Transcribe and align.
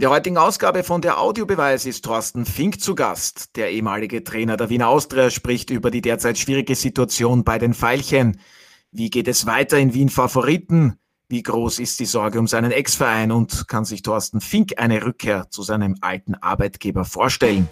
In 0.00 0.02
der 0.02 0.12
heutigen 0.12 0.38
Ausgabe 0.38 0.82
von 0.82 1.02
der 1.02 1.20
Audiobeweis 1.20 1.84
ist 1.84 2.06
Thorsten 2.06 2.46
Fink 2.46 2.80
zu 2.80 2.94
Gast. 2.94 3.54
Der 3.56 3.70
ehemalige 3.70 4.24
Trainer 4.24 4.56
der 4.56 4.70
Wiener 4.70 4.88
Austria 4.88 5.28
spricht 5.28 5.68
über 5.68 5.90
die 5.90 6.00
derzeit 6.00 6.38
schwierige 6.38 6.74
Situation 6.74 7.44
bei 7.44 7.58
den 7.58 7.74
Veilchen. 7.74 8.40
Wie 8.92 9.10
geht 9.10 9.28
es 9.28 9.44
weiter 9.44 9.76
in 9.76 9.92
Wien 9.92 10.08
Favoriten? 10.08 10.94
Wie 11.28 11.42
groß 11.42 11.80
ist 11.80 12.00
die 12.00 12.06
Sorge 12.06 12.40
um 12.40 12.46
seinen 12.46 12.72
Ex-Verein 12.72 13.30
und 13.30 13.68
kann 13.68 13.84
sich 13.84 14.00
Thorsten 14.00 14.40
Fink 14.40 14.78
eine 14.78 15.04
Rückkehr 15.04 15.50
zu 15.50 15.62
seinem 15.62 15.96
alten 16.00 16.34
Arbeitgeber 16.34 17.04
vorstellen? 17.04 17.68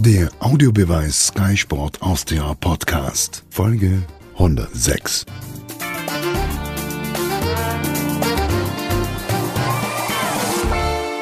Der 0.00 0.28
Audiobeweis 0.40 1.28
Sky 1.28 1.56
Sport 1.56 2.02
Austria 2.02 2.52
Podcast, 2.54 3.44
Folge 3.48 4.02
106. 4.32 5.24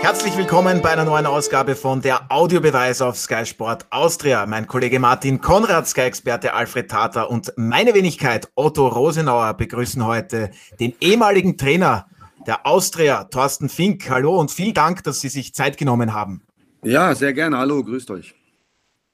Herzlich 0.07 0.37
willkommen 0.37 0.83
bei 0.83 0.91
einer 0.91 1.05
neuen 1.05 1.27
Ausgabe 1.27 1.74
von 1.74 2.01
der 2.01 2.30
Audiobeweis 2.30 3.02
auf 3.02 3.16
Sky 3.16 3.45
Sport 3.45 3.87
Austria. 3.91 4.47
Mein 4.47 4.69
Kollege 4.69 5.01
Martin 5.01 5.41
Konrad, 5.41 5.88
Sky-Experte 5.88 6.55
Alfred 6.55 6.88
Tata 6.88 7.23
und 7.23 7.52
meine 7.56 7.92
Wenigkeit 7.92 8.48
Otto 8.55 8.87
Rosenauer 8.87 9.55
begrüßen 9.55 10.06
heute 10.06 10.52
den 10.78 10.95
ehemaligen 11.00 11.59
Trainer 11.59 12.06
der 12.47 12.69
Austria, 12.69 13.24
Thorsten 13.24 13.69
Fink. 13.69 14.09
Hallo 14.09 14.38
und 14.38 14.52
vielen 14.52 14.74
Dank, 14.74 15.02
dass 15.02 15.20
Sie 15.20 15.28
sich 15.28 15.55
Zeit 15.55 15.77
genommen 15.77 16.14
haben. 16.14 16.47
Ja, 16.84 17.12
sehr 17.16 17.33
gerne. 17.33 17.59
Hallo, 17.59 17.83
grüßt 17.83 18.12
euch. 18.12 18.36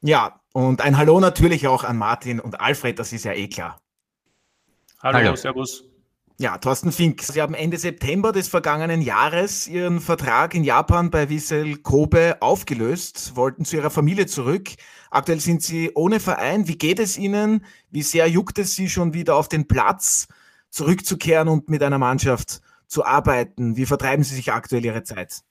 Ja, 0.02 0.42
und 0.52 0.82
ein 0.82 0.98
Hallo 0.98 1.20
natürlich 1.20 1.66
auch 1.68 1.84
an 1.84 1.96
Martin 1.96 2.38
und 2.38 2.60
Alfred, 2.60 2.98
das 2.98 3.14
ist 3.14 3.24
ja 3.24 3.32
eh 3.32 3.48
klar. 3.48 3.80
Hallo, 5.02 5.16
Hallo. 5.16 5.36
servus. 5.36 5.84
Ja, 6.38 6.56
Thorsten 6.58 6.92
Fink, 6.92 7.22
Sie 7.22 7.40
haben 7.40 7.54
Ende 7.54 7.76
September 7.76 8.32
des 8.32 8.48
vergangenen 8.48 9.02
Jahres 9.02 9.68
Ihren 9.68 10.00
Vertrag 10.00 10.54
in 10.54 10.64
Japan 10.64 11.10
bei 11.10 11.28
Wiesel 11.28 11.76
Kobe 11.76 12.38
aufgelöst, 12.40 13.36
wollten 13.36 13.64
zu 13.64 13.76
Ihrer 13.76 13.90
Familie 13.90 14.26
zurück. 14.26 14.70
Aktuell 15.10 15.40
sind 15.40 15.62
Sie 15.62 15.92
ohne 15.94 16.20
Verein. 16.20 16.66
Wie 16.68 16.78
geht 16.78 16.98
es 16.98 17.18
Ihnen? 17.18 17.64
Wie 17.90 18.02
sehr 18.02 18.28
juckt 18.28 18.58
es 18.58 18.74
Sie 18.74 18.88
schon 18.88 19.12
wieder 19.12 19.36
auf 19.36 19.48
den 19.48 19.68
Platz 19.68 20.26
zurückzukehren 20.70 21.48
und 21.48 21.68
mit 21.68 21.82
einer 21.82 21.98
Mannschaft 21.98 22.62
zu 22.86 23.04
arbeiten? 23.04 23.76
Wie 23.76 23.86
vertreiben 23.86 24.24
Sie 24.24 24.34
sich 24.34 24.52
aktuell 24.52 24.84
Ihre 24.84 25.04
Zeit? 25.04 25.42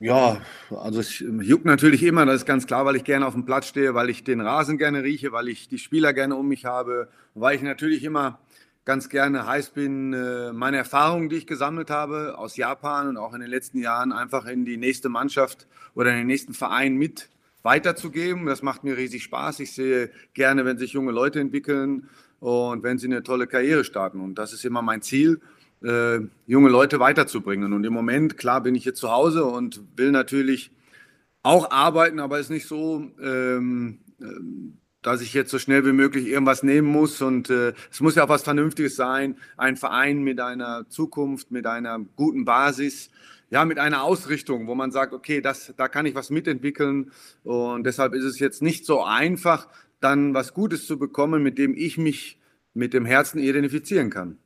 Ja, 0.00 0.42
also 0.70 1.00
es 1.00 1.18
juckt 1.18 1.64
natürlich 1.64 2.02
immer, 2.02 2.26
das 2.26 2.36
ist 2.36 2.46
ganz 2.46 2.66
klar, 2.66 2.84
weil 2.84 2.96
ich 2.96 3.04
gerne 3.04 3.26
auf 3.26 3.32
dem 3.32 3.46
Platz 3.46 3.68
stehe, 3.68 3.94
weil 3.94 4.10
ich 4.10 4.22
den 4.22 4.42
Rasen 4.42 4.76
gerne 4.76 5.02
rieche, 5.02 5.32
weil 5.32 5.48
ich 5.48 5.68
die 5.68 5.78
Spieler 5.78 6.12
gerne 6.12 6.36
um 6.36 6.46
mich 6.46 6.66
habe, 6.66 7.08
weil 7.34 7.56
ich 7.56 7.62
natürlich 7.62 8.04
immer 8.04 8.38
ganz 8.84 9.08
gerne 9.08 9.46
heiß 9.46 9.70
bin, 9.70 10.12
äh, 10.12 10.52
meine 10.52 10.76
Erfahrungen, 10.76 11.28
die 11.28 11.36
ich 11.36 11.46
gesammelt 11.46 11.90
habe 11.90 12.36
aus 12.36 12.56
Japan 12.56 13.08
und 13.08 13.16
auch 13.16 13.32
in 13.32 13.40
den 13.40 13.50
letzten 13.50 13.78
Jahren, 13.78 14.12
einfach 14.12 14.46
in 14.46 14.64
die 14.64 14.76
nächste 14.76 15.08
Mannschaft 15.08 15.66
oder 15.94 16.10
in 16.10 16.18
den 16.18 16.26
nächsten 16.26 16.54
Verein 16.54 16.96
mit 16.96 17.30
weiterzugeben. 17.62 18.46
Das 18.46 18.62
macht 18.62 18.84
mir 18.84 18.96
riesig 18.96 19.22
Spaß. 19.24 19.60
Ich 19.60 19.72
sehe 19.72 20.10
gerne, 20.34 20.64
wenn 20.64 20.78
sich 20.78 20.92
junge 20.92 21.12
Leute 21.12 21.40
entwickeln 21.40 22.08
und 22.40 22.82
wenn 22.82 22.98
sie 22.98 23.06
eine 23.06 23.22
tolle 23.22 23.46
Karriere 23.46 23.84
starten. 23.84 24.20
Und 24.20 24.36
das 24.36 24.52
ist 24.52 24.64
immer 24.66 24.82
mein 24.82 25.00
Ziel, 25.00 25.40
äh, 25.82 26.20
junge 26.46 26.68
Leute 26.68 27.00
weiterzubringen. 27.00 27.72
Und 27.72 27.84
im 27.84 27.92
Moment, 27.92 28.36
klar, 28.36 28.62
bin 28.62 28.74
ich 28.74 28.82
hier 28.82 28.94
zu 28.94 29.10
Hause 29.10 29.46
und 29.46 29.80
will 29.96 30.10
natürlich 30.10 30.70
auch 31.42 31.70
arbeiten, 31.70 32.20
aber 32.20 32.38
ist 32.38 32.50
nicht 32.50 32.66
so, 32.66 33.10
ähm, 33.20 34.00
ähm 34.20 34.78
dass 35.04 35.20
ich 35.20 35.34
jetzt 35.34 35.50
so 35.50 35.58
schnell 35.58 35.84
wie 35.84 35.92
möglich 35.92 36.26
irgendwas 36.26 36.62
nehmen 36.62 36.88
muss. 36.88 37.22
Und 37.22 37.50
äh, 37.50 37.74
es 37.92 38.00
muss 38.00 38.16
ja 38.16 38.24
auch 38.24 38.28
was 38.28 38.42
Vernünftiges 38.42 38.96
sein. 38.96 39.36
Ein 39.56 39.76
Verein 39.76 40.22
mit 40.22 40.40
einer 40.40 40.88
Zukunft, 40.88 41.50
mit 41.50 41.66
einer 41.66 42.00
guten 42.16 42.44
Basis, 42.44 43.10
ja, 43.50 43.64
mit 43.66 43.78
einer 43.78 44.02
Ausrichtung, 44.02 44.66
wo 44.66 44.74
man 44.74 44.90
sagt, 44.90 45.12
okay, 45.12 45.40
das, 45.42 45.74
da 45.76 45.88
kann 45.88 46.06
ich 46.06 46.14
was 46.14 46.30
mitentwickeln. 46.30 47.12
Und 47.44 47.84
deshalb 47.84 48.14
ist 48.14 48.24
es 48.24 48.38
jetzt 48.38 48.62
nicht 48.62 48.86
so 48.86 49.04
einfach, 49.04 49.68
dann 50.00 50.34
was 50.34 50.54
Gutes 50.54 50.86
zu 50.86 50.98
bekommen, 50.98 51.42
mit 51.42 51.58
dem 51.58 51.74
ich 51.76 51.98
mich 51.98 52.40
mit 52.72 52.94
dem 52.94 53.04
Herzen 53.04 53.38
identifizieren 53.38 54.10
kann. 54.10 54.38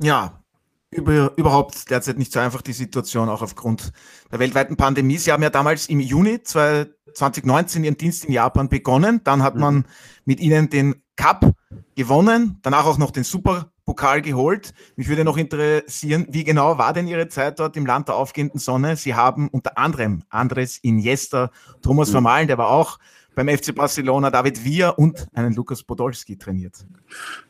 Ja, 0.00 0.44
über, 0.90 1.32
überhaupt 1.36 1.90
derzeit 1.90 2.18
nicht 2.18 2.32
so 2.32 2.40
einfach 2.40 2.62
die 2.62 2.72
Situation, 2.72 3.28
auch 3.28 3.42
aufgrund 3.42 3.92
der 4.32 4.38
weltweiten 4.38 4.76
Pandemie. 4.76 5.18
Sie 5.18 5.32
haben 5.32 5.42
ja 5.42 5.50
damals 5.50 5.88
im 5.88 6.00
Juni 6.00 6.42
2019 6.42 7.84
Ihren 7.84 7.96
Dienst 7.96 8.24
in 8.24 8.32
Japan 8.32 8.68
begonnen. 8.68 9.20
Dann 9.24 9.42
hat 9.42 9.56
man 9.56 9.74
mhm. 9.74 9.84
mit 10.24 10.40
Ihnen 10.40 10.70
den 10.70 11.02
Cup 11.16 11.52
gewonnen, 11.96 12.58
danach 12.62 12.86
auch 12.86 12.96
noch 12.96 13.10
den 13.10 13.24
Superpokal 13.24 14.22
geholt. 14.22 14.72
Mich 14.96 15.08
würde 15.08 15.24
noch 15.24 15.36
interessieren, 15.36 16.26
wie 16.30 16.44
genau 16.44 16.78
war 16.78 16.92
denn 16.92 17.08
Ihre 17.08 17.28
Zeit 17.28 17.58
dort 17.58 17.76
im 17.76 17.84
Land 17.84 18.08
der 18.08 18.14
aufgehenden 18.14 18.60
Sonne? 18.60 18.96
Sie 18.96 19.14
haben 19.14 19.48
unter 19.48 19.76
anderem 19.76 20.22
Andres 20.30 20.78
Iniesta, 20.78 21.50
Thomas 21.82 22.08
mhm. 22.08 22.12
Vermahlen, 22.12 22.46
der 22.46 22.56
war 22.56 22.70
auch 22.70 22.98
beim 23.38 23.56
FC 23.56 23.72
Barcelona 23.72 24.32
David 24.32 24.64
Villa 24.64 24.88
und 24.88 25.28
einen 25.32 25.54
Lukas 25.54 25.84
Podolski 25.84 26.36
trainiert. 26.36 26.74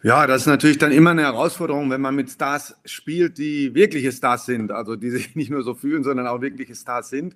Ja, 0.02 0.26
das 0.26 0.42
ist 0.42 0.46
natürlich 0.46 0.76
dann 0.76 0.92
immer 0.92 1.12
eine 1.12 1.22
Herausforderung, 1.22 1.88
wenn 1.88 2.02
man 2.02 2.14
mit 2.14 2.28
Stars 2.28 2.76
spielt, 2.84 3.38
die 3.38 3.74
wirkliche 3.74 4.12
Stars 4.12 4.44
sind, 4.44 4.70
also 4.70 4.96
die 4.96 5.08
sich 5.08 5.34
nicht 5.34 5.50
nur 5.50 5.62
so 5.62 5.72
fühlen, 5.72 6.04
sondern 6.04 6.26
auch 6.26 6.42
wirkliche 6.42 6.74
Stars 6.74 7.08
sind. 7.08 7.34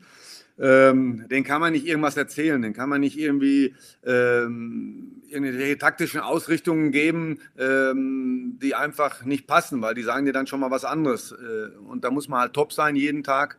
Ähm, 0.58 1.26
den 1.30 1.44
kann 1.44 1.62
man 1.62 1.72
nicht 1.72 1.86
irgendwas 1.86 2.18
erzählen, 2.18 2.60
den 2.60 2.74
kann 2.74 2.90
man 2.90 3.00
nicht 3.00 3.18
irgendwie 3.18 3.74
ähm, 4.04 5.22
irgendwelche 5.28 5.78
taktischen 5.78 6.20
Ausrichtungen 6.20 6.92
geben, 6.92 7.38
ähm, 7.58 8.58
die 8.60 8.74
einfach 8.74 9.24
nicht 9.24 9.46
passen, 9.46 9.80
weil 9.80 9.94
die 9.94 10.02
sagen 10.02 10.26
dir 10.26 10.34
dann 10.34 10.46
schon 10.46 10.60
mal 10.60 10.70
was 10.70 10.84
anderes. 10.84 11.32
Äh, 11.32 11.74
und 11.78 12.04
da 12.04 12.10
muss 12.10 12.28
man 12.28 12.40
halt 12.40 12.52
top 12.52 12.74
sein 12.74 12.96
jeden 12.96 13.24
Tag 13.24 13.56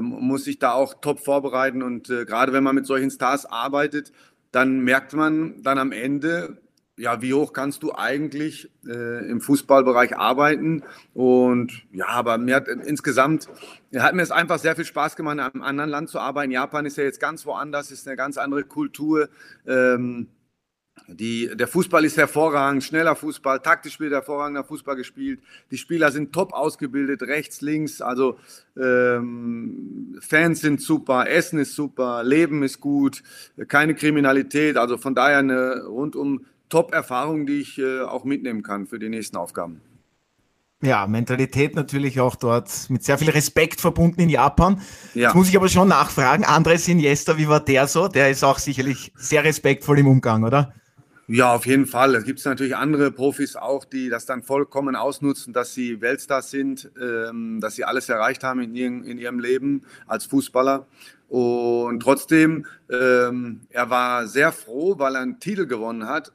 muss 0.00 0.44
sich 0.44 0.58
da 0.58 0.72
auch 0.72 0.94
top 1.00 1.20
vorbereiten. 1.20 1.82
Und 1.82 2.10
äh, 2.10 2.24
gerade 2.24 2.52
wenn 2.52 2.64
man 2.64 2.74
mit 2.74 2.86
solchen 2.86 3.10
Stars 3.10 3.46
arbeitet, 3.46 4.12
dann 4.50 4.80
merkt 4.80 5.14
man 5.14 5.62
dann 5.62 5.78
am 5.78 5.92
Ende, 5.92 6.58
ja, 6.98 7.22
wie 7.22 7.32
hoch 7.32 7.52
kannst 7.52 7.82
du 7.82 7.94
eigentlich 7.94 8.70
äh, 8.86 9.28
im 9.28 9.40
Fußballbereich 9.40 10.16
arbeiten? 10.16 10.82
Und 11.14 11.84
ja, 11.92 12.08
aber 12.08 12.38
mir 12.38 12.56
hat 12.56 12.68
insgesamt 12.68 13.48
hat 13.96 14.14
mir 14.14 14.22
es 14.22 14.30
einfach 14.30 14.58
sehr 14.58 14.76
viel 14.76 14.84
Spaß 14.84 15.16
gemacht, 15.16 15.34
in 15.34 15.40
einem 15.40 15.62
anderen 15.62 15.90
Land 15.90 16.10
zu 16.10 16.18
arbeiten. 16.18 16.52
Japan 16.52 16.86
ist 16.86 16.96
ja 16.96 17.04
jetzt 17.04 17.20
ganz 17.20 17.46
woanders, 17.46 17.90
ist 17.90 18.06
eine 18.06 18.16
ganz 18.16 18.36
andere 18.36 18.64
Kultur. 18.64 19.30
Ähm, 19.66 20.28
die, 21.08 21.50
der 21.54 21.68
Fußball 21.68 22.04
ist 22.04 22.16
hervorragend, 22.16 22.84
schneller 22.84 23.16
Fußball, 23.16 23.60
taktisch 23.60 23.98
wird 23.98 24.12
hervorragender 24.12 24.64
Fußball 24.64 24.96
gespielt. 24.96 25.40
Die 25.70 25.78
Spieler 25.78 26.12
sind 26.12 26.32
top 26.32 26.52
ausgebildet, 26.52 27.22
rechts, 27.22 27.60
links. 27.60 28.00
Also 28.00 28.38
ähm, 28.76 30.18
Fans 30.20 30.60
sind 30.60 30.80
super, 30.80 31.28
Essen 31.28 31.58
ist 31.58 31.74
super, 31.74 32.22
Leben 32.22 32.62
ist 32.62 32.80
gut, 32.80 33.22
keine 33.68 33.94
Kriminalität. 33.94 34.76
Also 34.76 34.98
von 34.98 35.14
daher 35.14 35.38
eine 35.38 35.84
rundum 35.84 36.46
Top-Erfahrung, 36.68 37.46
die 37.46 37.60
ich 37.60 37.78
äh, 37.78 38.00
auch 38.00 38.24
mitnehmen 38.24 38.62
kann 38.62 38.86
für 38.86 38.98
die 38.98 39.08
nächsten 39.08 39.36
Aufgaben. 39.36 39.80
Ja, 40.82 41.06
Mentalität 41.06 41.76
natürlich 41.76 42.18
auch 42.18 42.34
dort 42.34 42.68
mit 42.88 43.04
sehr 43.04 43.16
viel 43.16 43.30
Respekt 43.30 43.80
verbunden 43.80 44.20
in 44.20 44.28
Japan. 44.28 44.80
Ja. 45.14 45.28
Jetzt 45.28 45.34
muss 45.36 45.48
ich 45.48 45.56
aber 45.56 45.68
schon 45.68 45.88
nachfragen, 45.88 46.44
Andres 46.44 46.88
Iniesta, 46.88 47.38
wie 47.38 47.46
war 47.46 47.60
der 47.60 47.86
so? 47.86 48.08
Der 48.08 48.30
ist 48.30 48.42
auch 48.42 48.58
sicherlich 48.58 49.12
sehr 49.14 49.44
respektvoll 49.44 50.00
im 50.00 50.08
Umgang, 50.08 50.42
oder? 50.42 50.74
Ja, 51.34 51.54
auf 51.54 51.64
jeden 51.64 51.86
Fall. 51.86 52.14
Es 52.14 52.24
gibt 52.24 52.44
natürlich 52.44 52.76
andere 52.76 53.10
Profis 53.10 53.56
auch, 53.56 53.86
die 53.86 54.10
das 54.10 54.26
dann 54.26 54.42
vollkommen 54.42 54.94
ausnutzen, 54.94 55.54
dass 55.54 55.72
sie 55.72 56.02
Weltstars 56.02 56.50
sind, 56.50 56.90
ähm, 57.00 57.58
dass 57.58 57.74
sie 57.74 57.86
alles 57.86 58.10
erreicht 58.10 58.44
haben 58.44 58.60
in 58.60 58.74
ihrem, 58.74 59.02
in 59.04 59.16
ihrem 59.16 59.40
Leben 59.40 59.80
als 60.06 60.26
Fußballer. 60.26 60.86
Und 61.30 62.00
trotzdem, 62.00 62.66
ähm, 62.90 63.62
er 63.70 63.88
war 63.88 64.26
sehr 64.26 64.52
froh, 64.52 64.98
weil 64.98 65.14
er 65.14 65.22
einen 65.22 65.40
Titel 65.40 65.66
gewonnen 65.66 66.06
hat 66.06 66.32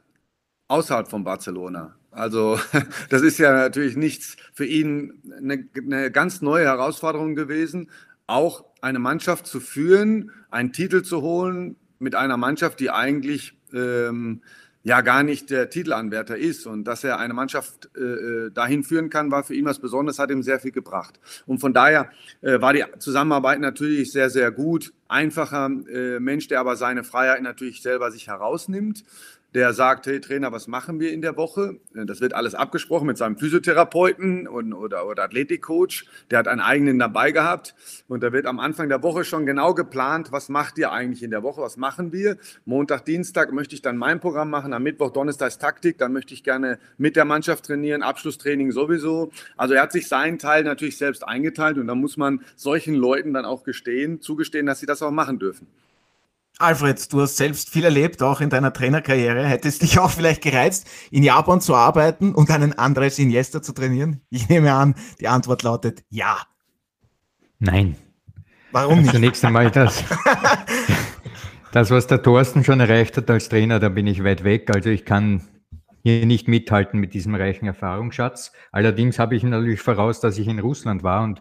außerhalb 0.66 1.08
von 1.08 1.22
Barcelona. 1.22 1.94
Also 2.10 2.58
das 3.08 3.22
ist 3.22 3.38
ja 3.38 3.52
natürlich 3.52 3.96
nichts 3.96 4.36
für 4.52 4.66
ihn 4.66 5.22
eine, 5.38 5.64
eine 5.76 6.10
ganz 6.10 6.42
neue 6.42 6.64
Herausforderung 6.64 7.36
gewesen, 7.36 7.88
auch 8.26 8.64
eine 8.80 8.98
Mannschaft 8.98 9.46
zu 9.46 9.60
führen, 9.60 10.32
einen 10.50 10.72
Titel 10.72 11.02
zu 11.02 11.22
holen 11.22 11.76
mit 12.00 12.16
einer 12.16 12.36
Mannschaft, 12.36 12.80
die 12.80 12.90
eigentlich 12.90 13.56
ähm, 13.72 14.42
ja 14.88 15.02
gar 15.02 15.22
nicht 15.22 15.50
der 15.50 15.68
Titelanwärter 15.68 16.38
ist 16.38 16.66
und 16.66 16.84
dass 16.84 17.04
er 17.04 17.18
eine 17.18 17.34
Mannschaft 17.34 17.90
äh, 17.94 18.00
äh, 18.00 18.50
dahin 18.50 18.82
führen 18.82 19.10
kann, 19.10 19.30
war 19.30 19.44
für 19.44 19.54
ihn 19.54 19.66
was 19.66 19.80
Besonderes, 19.80 20.18
hat 20.18 20.30
ihm 20.30 20.42
sehr 20.42 20.60
viel 20.60 20.72
gebracht. 20.72 21.20
Und 21.44 21.58
von 21.58 21.74
daher 21.74 22.10
äh, 22.40 22.58
war 22.62 22.72
die 22.72 22.84
Zusammenarbeit 22.98 23.60
natürlich 23.60 24.10
sehr, 24.10 24.30
sehr 24.30 24.50
gut. 24.50 24.94
Einfacher 25.06 25.66
äh, 25.66 26.20
Mensch, 26.20 26.48
der 26.48 26.60
aber 26.60 26.76
seine 26.76 27.04
Freiheit 27.04 27.42
natürlich 27.42 27.82
selber 27.82 28.10
sich 28.10 28.28
herausnimmt. 28.28 29.04
Der 29.54 29.72
sagt, 29.72 30.06
hey 30.06 30.20
Trainer, 30.20 30.52
was 30.52 30.68
machen 30.68 31.00
wir 31.00 31.12
in 31.12 31.22
der 31.22 31.36
Woche? 31.36 31.76
Das 31.94 32.20
wird 32.20 32.34
alles 32.34 32.54
abgesprochen 32.54 33.06
mit 33.06 33.16
seinem 33.16 33.38
Physiotherapeuten 33.38 34.46
und, 34.46 34.74
oder, 34.74 35.06
oder 35.06 35.24
Athletikcoach. 35.24 36.04
Der 36.30 36.38
hat 36.38 36.48
einen 36.48 36.60
eigenen 36.60 36.98
dabei 36.98 37.32
gehabt 37.32 37.74
und 38.08 38.22
da 38.22 38.32
wird 38.32 38.44
am 38.46 38.60
Anfang 38.60 38.88
der 38.90 39.02
Woche 39.02 39.24
schon 39.24 39.46
genau 39.46 39.72
geplant, 39.72 40.32
was 40.32 40.50
macht 40.50 40.76
ihr 40.76 40.92
eigentlich 40.92 41.22
in 41.22 41.30
der 41.30 41.42
Woche, 41.42 41.62
was 41.62 41.78
machen 41.78 42.12
wir? 42.12 42.36
Montag, 42.66 43.06
Dienstag 43.06 43.52
möchte 43.52 43.74
ich 43.74 43.80
dann 43.80 43.96
mein 43.96 44.20
Programm 44.20 44.50
machen, 44.50 44.74
am 44.74 44.82
Mittwoch, 44.82 45.10
Donnerstag 45.10 45.48
ist 45.48 45.58
Taktik, 45.58 45.96
dann 45.96 46.12
möchte 46.12 46.34
ich 46.34 46.44
gerne 46.44 46.78
mit 46.98 47.16
der 47.16 47.24
Mannschaft 47.24 47.64
trainieren, 47.64 48.02
Abschlusstraining 48.02 48.70
sowieso. 48.70 49.30
Also 49.56 49.74
er 49.74 49.82
hat 49.82 49.92
sich 49.92 50.08
seinen 50.08 50.38
Teil 50.38 50.64
natürlich 50.64 50.98
selbst 50.98 51.26
eingeteilt 51.26 51.78
und 51.78 51.86
da 51.86 51.94
muss 51.94 52.18
man 52.18 52.42
solchen 52.54 52.94
Leuten 52.94 53.32
dann 53.32 53.46
auch 53.46 53.64
gestehen, 53.64 54.20
zugestehen, 54.20 54.66
dass 54.66 54.80
sie 54.80 54.86
das 54.86 55.02
auch 55.02 55.10
machen 55.10 55.38
dürfen. 55.38 55.66
Alfred, 56.60 57.12
du 57.12 57.20
hast 57.20 57.36
selbst 57.36 57.70
viel 57.70 57.84
erlebt, 57.84 58.20
auch 58.20 58.40
in 58.40 58.50
deiner 58.50 58.72
Trainerkarriere. 58.72 59.46
Hättest 59.46 59.82
dich 59.82 60.00
auch 60.00 60.10
vielleicht 60.10 60.42
gereizt, 60.42 60.88
in 61.12 61.22
Japan 61.22 61.60
zu 61.60 61.76
arbeiten 61.76 62.34
und 62.34 62.50
einen 62.50 62.72
Andres 62.72 63.20
Iniesta 63.20 63.62
zu 63.62 63.72
trainieren? 63.72 64.22
Ich 64.28 64.48
nehme 64.48 64.72
an, 64.72 64.96
die 65.20 65.28
Antwort 65.28 65.62
lautet 65.62 66.02
ja. 66.10 66.38
Nein. 67.60 67.96
Warum 68.72 69.02
nicht? 69.02 69.12
Zunächst 69.12 69.44
einmal 69.44 69.70
das. 69.70 70.02
das, 71.72 71.92
was 71.92 72.08
der 72.08 72.22
Thorsten 72.22 72.64
schon 72.64 72.80
erreicht 72.80 73.16
hat 73.16 73.30
als 73.30 73.48
Trainer, 73.48 73.78
da 73.78 73.88
bin 73.88 74.08
ich 74.08 74.24
weit 74.24 74.42
weg. 74.42 74.74
Also 74.74 74.90
ich 74.90 75.04
kann 75.04 75.42
hier 76.02 76.26
nicht 76.26 76.48
mithalten 76.48 76.98
mit 76.98 77.14
diesem 77.14 77.36
reichen 77.36 77.66
Erfahrungsschatz. 77.66 78.52
Allerdings 78.72 79.20
habe 79.20 79.36
ich 79.36 79.44
natürlich 79.44 79.80
voraus, 79.80 80.18
dass 80.20 80.38
ich 80.38 80.48
in 80.48 80.58
Russland 80.58 81.04
war 81.04 81.22
und 81.22 81.40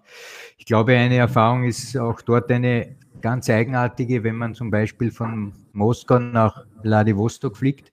ich 0.57 0.65
glaube, 0.65 0.95
eine 0.95 1.17
Erfahrung 1.17 1.63
ist 1.63 1.97
auch 1.97 2.21
dort 2.21 2.51
eine 2.51 2.97
ganz 3.21 3.49
eigenartige, 3.49 4.23
wenn 4.23 4.35
man 4.35 4.53
zum 4.53 4.71
Beispiel 4.71 5.11
von 5.11 5.53
Moskau 5.73 6.19
nach 6.19 6.65
Vladivostok 6.81 7.57
fliegt 7.57 7.91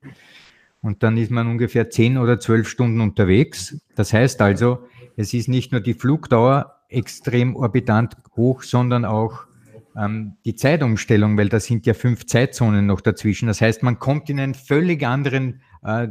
und 0.85 1.03
dann 1.03 1.17
ist 1.17 1.31
man 1.31 1.47
ungefähr 1.47 1.89
zehn 1.89 2.19
oder 2.19 2.39
zwölf 2.39 2.69
Stunden 2.69 3.01
unterwegs. 3.01 3.81
Das 3.97 4.13
heißt 4.13 4.43
also, 4.43 4.87
es 5.17 5.33
ist 5.33 5.49
nicht 5.49 5.73
nur 5.73 5.81
die 5.81 5.95
Flugdauer 5.95 6.75
extrem 6.89 7.57
orbitant 7.57 8.17
hoch, 8.37 8.63
sondern 8.63 9.07
auch 9.07 9.47
ähm, 9.97 10.37
die 10.45 10.55
Zeitumstellung, 10.55 11.39
weil 11.39 11.49
da 11.49 11.59
sind 11.59 11.87
ja 11.87 11.95
fünf 11.95 12.27
Zeitzonen 12.27 12.87
noch 12.87 13.01
dazwischen. 13.01 13.47
Das 13.47 13.61
heißt, 13.61 13.83
man 13.83 13.99
kommt 13.99 14.29
in 14.29 14.39
einen 14.39 14.55
völlig 14.55 15.07
anderen 15.07 15.63
äh, 15.85 16.09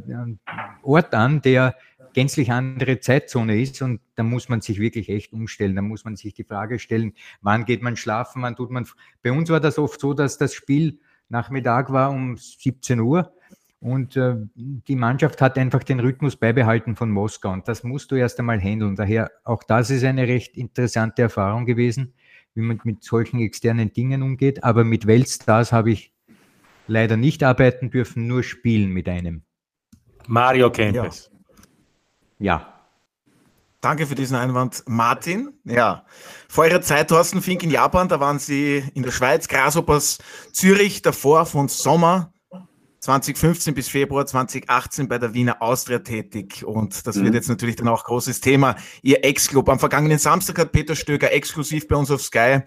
Ort 0.81 1.13
an, 1.13 1.41
der 1.41 1.75
gänzlich 2.13 2.51
andere 2.51 2.99
Zeitzone 2.99 3.61
ist 3.61 3.81
und 3.81 4.01
da 4.15 4.23
muss 4.23 4.49
man 4.49 4.61
sich 4.61 4.79
wirklich 4.79 5.09
echt 5.09 5.33
umstellen. 5.33 5.75
Da 5.75 5.81
muss 5.81 6.05
man 6.05 6.15
sich 6.15 6.33
die 6.33 6.43
Frage 6.43 6.79
stellen, 6.79 7.13
wann 7.41 7.65
geht 7.65 7.81
man 7.81 7.95
schlafen, 7.95 8.41
wann 8.41 8.55
tut 8.55 8.71
man. 8.71 8.87
Bei 9.21 9.31
uns 9.31 9.49
war 9.49 9.59
das 9.59 9.77
oft 9.77 9.99
so, 9.99 10.13
dass 10.13 10.37
das 10.37 10.53
Spiel 10.53 10.99
Nachmittag 11.29 11.91
war 11.91 12.11
um 12.11 12.37
17 12.37 12.99
Uhr 12.99 13.33
und 13.79 14.15
äh, 14.15 14.35
die 14.55 14.95
Mannschaft 14.95 15.41
hat 15.41 15.57
einfach 15.57 15.83
den 15.83 15.99
Rhythmus 15.99 16.35
beibehalten 16.35 16.95
von 16.95 17.09
Moskau 17.09 17.51
und 17.51 17.67
das 17.67 17.83
musst 17.83 18.11
du 18.11 18.15
erst 18.15 18.39
einmal 18.39 18.59
handeln. 18.59 18.95
Daher 18.95 19.31
auch 19.43 19.63
das 19.63 19.89
ist 19.89 20.03
eine 20.03 20.27
recht 20.27 20.55
interessante 20.55 21.23
Erfahrung 21.23 21.65
gewesen, 21.65 22.13
wie 22.55 22.61
man 22.61 22.79
mit 22.83 23.03
solchen 23.03 23.39
externen 23.39 23.91
Dingen 23.91 24.21
umgeht. 24.21 24.63
Aber 24.63 24.83
mit 24.83 25.07
Weltstars 25.07 25.73
habe 25.73 25.91
ich 25.91 26.13
leider 26.87 27.17
nicht 27.17 27.43
arbeiten 27.43 27.89
dürfen, 27.89 28.27
nur 28.27 28.43
spielen 28.43 28.91
mit 28.91 29.09
einem. 29.09 29.43
Mario 30.27 30.71
Kempes. 30.71 31.32
Ja. 32.43 32.67
Danke 33.79 34.05
für 34.05 34.15
diesen 34.15 34.35
Einwand. 34.35 34.83
Martin, 34.85 35.53
ja. 35.63 36.03
Vor 36.49 36.65
Ihrer 36.65 36.81
Zeit, 36.81 37.07
Thorsten 37.07 37.41
Fink 37.41 37.63
in 37.63 37.71
Japan, 37.71 38.09
da 38.09 38.19
waren 38.19 38.37
Sie 38.37 38.83
in 38.93 39.03
der 39.03 39.11
Schweiz, 39.11 39.47
Grasshoppers 39.47 40.17
Zürich, 40.51 41.01
davor 41.01 41.45
von 41.45 41.69
Sommer 41.69 42.33
2015 42.99 43.73
bis 43.73 43.87
Februar 43.87 44.25
2018 44.25 45.07
bei 45.07 45.19
der 45.19 45.33
Wiener 45.33 45.61
Austria 45.61 45.99
tätig. 45.99 46.65
Und 46.65 47.07
das 47.07 47.15
mhm. 47.15 47.25
wird 47.25 47.35
jetzt 47.35 47.47
natürlich 47.47 47.77
dann 47.77 47.87
auch 47.87 48.03
großes 48.03 48.41
Thema. 48.41 48.75
Ihr 49.01 49.23
Ex-Club. 49.23 49.69
Am 49.69 49.79
vergangenen 49.79 50.19
Samstag 50.19 50.59
hat 50.59 50.73
Peter 50.73 50.97
Stöger 50.97 51.31
exklusiv 51.31 51.87
bei 51.87 51.95
uns 51.95 52.11
auf 52.11 52.21
Sky 52.21 52.59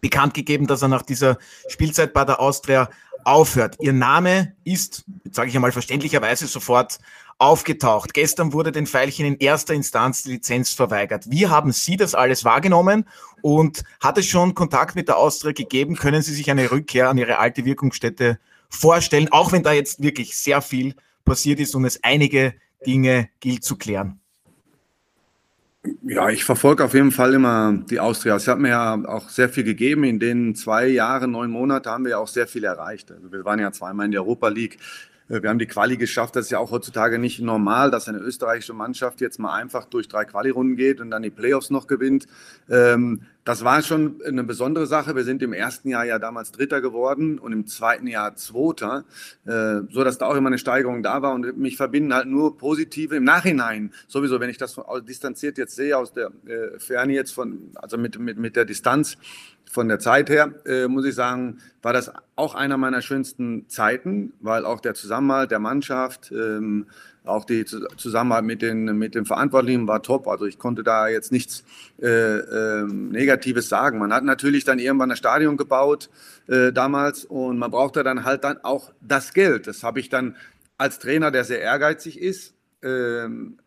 bekannt 0.00 0.34
gegeben, 0.34 0.68
dass 0.68 0.82
er 0.82 0.88
nach 0.88 1.02
dieser 1.02 1.38
Spielzeit 1.66 2.12
bei 2.12 2.24
der 2.24 2.38
Austria 2.38 2.88
aufhört. 3.24 3.76
Ihr 3.80 3.92
Name 3.92 4.54
ist, 4.64 5.04
sage 5.30 5.48
ich 5.48 5.54
einmal 5.54 5.72
verständlicherweise, 5.72 6.46
sofort 6.46 6.98
aufgetaucht. 7.38 8.14
Gestern 8.14 8.52
wurde 8.52 8.72
den 8.72 8.86
Veilchen 8.86 9.26
in 9.26 9.36
erster 9.38 9.74
Instanz 9.74 10.22
die 10.22 10.32
Lizenz 10.32 10.70
verweigert. 10.70 11.24
Wie 11.28 11.48
haben 11.48 11.72
Sie 11.72 11.96
das 11.96 12.14
alles 12.14 12.44
wahrgenommen 12.44 13.04
und 13.40 13.82
hat 14.00 14.18
es 14.18 14.26
schon 14.26 14.54
Kontakt 14.54 14.94
mit 14.94 15.08
der 15.08 15.16
Austria 15.16 15.52
gegeben? 15.52 15.96
Können 15.96 16.22
Sie 16.22 16.34
sich 16.34 16.50
eine 16.50 16.70
Rückkehr 16.70 17.08
an 17.08 17.18
Ihre 17.18 17.38
alte 17.38 17.64
Wirkungsstätte 17.64 18.38
vorstellen, 18.68 19.28
auch 19.32 19.52
wenn 19.52 19.62
da 19.62 19.72
jetzt 19.72 20.02
wirklich 20.02 20.36
sehr 20.36 20.62
viel 20.62 20.94
passiert 21.24 21.60
ist 21.60 21.74
und 21.74 21.84
es 21.84 22.02
einige 22.04 22.54
Dinge 22.86 23.28
gilt 23.40 23.64
zu 23.64 23.76
klären? 23.76 24.21
Ja, 26.04 26.30
ich 26.30 26.44
verfolge 26.44 26.84
auf 26.84 26.94
jeden 26.94 27.10
Fall 27.10 27.34
immer 27.34 27.72
die 27.72 27.98
Austria. 27.98 28.36
Es 28.36 28.46
hat 28.46 28.60
mir 28.60 28.68
ja 28.68 29.04
auch 29.04 29.28
sehr 29.28 29.48
viel 29.48 29.64
gegeben. 29.64 30.04
In 30.04 30.20
den 30.20 30.54
zwei 30.54 30.86
Jahren, 30.86 31.32
neun 31.32 31.50
Monate 31.50 31.90
haben 31.90 32.04
wir 32.04 32.12
ja 32.12 32.18
auch 32.18 32.28
sehr 32.28 32.46
viel 32.46 32.62
erreicht. 32.62 33.10
Also 33.10 33.32
wir 33.32 33.44
waren 33.44 33.58
ja 33.58 33.72
zweimal 33.72 34.06
in 34.06 34.12
der 34.12 34.20
Europa 34.22 34.48
League. 34.48 34.78
Äh, 35.28 35.42
wir 35.42 35.50
haben 35.50 35.58
die 35.58 35.66
Quali 35.66 35.96
geschafft. 35.96 36.36
Das 36.36 36.46
ist 36.46 36.50
ja 36.50 36.58
auch 36.58 36.70
heutzutage 36.70 37.18
nicht 37.18 37.40
normal, 37.40 37.90
dass 37.90 38.08
eine 38.08 38.18
österreichische 38.18 38.72
Mannschaft 38.74 39.20
jetzt 39.20 39.38
mal 39.38 39.54
einfach 39.54 39.84
durch 39.84 40.08
drei 40.08 40.24
Quali-Runden 40.24 40.76
geht 40.76 41.00
und 41.00 41.10
dann 41.10 41.22
die 41.22 41.30
Playoffs 41.30 41.70
noch 41.70 41.86
gewinnt. 41.86 42.26
Ähm, 42.70 43.22
das 43.44 43.64
war 43.64 43.82
schon 43.82 44.22
eine 44.24 44.44
besondere 44.44 44.86
Sache. 44.86 45.16
Wir 45.16 45.24
sind 45.24 45.42
im 45.42 45.52
ersten 45.52 45.88
Jahr 45.88 46.04
ja 46.04 46.20
damals 46.20 46.52
Dritter 46.52 46.80
geworden 46.80 47.40
und 47.40 47.52
im 47.52 47.66
zweiten 47.66 48.06
Jahr 48.06 48.36
Zweiter, 48.36 49.04
äh, 49.46 49.80
so 49.90 50.04
dass 50.04 50.18
da 50.18 50.26
auch 50.26 50.36
immer 50.36 50.46
eine 50.46 50.58
Steigerung 50.58 51.02
da 51.02 51.22
war. 51.22 51.34
Und 51.34 51.58
mich 51.58 51.76
verbinden 51.76 52.14
halt 52.14 52.28
nur 52.28 52.56
positive 52.56 53.16
im 53.16 53.24
Nachhinein. 53.24 53.92
Sowieso, 54.06 54.38
wenn 54.38 54.50
ich 54.50 54.58
das 54.58 54.80
distanziert 55.08 55.58
jetzt 55.58 55.74
sehe 55.74 55.96
aus 55.96 56.12
der 56.12 56.30
äh, 56.46 56.78
Ferne 56.78 57.14
jetzt 57.14 57.32
von, 57.32 57.72
also 57.74 57.98
mit, 57.98 58.16
mit, 58.18 58.38
mit 58.38 58.54
der 58.54 58.64
Distanz, 58.64 59.16
von 59.72 59.88
der 59.88 59.98
Zeit 59.98 60.28
her, 60.28 60.52
äh, 60.66 60.86
muss 60.86 61.06
ich 61.06 61.14
sagen, 61.14 61.58
war 61.80 61.94
das 61.94 62.12
auch 62.36 62.54
einer 62.54 62.76
meiner 62.76 63.00
schönsten 63.00 63.68
Zeiten, 63.70 64.34
weil 64.40 64.66
auch 64.66 64.80
der 64.80 64.92
Zusammenhalt 64.92 65.50
der 65.50 65.60
Mannschaft, 65.60 66.30
ähm, 66.30 66.86
auch 67.24 67.44
die 67.44 67.64
Zusammenarbeit 67.64 68.44
mit 68.44 68.62
den, 68.62 68.98
mit 68.98 69.14
den 69.14 69.24
Verantwortlichen 69.24 69.88
war 69.88 70.02
top. 70.02 70.28
Also 70.28 70.44
ich 70.44 70.58
konnte 70.58 70.82
da 70.82 71.08
jetzt 71.08 71.32
nichts 71.32 71.64
äh, 72.02 72.08
äh, 72.08 72.84
Negatives 72.84 73.68
sagen. 73.68 73.98
Man 73.98 74.12
hat 74.12 74.24
natürlich 74.24 74.64
dann 74.64 74.78
irgendwann 74.78 75.10
ein 75.10 75.16
Stadion 75.16 75.56
gebaut 75.56 76.10
äh, 76.48 76.72
damals 76.72 77.24
und 77.24 77.58
man 77.58 77.70
brauchte 77.70 78.02
dann 78.02 78.24
halt 78.24 78.44
dann 78.44 78.58
auch 78.62 78.92
das 79.00 79.32
Geld. 79.32 79.68
Das 79.68 79.84
habe 79.84 80.00
ich 80.00 80.10
dann 80.10 80.36
als 80.76 80.98
Trainer, 80.98 81.30
der 81.30 81.44
sehr 81.44 81.60
ehrgeizig 81.60 82.20
ist, 82.20 82.54
ähm, 82.82 83.58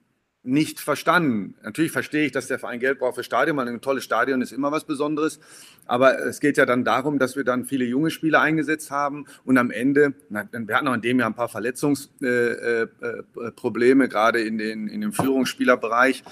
nicht 0.46 0.80
verstanden. 0.80 1.56
Natürlich 1.64 1.92
verstehe 1.92 2.26
ich, 2.26 2.32
dass 2.32 2.48
der 2.48 2.60
Verein 2.60 2.80
Geld 2.80 3.00
braucht 3.00 3.16
für 3.16 3.24
Stadion, 3.24 3.58
weil 3.58 3.68
ein 3.68 3.82
tolles 3.82 4.04
Stadion 4.04 4.42
ist 4.42 4.52
immer 4.52 4.72
was 4.72 4.86
Besonderes. 4.86 5.40
Aber 5.88 6.20
es 6.20 6.40
geht 6.40 6.58
ja 6.58 6.66
dann 6.66 6.84
darum, 6.84 7.20
dass 7.20 7.36
wir 7.36 7.44
dann 7.44 7.66
viele 7.66 7.86
junge 7.86 8.12
Spieler 8.12 8.42
eingesetzt 8.42 8.92
haben 8.92 9.26
und 9.44 9.58
am 9.58 9.72
Ende, 9.72 10.14
wir 10.30 10.76
hatten 10.76 10.88
auch 10.88 10.94
in 10.94 11.02
dem 11.02 11.20
Jahr 11.20 11.30
ein 11.30 11.36
paar 11.36 11.50
Verletzungsprobleme, 11.50 14.04
äh, 14.04 14.06
äh, 14.06 14.10
gerade 14.10 14.42
in, 14.42 14.58
den, 14.58 14.88
in 14.88 15.02
dem 15.02 15.14
Führungsspielerbereich. 15.14 16.24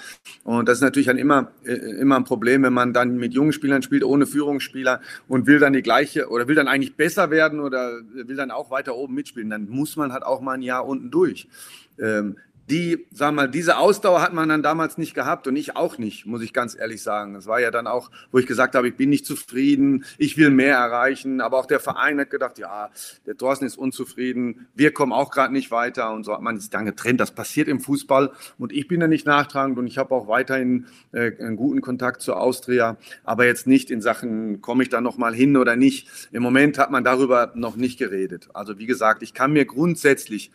Und 0.44 0.68
das 0.68 0.78
ist 0.78 0.82
natürlich 0.82 1.06
dann 1.06 1.18
immer, 1.18 1.52
äh, 1.64 1.74
immer 1.74 2.16
ein 2.16 2.24
Problem, 2.24 2.62
wenn 2.62 2.72
man 2.72 2.92
dann 2.92 3.16
mit 3.16 3.34
jungen 3.34 3.52
Spielern 3.52 3.82
spielt, 3.82 4.04
ohne 4.04 4.26
Führungsspieler 4.26 5.00
und 5.28 5.46
will 5.46 5.58
dann 5.58 5.72
die 5.72 5.82
gleiche 5.82 6.28
oder 6.28 6.48
will 6.48 6.54
dann 6.54 6.68
eigentlich 6.68 6.96
besser 6.96 7.30
werden 7.30 7.60
oder 7.60 8.00
will 8.12 8.36
dann 8.36 8.50
auch 8.50 8.70
weiter 8.70 8.96
oben 8.96 9.14
mitspielen. 9.14 9.50
Dann 9.50 9.68
muss 9.68 9.96
man 9.96 10.12
halt 10.12 10.24
auch 10.24 10.40
mal 10.40 10.52
ein 10.52 10.62
Jahr 10.62 10.86
unten 10.86 11.10
durch. 11.10 11.48
Ähm, 11.98 12.36
die, 12.70 13.06
wir 13.10 13.32
mal, 13.32 13.48
diese 13.48 13.76
Ausdauer 13.76 14.22
hat 14.22 14.32
man 14.32 14.48
dann 14.48 14.62
damals 14.62 14.96
nicht 14.96 15.14
gehabt 15.14 15.46
und 15.46 15.56
ich 15.56 15.76
auch 15.76 15.98
nicht, 15.98 16.24
muss 16.24 16.42
ich 16.42 16.52
ganz 16.52 16.76
ehrlich 16.78 17.02
sagen. 17.02 17.34
Es 17.34 17.46
war 17.46 17.60
ja 17.60 17.70
dann 17.70 17.86
auch, 17.86 18.10
wo 18.32 18.38
ich 18.38 18.46
gesagt 18.46 18.74
habe, 18.74 18.88
ich 18.88 18.96
bin 18.96 19.10
nicht 19.10 19.26
zufrieden, 19.26 20.04
ich 20.16 20.38
will 20.38 20.50
mehr 20.50 20.76
erreichen, 20.76 21.40
aber 21.40 21.58
auch 21.58 21.66
der 21.66 21.80
Verein 21.80 22.18
hat 22.18 22.30
gedacht, 22.30 22.58
ja, 22.58 22.90
der 23.26 23.36
Thorsten 23.36 23.66
ist 23.66 23.76
unzufrieden, 23.76 24.66
wir 24.74 24.92
kommen 24.92 25.12
auch 25.12 25.30
gerade 25.30 25.52
nicht 25.52 25.70
weiter 25.70 26.12
und 26.12 26.24
so 26.24 26.32
hat 26.32 26.40
man 26.40 26.58
sich 26.58 26.70
dann 26.70 26.86
getrennt. 26.86 27.20
Das 27.20 27.32
passiert 27.32 27.68
im 27.68 27.80
Fußball 27.80 28.30
und 28.58 28.72
ich 28.72 28.88
bin 28.88 29.00
da 29.00 29.08
nicht 29.08 29.26
nachtragend 29.26 29.78
und 29.78 29.86
ich 29.86 29.98
habe 29.98 30.14
auch 30.14 30.26
weiterhin 30.26 30.86
äh, 31.12 31.32
einen 31.38 31.56
guten 31.56 31.82
Kontakt 31.82 32.22
zur 32.22 32.40
Austria, 32.40 32.96
aber 33.24 33.44
jetzt 33.44 33.66
nicht 33.66 33.90
in 33.90 34.00
Sachen, 34.00 34.62
komme 34.62 34.84
ich 34.84 34.88
da 34.88 35.02
nochmal 35.02 35.34
hin 35.34 35.56
oder 35.56 35.76
nicht. 35.76 36.08
Im 36.32 36.42
Moment 36.42 36.78
hat 36.78 36.90
man 36.90 37.04
darüber 37.04 37.52
noch 37.54 37.76
nicht 37.76 37.98
geredet. 37.98 38.48
Also 38.54 38.78
wie 38.78 38.86
gesagt, 38.86 39.22
ich 39.22 39.34
kann 39.34 39.52
mir 39.52 39.66
grundsätzlich 39.66 40.50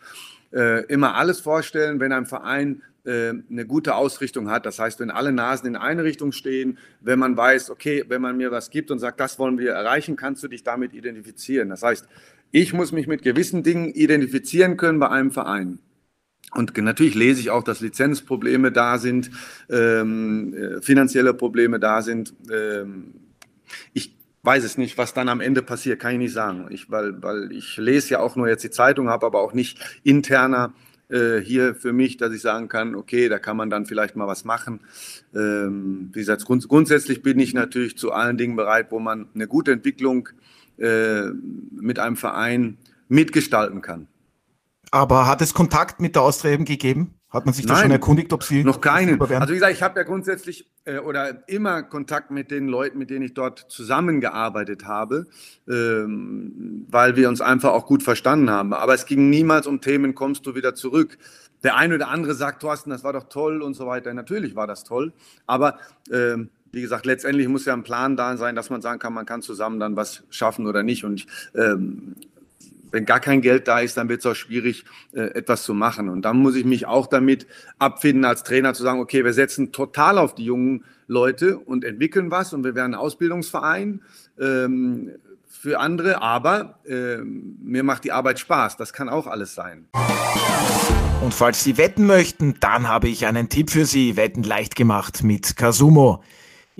äh, 0.52 0.84
immer 0.86 1.14
alles 1.14 1.40
vorstellen, 1.40 2.00
wenn 2.00 2.12
ein 2.12 2.26
Verein 2.26 2.82
äh, 3.04 3.32
eine 3.50 3.66
gute 3.66 3.94
Ausrichtung 3.94 4.50
hat. 4.50 4.66
Das 4.66 4.78
heißt, 4.78 5.00
wenn 5.00 5.10
alle 5.10 5.32
Nasen 5.32 5.66
in 5.66 5.76
eine 5.76 6.04
Richtung 6.04 6.32
stehen, 6.32 6.78
wenn 7.00 7.18
man 7.18 7.36
weiß, 7.36 7.70
okay, 7.70 8.04
wenn 8.08 8.20
man 8.20 8.36
mir 8.36 8.50
was 8.50 8.70
gibt 8.70 8.90
und 8.90 8.98
sagt, 8.98 9.20
das 9.20 9.38
wollen 9.38 9.58
wir 9.58 9.72
erreichen, 9.72 10.16
kannst 10.16 10.42
du 10.42 10.48
dich 10.48 10.62
damit 10.62 10.92
identifizieren. 10.92 11.70
Das 11.70 11.82
heißt, 11.82 12.06
ich 12.50 12.72
muss 12.72 12.92
mich 12.92 13.06
mit 13.06 13.22
gewissen 13.22 13.62
Dingen 13.62 13.90
identifizieren 13.92 14.76
können 14.76 14.98
bei 14.98 15.08
einem 15.08 15.30
Verein. 15.30 15.78
Und 16.52 16.76
natürlich 16.76 17.14
lese 17.14 17.40
ich 17.40 17.50
auch, 17.50 17.62
dass 17.62 17.80
Lizenzprobleme 17.80 18.72
da 18.72 18.98
sind, 18.98 19.30
ähm, 19.68 20.52
äh, 20.54 20.82
finanzielle 20.82 21.32
Probleme 21.32 21.78
da 21.78 22.02
sind. 22.02 22.34
Ähm, 22.52 23.14
ich 23.92 24.19
weiß 24.42 24.64
es 24.64 24.78
nicht, 24.78 24.98
was 24.98 25.14
dann 25.14 25.28
am 25.28 25.40
Ende 25.40 25.62
passiert, 25.62 26.00
kann 26.00 26.12
ich 26.12 26.18
nicht 26.18 26.32
sagen. 26.32 26.66
Ich, 26.70 26.90
weil, 26.90 27.22
weil 27.22 27.52
ich 27.52 27.76
lese 27.76 28.10
ja 28.10 28.20
auch 28.20 28.36
nur 28.36 28.48
jetzt 28.48 28.64
die 28.64 28.70
Zeitung, 28.70 29.08
habe 29.08 29.26
aber 29.26 29.40
auch 29.40 29.52
nicht 29.52 29.78
interner 30.02 30.72
äh, 31.08 31.38
hier 31.38 31.74
für 31.74 31.92
mich, 31.92 32.16
dass 32.16 32.32
ich 32.32 32.40
sagen 32.40 32.68
kann, 32.68 32.94
okay, 32.94 33.28
da 33.28 33.38
kann 33.38 33.56
man 33.56 33.68
dann 33.68 33.86
vielleicht 33.86 34.16
mal 34.16 34.26
was 34.26 34.44
machen. 34.44 34.80
Ähm, 35.34 36.10
wie 36.12 36.20
gesagt, 36.20 36.44
grunds 36.44 36.68
grundsätzlich 36.68 37.22
bin 37.22 37.38
ich 37.38 37.52
natürlich 37.52 37.98
zu 37.98 38.12
allen 38.12 38.38
Dingen 38.38 38.56
bereit, 38.56 38.90
wo 38.90 38.98
man 38.98 39.28
eine 39.34 39.46
gute 39.46 39.72
Entwicklung 39.72 40.28
äh, 40.78 41.26
mit 41.72 41.98
einem 41.98 42.16
Verein 42.16 42.78
mitgestalten 43.08 43.82
kann. 43.82 44.06
Aber 44.90 45.26
hat 45.26 45.42
es 45.42 45.54
Kontakt 45.54 46.00
mit 46.00 46.14
der 46.14 46.22
Austria 46.22 46.52
eben 46.52 46.64
gegeben? 46.64 47.14
Hat 47.30 47.44
man 47.46 47.54
sich 47.54 47.64
da 47.64 47.76
schon 47.76 47.92
erkundigt, 47.92 48.32
ob 48.32 48.42
sie 48.42 48.64
noch 48.64 48.80
keinen? 48.80 49.20
Also 49.20 49.50
wie 49.50 49.54
gesagt, 49.54 49.72
ich 49.72 49.82
habe 49.82 50.00
ja 50.00 50.04
grundsätzlich 50.04 50.68
äh, 50.84 50.98
oder 50.98 51.48
immer 51.48 51.84
Kontakt 51.84 52.32
mit 52.32 52.50
den 52.50 52.66
Leuten, 52.66 52.98
mit 52.98 53.08
denen 53.10 53.24
ich 53.24 53.34
dort 53.34 53.66
zusammengearbeitet 53.68 54.84
habe, 54.84 55.26
ähm, 55.68 56.86
weil 56.90 57.14
wir 57.14 57.28
uns 57.28 57.40
einfach 57.40 57.70
auch 57.70 57.86
gut 57.86 58.02
verstanden 58.02 58.50
haben. 58.50 58.72
Aber 58.74 58.94
es 58.94 59.06
ging 59.06 59.30
niemals 59.30 59.68
um 59.68 59.80
Themen, 59.80 60.16
kommst 60.16 60.44
du 60.44 60.56
wieder 60.56 60.74
zurück? 60.74 61.18
Der 61.62 61.76
eine 61.76 61.94
oder 61.94 62.08
andere 62.08 62.34
sagt, 62.34 62.62
Thorsten, 62.62 62.90
das 62.90 63.04
war 63.04 63.12
doch 63.12 63.28
toll 63.28 63.62
und 63.62 63.74
so 63.74 63.86
weiter. 63.86 64.12
Natürlich 64.12 64.56
war 64.56 64.66
das 64.66 64.82
toll, 64.82 65.12
aber 65.46 65.78
ähm, 66.10 66.50
wie 66.72 66.82
gesagt, 66.82 67.04
letztendlich 67.06 67.48
muss 67.48 67.64
ja 67.64 67.72
ein 67.72 67.82
Plan 67.82 68.16
da 68.16 68.36
sein, 68.36 68.54
dass 68.54 68.70
man 68.70 68.80
sagen 68.80 68.98
kann, 69.00 69.12
man 69.12 69.26
kann 69.26 69.42
zusammen 69.42 69.80
dann 69.80 69.96
was 69.96 70.24
schaffen 70.30 70.66
oder 70.66 70.82
nicht. 70.82 71.04
Und 71.04 71.26
ähm, 71.54 72.14
wenn 72.90 73.04
gar 73.04 73.20
kein 73.20 73.40
Geld 73.40 73.68
da 73.68 73.80
ist, 73.80 73.96
dann 73.96 74.08
wird 74.08 74.20
es 74.20 74.26
auch 74.26 74.34
schwierig, 74.34 74.84
äh, 75.12 75.20
etwas 75.20 75.62
zu 75.62 75.74
machen. 75.74 76.08
Und 76.08 76.22
dann 76.22 76.38
muss 76.38 76.56
ich 76.56 76.64
mich 76.64 76.86
auch 76.86 77.06
damit 77.06 77.46
abfinden, 77.78 78.24
als 78.24 78.42
Trainer 78.42 78.74
zu 78.74 78.82
sagen, 78.82 79.00
okay, 79.00 79.24
wir 79.24 79.32
setzen 79.32 79.72
total 79.72 80.18
auf 80.18 80.34
die 80.34 80.44
jungen 80.44 80.84
Leute 81.06 81.58
und 81.58 81.84
entwickeln 81.84 82.30
was 82.30 82.52
und 82.52 82.64
wir 82.64 82.74
werden 82.74 82.94
ein 82.94 83.00
Ausbildungsverein 83.00 84.02
ähm, 84.38 85.10
für 85.46 85.78
andere, 85.80 86.22
aber 86.22 86.78
äh, 86.86 87.18
mir 87.18 87.82
macht 87.82 88.04
die 88.04 88.12
Arbeit 88.12 88.38
Spaß. 88.38 88.76
Das 88.76 88.92
kann 88.92 89.08
auch 89.08 89.26
alles 89.26 89.54
sein. 89.54 89.86
Und 91.22 91.34
falls 91.34 91.62
Sie 91.62 91.76
wetten 91.76 92.06
möchten, 92.06 92.54
dann 92.60 92.88
habe 92.88 93.08
ich 93.08 93.26
einen 93.26 93.50
Tipp 93.50 93.70
für 93.70 93.84
Sie. 93.84 94.16
Wetten 94.16 94.42
leicht 94.42 94.74
gemacht 94.74 95.22
mit 95.22 95.56
Kasumo. 95.56 96.22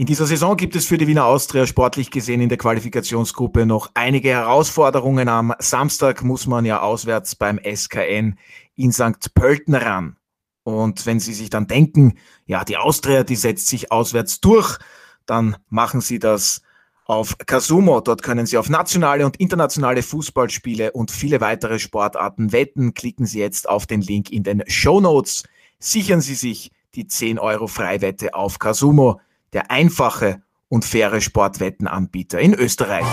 In 0.01 0.07
dieser 0.07 0.25
Saison 0.25 0.57
gibt 0.57 0.77
es 0.77 0.87
für 0.87 0.97
die 0.97 1.07
Wiener 1.07 1.27
Austria 1.27 1.67
sportlich 1.67 2.11
gesehen 2.11 2.41
in 2.41 2.49
der 2.49 2.57
Qualifikationsgruppe 2.57 3.67
noch 3.67 3.91
einige 3.93 4.31
Herausforderungen. 4.31 5.29
Am 5.29 5.53
Samstag 5.59 6.25
muss 6.25 6.47
man 6.47 6.65
ja 6.65 6.81
auswärts 6.81 7.37
beim 7.37 7.61
SKN 7.63 8.39
in 8.77 8.93
St. 8.93 9.35
Pölten 9.35 9.75
ran. 9.75 10.17
Und 10.63 11.05
wenn 11.05 11.21
Sie 11.21 11.35
sich 11.35 11.51
dann 11.51 11.67
denken, 11.67 12.15
ja, 12.47 12.65
die 12.65 12.79
Austria, 12.79 13.25
die 13.25 13.37
setzt 13.37 13.67
sich 13.67 13.93
auswärts 13.93 14.41
durch, 14.41 14.79
dann 15.27 15.59
machen 15.69 16.01
Sie 16.01 16.19
das 16.19 16.63
auf 17.05 17.37
Kasumo. 17.37 18.01
Dort 18.01 18.23
können 18.23 18.47
Sie 18.47 18.57
auf 18.57 18.71
nationale 18.71 19.27
und 19.27 19.37
internationale 19.37 20.03
Fußballspiele 20.03 20.93
und 20.93 21.11
viele 21.11 21.43
weitere 21.43 21.79
Sportarten 21.79 22.53
wetten. 22.53 22.95
Klicken 22.95 23.27
Sie 23.27 23.39
jetzt 23.39 23.69
auf 23.69 23.87
den 23.87 24.01
Link 24.01 24.31
in 24.31 24.45
den 24.45 24.63
Show 24.67 25.03
Notes. 25.03 25.43
Sichern 25.79 26.23
Sie 26.23 26.37
sich 26.37 26.71
die 26.95 27.07
10 27.07 27.39
Euro 27.39 27.67
Freiwette 27.67 28.33
auf 28.33 28.59
Kasumo 28.59 29.21
der 29.53 29.71
einfache 29.71 30.43
und 30.69 30.85
faire 30.85 31.21
Sportwettenanbieter 31.21 32.39
in 32.41 32.55
Österreich. 32.55 33.07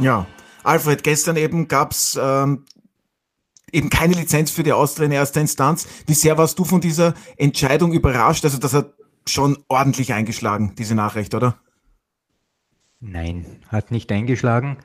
Ja, 0.00 0.26
Alfred, 0.64 1.02
gestern 1.02 1.36
eben 1.36 1.68
gab's 1.68 2.18
ähm, 2.20 2.64
eben 3.72 3.90
keine 3.90 4.14
Lizenz 4.14 4.50
für 4.50 4.62
die 4.62 4.72
Austria 4.72 5.06
in 5.06 5.12
erster 5.12 5.40
Instanz. 5.40 5.86
Wie 6.06 6.14
sehr 6.14 6.38
warst 6.38 6.58
du 6.58 6.64
von 6.64 6.80
dieser 6.80 7.14
Entscheidung 7.36 7.92
überrascht? 7.92 8.44
Also 8.44 8.58
das 8.58 8.74
hat 8.74 8.94
schon 9.28 9.58
ordentlich 9.68 10.12
eingeschlagen, 10.12 10.74
diese 10.76 10.94
Nachricht, 10.94 11.34
oder? 11.34 11.58
Nein, 13.00 13.60
hat 13.68 13.90
nicht 13.90 14.10
eingeschlagen, 14.10 14.78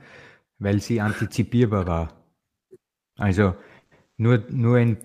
weil 0.60 0.82
sie 0.82 1.01
antizipierbar 1.01 1.88
war. 1.88 2.13
Also 3.18 3.56
nur, 4.18 4.44
nur 4.50 4.78
ein, 4.78 4.98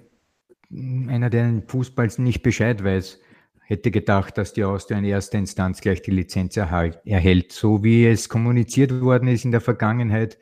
einer, 0.70 1.30
der 1.30 1.44
den 1.44 1.68
Fußball 1.68 2.10
nicht 2.18 2.42
Bescheid 2.42 2.82
weiß, 2.82 3.20
hätte 3.66 3.90
gedacht, 3.90 4.38
dass 4.38 4.52
die 4.52 4.64
Austria 4.64 4.98
in 4.98 5.04
erster 5.04 5.38
Instanz 5.38 5.80
gleich 5.80 6.00
die 6.00 6.12
Lizenz 6.12 6.56
erhält, 6.56 7.52
so 7.52 7.82
wie 7.82 8.06
es 8.06 8.28
kommuniziert 8.28 9.00
worden 9.00 9.28
ist 9.28 9.44
in 9.44 9.50
der 9.50 9.60
Vergangenheit 9.60 10.38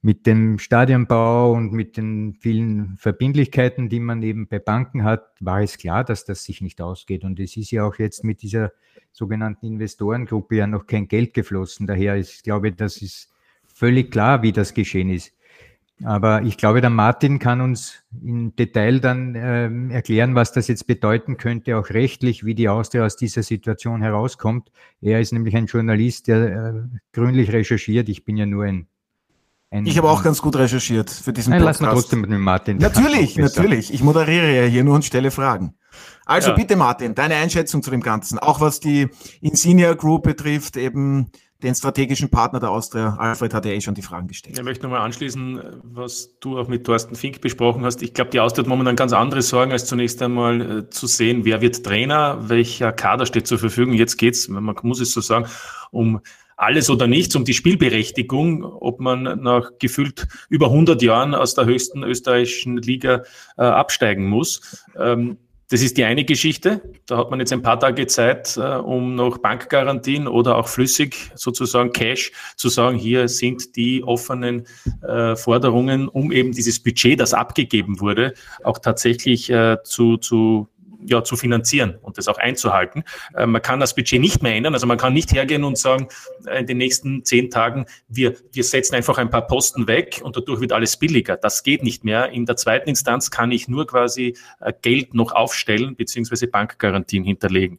mit 0.00 0.26
dem 0.26 0.58
Stadionbau 0.58 1.52
und 1.52 1.72
mit 1.72 1.96
den 1.96 2.34
vielen 2.34 2.96
Verbindlichkeiten, 2.98 3.88
die 3.88 3.98
man 3.98 4.22
eben 4.22 4.46
bei 4.46 4.58
Banken 4.58 5.02
hat, 5.04 5.26
war 5.40 5.60
es 5.60 5.76
klar, 5.76 6.04
dass 6.04 6.24
das 6.24 6.44
sich 6.44 6.60
nicht 6.60 6.80
ausgeht. 6.80 7.24
Und 7.24 7.40
es 7.40 7.56
ist 7.56 7.72
ja 7.72 7.84
auch 7.84 7.96
jetzt 7.98 8.22
mit 8.22 8.42
dieser 8.42 8.72
sogenannten 9.10 9.66
Investorengruppe 9.66 10.56
ja 10.56 10.66
noch 10.66 10.86
kein 10.86 11.08
Geld 11.08 11.34
geflossen. 11.34 11.86
Daher 11.86 12.16
ist, 12.16 12.32
ich 12.34 12.42
glaube, 12.42 12.72
das 12.72 12.98
ist 13.02 13.32
völlig 13.66 14.12
klar, 14.12 14.42
wie 14.42 14.52
das 14.52 14.72
geschehen 14.72 15.10
ist. 15.10 15.32
Aber 16.04 16.42
ich 16.42 16.56
glaube, 16.56 16.80
der 16.80 16.90
Martin 16.90 17.38
kann 17.38 17.60
uns 17.60 18.04
im 18.22 18.54
Detail 18.54 19.00
dann 19.00 19.34
äh, 19.34 19.94
erklären, 19.94 20.34
was 20.34 20.52
das 20.52 20.68
jetzt 20.68 20.86
bedeuten 20.86 21.36
könnte, 21.36 21.76
auch 21.76 21.90
rechtlich, 21.90 22.44
wie 22.44 22.54
die 22.54 22.68
Austria 22.68 23.04
aus 23.04 23.16
dieser 23.16 23.42
Situation 23.42 24.00
herauskommt. 24.00 24.70
Er 25.00 25.20
ist 25.20 25.32
nämlich 25.32 25.56
ein 25.56 25.66
Journalist, 25.66 26.28
der 26.28 26.46
äh, 26.46 26.72
gründlich 27.12 27.52
recherchiert. 27.52 28.08
Ich 28.08 28.24
bin 28.24 28.36
ja 28.36 28.46
nur 28.46 28.64
ein. 28.64 28.86
ein 29.70 29.86
ich 29.86 29.98
habe 29.98 30.08
auch 30.08 30.22
ganz 30.22 30.40
gut 30.40 30.54
recherchiert 30.56 31.10
für 31.10 31.32
diesen 31.32 31.50
Nein, 31.50 31.60
Podcast. 31.62 31.80
Lass 31.80 31.88
mal 31.88 31.94
trotzdem 31.94 32.20
mit 32.20 32.30
Martin. 32.30 32.78
Natürlich, 32.78 33.36
natürlich. 33.36 33.92
Ich 33.92 34.02
moderiere 34.02 34.54
ja 34.54 34.64
hier 34.68 34.84
nur 34.84 34.94
und 34.94 35.04
stelle 35.04 35.32
Fragen. 35.32 35.74
Also 36.26 36.50
ja. 36.50 36.56
bitte, 36.56 36.76
Martin, 36.76 37.14
deine 37.14 37.36
Einschätzung 37.36 37.82
zu 37.82 37.90
dem 37.90 38.02
Ganzen, 38.02 38.38
auch 38.38 38.60
was 38.60 38.78
die 38.78 39.08
Insignia 39.40 39.94
Group 39.94 40.24
betrifft, 40.24 40.76
eben 40.76 41.32
den 41.62 41.74
strategischen 41.74 42.30
Partner 42.30 42.60
der 42.60 42.70
Austria. 42.70 43.16
Alfred 43.18 43.52
hat 43.52 43.64
ja 43.64 43.72
eh 43.72 43.80
schon 43.80 43.94
die 43.94 44.02
Fragen 44.02 44.28
gestellt. 44.28 44.56
Ich 44.56 44.64
möchte 44.64 44.84
nochmal 44.84 45.00
anschließen, 45.00 45.60
was 45.82 46.38
du 46.38 46.58
auch 46.58 46.68
mit 46.68 46.84
Thorsten 46.84 47.16
Fink 47.16 47.40
besprochen 47.40 47.84
hast. 47.84 48.00
Ich 48.02 48.14
glaube, 48.14 48.30
die 48.30 48.38
Austria 48.38 48.62
hat 48.62 48.68
momentan 48.68 48.94
ganz 48.94 49.12
andere 49.12 49.42
Sorgen, 49.42 49.72
als 49.72 49.86
zunächst 49.86 50.22
einmal 50.22 50.60
äh, 50.60 50.90
zu 50.90 51.08
sehen, 51.08 51.44
wer 51.44 51.60
wird 51.60 51.84
Trainer, 51.84 52.48
welcher 52.48 52.92
Kader 52.92 53.26
steht 53.26 53.48
zur 53.48 53.58
Verfügung. 53.58 53.94
Jetzt 53.94 54.18
geht's, 54.18 54.48
man 54.48 54.74
muss 54.82 55.00
es 55.00 55.12
so 55.12 55.20
sagen, 55.20 55.46
um 55.90 56.20
alles 56.56 56.90
oder 56.90 57.06
nichts, 57.06 57.34
um 57.36 57.44
die 57.44 57.54
Spielberechtigung, 57.54 58.64
ob 58.64 59.00
man 59.00 59.22
nach 59.42 59.70
gefühlt 59.78 60.26
über 60.48 60.66
100 60.66 61.00
Jahren 61.02 61.34
aus 61.34 61.54
der 61.54 61.66
höchsten 61.66 62.02
österreichischen 62.02 62.76
Liga 62.78 63.22
äh, 63.56 63.62
absteigen 63.62 64.28
muss. 64.28 64.84
Ähm, 64.98 65.38
das 65.68 65.82
ist 65.82 65.98
die 65.98 66.04
eine 66.04 66.24
Geschichte. 66.24 66.80
Da 67.06 67.18
hat 67.18 67.30
man 67.30 67.40
jetzt 67.40 67.52
ein 67.52 67.62
paar 67.62 67.78
Tage 67.78 68.06
Zeit, 68.06 68.56
äh, 68.56 68.60
um 68.60 69.14
noch 69.14 69.38
Bankgarantien 69.38 70.26
oder 70.26 70.56
auch 70.56 70.68
flüssig 70.68 71.30
sozusagen 71.34 71.92
Cash 71.92 72.32
zu 72.56 72.68
sagen, 72.68 72.96
hier 72.96 73.28
sind 73.28 73.76
die 73.76 74.02
offenen 74.02 74.66
äh, 75.02 75.36
Forderungen, 75.36 76.08
um 76.08 76.32
eben 76.32 76.52
dieses 76.52 76.82
Budget, 76.82 77.20
das 77.20 77.34
abgegeben 77.34 78.00
wurde, 78.00 78.34
auch 78.64 78.78
tatsächlich 78.78 79.50
äh, 79.50 79.76
zu, 79.84 80.16
zu 80.16 80.68
ja, 81.04 81.22
zu 81.22 81.36
finanzieren 81.36 81.96
und 82.02 82.18
das 82.18 82.28
auch 82.28 82.38
einzuhalten. 82.38 83.04
Äh, 83.34 83.46
man 83.46 83.62
kann 83.62 83.80
das 83.80 83.94
Budget 83.94 84.20
nicht 84.20 84.42
mehr 84.42 84.54
ändern. 84.54 84.74
Also 84.74 84.86
man 84.86 84.98
kann 84.98 85.12
nicht 85.12 85.32
hergehen 85.32 85.64
und 85.64 85.78
sagen, 85.78 86.08
äh, 86.46 86.60
in 86.60 86.66
den 86.66 86.78
nächsten 86.78 87.24
zehn 87.24 87.50
Tagen, 87.50 87.86
wir, 88.08 88.34
wir 88.52 88.64
setzen 88.64 88.94
einfach 88.94 89.18
ein 89.18 89.30
paar 89.30 89.46
Posten 89.46 89.86
weg 89.86 90.20
und 90.22 90.36
dadurch 90.36 90.60
wird 90.60 90.72
alles 90.72 90.96
billiger. 90.96 91.36
Das 91.36 91.62
geht 91.62 91.82
nicht 91.82 92.04
mehr. 92.04 92.30
In 92.30 92.46
der 92.46 92.56
zweiten 92.56 92.88
Instanz 92.88 93.30
kann 93.30 93.52
ich 93.52 93.68
nur 93.68 93.86
quasi 93.86 94.36
äh, 94.60 94.72
Geld 94.82 95.14
noch 95.14 95.32
aufstellen 95.32 95.96
beziehungsweise 95.96 96.46
Bankgarantien 96.46 97.24
hinterlegen 97.24 97.78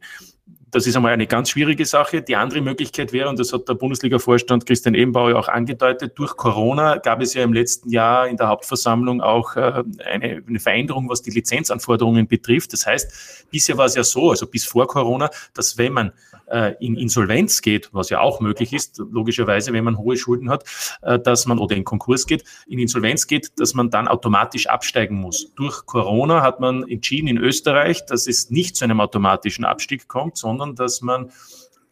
das 0.70 0.86
ist 0.86 0.96
einmal 0.96 1.12
eine 1.12 1.26
ganz 1.26 1.50
schwierige 1.50 1.84
Sache. 1.84 2.22
Die 2.22 2.36
andere 2.36 2.60
Möglichkeit 2.60 3.12
wäre, 3.12 3.28
und 3.28 3.38
das 3.38 3.52
hat 3.52 3.68
der 3.68 3.74
Bundesliga-Vorstand 3.74 4.66
Christian 4.66 4.94
Ebenbauer 4.94 5.38
auch 5.38 5.48
angedeutet, 5.48 6.12
durch 6.18 6.36
Corona 6.36 6.96
gab 6.98 7.20
es 7.20 7.34
ja 7.34 7.42
im 7.42 7.52
letzten 7.52 7.90
Jahr 7.90 8.28
in 8.28 8.36
der 8.36 8.48
Hauptversammlung 8.48 9.20
auch 9.20 9.56
äh, 9.56 9.82
eine, 10.04 10.42
eine 10.46 10.60
Veränderung, 10.60 11.08
was 11.08 11.22
die 11.22 11.30
Lizenzanforderungen 11.30 12.28
betrifft. 12.28 12.72
Das 12.72 12.86
heißt, 12.86 13.46
bisher 13.50 13.76
war 13.76 13.86
es 13.86 13.94
ja 13.94 14.04
so, 14.04 14.30
also 14.30 14.46
bis 14.46 14.64
vor 14.64 14.86
Corona, 14.86 15.30
dass 15.54 15.76
wenn 15.78 15.92
man 15.92 16.12
äh, 16.50 16.74
in 16.80 16.96
Insolvenz 16.96 17.62
geht, 17.62 17.88
was 17.92 18.10
ja 18.10 18.20
auch 18.20 18.40
möglich 18.40 18.72
ist, 18.72 18.98
logischerweise, 18.98 19.72
wenn 19.72 19.84
man 19.84 19.98
hohe 19.98 20.16
Schulden 20.16 20.50
hat, 20.50 20.64
äh, 21.02 21.18
dass 21.18 21.46
man 21.46 21.58
oder 21.58 21.76
in 21.76 21.84
Konkurs 21.84 22.26
geht, 22.26 22.44
in 22.66 22.78
Insolvenz 22.78 23.26
geht, 23.26 23.58
dass 23.58 23.74
man 23.74 23.90
dann 23.90 24.08
automatisch 24.08 24.66
absteigen 24.66 25.16
muss. 25.20 25.52
Durch 25.54 25.86
Corona 25.86 26.42
hat 26.42 26.60
man 26.60 26.88
entschieden 26.88 27.28
in 27.28 27.38
Österreich, 27.38 28.04
dass 28.06 28.26
es 28.26 28.50
nicht 28.50 28.76
zu 28.76 28.84
einem 28.84 29.00
automatischen 29.00 29.64
Abstieg 29.64 30.08
kommt, 30.08 30.36
sondern 30.36 30.59
dass 30.74 31.00
man 31.00 31.30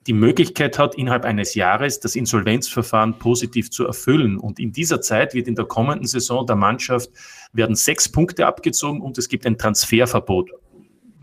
die 0.06 0.12
Möglichkeit 0.14 0.78
hat, 0.78 0.94
innerhalb 0.94 1.25
eines 1.25 1.54
Jahres 1.54 2.00
das 2.00 2.16
Insolvenzverfahren 2.16 3.18
positiv 3.18 3.70
zu 3.70 3.87
erfüllen. 3.87 4.38
Und 4.38 4.58
in 4.58 4.72
dieser 4.72 5.00
Zeit 5.02 5.34
wird 5.34 5.48
in 5.48 5.54
der 5.54 5.66
kommenden 5.66 6.06
Saison 6.06 6.46
der 6.46 6.56
Mannschaft 6.56 7.10
werden 7.52 7.76
sechs 7.76 8.08
Punkte 8.08 8.46
abgezogen 8.46 9.02
und 9.02 9.18
es 9.18 9.28
gibt 9.28 9.44
ein 9.44 9.58
Transferverbot. 9.58 10.50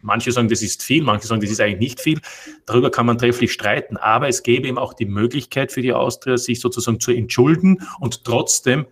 Manche 0.02 0.32
sagen, 0.32 0.50
das 0.50 0.62
ist 0.62 0.84
viel, 0.84 1.02
manche 1.02 1.26
sagen, 1.26 1.42
das 1.42 1.50
ist 1.50 1.60
eigentlich 1.60 1.80
nicht 1.80 2.00
viel. 2.00 2.20
Darüber 2.68 2.92
kann 2.92 3.08
man 3.08 3.18
trefflich 3.18 3.52
streiten. 3.52 3.98
Aber 3.98 4.28
es 4.28 4.44
gäbe 4.44 4.68
eben 4.68 4.78
auch 4.78 4.94
die 4.94 5.08
Möglichkeit 5.08 5.72
für 5.72 5.82
die 5.82 5.94
Austria, 5.94 6.38
sich 6.38 6.60
sozusagen 6.60 7.00
zu 7.00 7.12
entschulden 7.12 7.82
und 8.00 8.24
trotzdem 8.24 8.86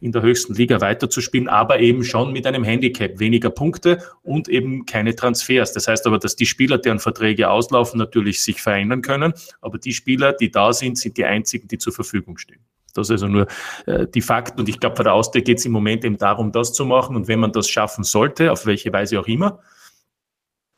in 0.00 0.12
der 0.12 0.22
höchsten 0.22 0.54
Liga 0.54 0.80
weiterzuspielen, 0.80 1.48
aber 1.48 1.80
eben 1.80 2.04
schon 2.04 2.32
mit 2.32 2.46
einem 2.46 2.64
Handicap, 2.64 3.18
weniger 3.18 3.50
Punkte 3.50 4.02
und 4.22 4.48
eben 4.48 4.86
keine 4.86 5.14
Transfers. 5.14 5.72
Das 5.72 5.88
heißt 5.88 6.06
aber, 6.06 6.18
dass 6.18 6.36
die 6.36 6.46
Spieler, 6.46 6.78
deren 6.78 6.98
Verträge 6.98 7.50
auslaufen, 7.50 7.98
natürlich 7.98 8.42
sich 8.42 8.62
verändern 8.62 9.02
können, 9.02 9.32
aber 9.60 9.78
die 9.78 9.92
Spieler, 9.92 10.32
die 10.32 10.50
da 10.50 10.72
sind, 10.72 10.98
sind 10.98 11.16
die 11.16 11.24
einzigen, 11.24 11.68
die 11.68 11.78
zur 11.78 11.92
Verfügung 11.92 12.38
stehen. 12.38 12.60
Das 12.94 13.08
ist 13.08 13.22
also 13.22 13.28
nur 13.28 13.46
äh, 13.86 14.06
die 14.06 14.22
Fakten. 14.22 14.60
Und 14.60 14.68
ich 14.68 14.80
glaube, 14.80 14.96
bei 14.96 15.04
der 15.04 15.14
Austria 15.14 15.42
geht 15.42 15.58
es 15.58 15.64
im 15.64 15.72
Moment 15.72 16.04
eben 16.04 16.18
darum, 16.18 16.52
das 16.52 16.72
zu 16.72 16.84
machen. 16.84 17.16
Und 17.16 17.28
wenn 17.28 17.38
man 17.38 17.52
das 17.52 17.68
schaffen 17.68 18.02
sollte, 18.02 18.50
auf 18.50 18.66
welche 18.66 18.92
Weise 18.92 19.20
auch 19.20 19.26
immer, 19.26 19.60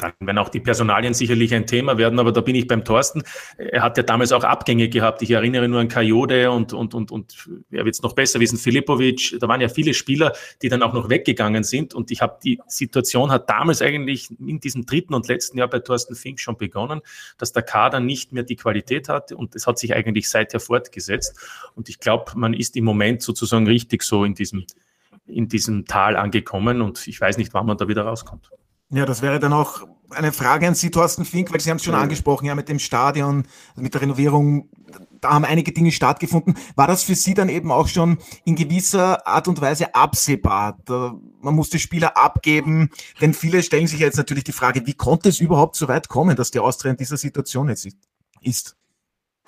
dann 0.01 0.13
werden 0.21 0.39
auch 0.39 0.49
die 0.49 0.61
Personalien 0.61 1.15
sicherlich 1.15 1.55
ein 1.55 1.67
Thema 1.67 1.99
werden, 1.99 2.19
aber 2.19 2.33
da 2.33 2.41
bin 2.41 2.55
ich 2.55 2.67
beim 2.67 2.85
Thorsten. 2.85 3.23
Er 3.59 3.83
hat 3.83 3.97
ja 3.97 4.03
damals 4.03 4.33
auch 4.33 4.45
Abgänge 4.45 4.89
gehabt. 4.89 5.23
Ich 5.23 5.31
erinnere 5.31 5.69
nur 5.69 5.81
an 5.81 5.89
Kajode 5.89 6.51
und, 6.51 6.73
und, 6.73 6.95
und, 6.95 7.11
und 7.11 7.49
er 7.71 7.85
wird 7.85 7.95
es 7.95 8.03
noch 8.03 8.15
besser 8.15 8.41
wissen, 8.41 8.59
Filipovic. 8.59 9.37
Da 9.39 9.49
waren 9.49 9.61
ja 9.61 9.69
viele 9.69 9.95
Spieler, 9.95 10.33
die 10.63 10.69
dann 10.69 10.83
auch 10.83 10.93
noch 10.93 11.11
weggegangen 11.11 11.65
sind. 11.65 11.95
Und 11.95 12.11
ich 12.11 12.23
habe 12.23 12.39
die 12.43 12.61
Situation 12.67 13.31
hat 13.31 13.51
damals 13.51 13.83
eigentlich 13.83 14.31
in 14.41 14.61
diesem 14.61 14.87
dritten 14.87 15.15
und 15.15 15.29
letzten 15.29 15.59
Jahr 15.59 15.69
bei 15.69 15.81
Thorsten 15.81 16.15
Fink 16.15 16.41
schon 16.41 16.57
begonnen, 16.57 17.01
dass 17.39 17.53
der 17.53 17.63
Kader 17.63 18.01
nicht 18.01 18.33
mehr 18.33 18.43
die 18.43 18.57
Qualität 18.57 19.09
hatte 19.09 19.37
und 19.37 19.55
es 19.55 19.67
hat 19.67 19.79
sich 19.79 19.95
eigentlich 19.95 20.29
seither 20.29 20.61
fortgesetzt. 20.61 21.39
Und 21.75 21.89
ich 21.89 22.01
glaube, 22.01 22.33
man 22.37 22.55
ist 22.55 22.77
im 22.77 22.85
Moment 22.85 23.23
sozusagen 23.23 23.67
richtig 23.67 24.03
so 24.03 24.25
in 24.25 24.35
diesem, 24.35 24.65
in 25.27 25.49
diesem 25.49 25.85
Tal 25.85 26.17
angekommen 26.17 26.81
und 26.81 27.07
ich 27.07 27.21
weiß 27.21 27.39
nicht, 27.39 27.53
wann 27.55 27.67
man 27.67 27.77
da 27.77 27.89
wieder 27.89 28.03
rauskommt. 28.03 28.51
Ja, 28.91 29.07
das 29.07 29.23
wäre 29.23 29.39
dann 29.39 29.53
auch 29.53 29.87
eine 30.11 30.33
Frage 30.33 30.67
an 30.67 30.75
Sie, 30.75 30.91
Thorsten 30.91 31.25
Fink, 31.25 31.53
weil 31.53 31.61
Sie 31.61 31.71
haben 31.71 31.77
es 31.77 31.85
schon 31.85 31.95
ja. 31.95 32.01
angesprochen, 32.01 32.47
ja, 32.47 32.55
mit 32.55 32.69
dem 32.69 32.79
Stadion, 32.79 33.45
mit 33.77 33.95
der 33.95 34.03
Renovierung, 34.03 34.69
da 35.21 35.31
haben 35.31 35.45
einige 35.45 35.73
Dinge 35.73 35.93
stattgefunden. 35.93 36.57
War 36.75 36.87
das 36.87 37.05
für 37.05 37.15
Sie 37.15 37.35
dann 37.35 37.49
eben 37.49 37.71
auch 37.71 37.89
schon 37.89 38.19
in 38.45 38.57
gewisser 38.57 39.27
Art 39.27 39.47
und 39.47 39.61
Weise 39.61 39.95
absehbar? 39.95 40.79
Da, 40.85 41.15
man 41.41 41.55
musste 41.55 41.79
Spieler 41.79 42.17
abgeben, 42.17 42.91
denn 43.21 43.35
viele 43.35 43.63
stellen 43.63 43.87
sich 43.87 44.01
jetzt 44.01 44.17
natürlich 44.17 44.45
die 44.45 44.53
Frage, 44.53 44.87
wie 44.87 44.95
konnte 44.95 45.29
es 45.29 45.41
überhaupt 45.41 45.77
so 45.77 45.87
weit 45.89 46.09
kommen, 46.09 46.37
dass 46.37 46.51
die 46.51 46.59
Austria 46.59 46.91
in 46.91 46.97
dieser 46.97 47.17
Situation 47.17 47.69
jetzt 47.69 47.89
ist? 48.41 48.77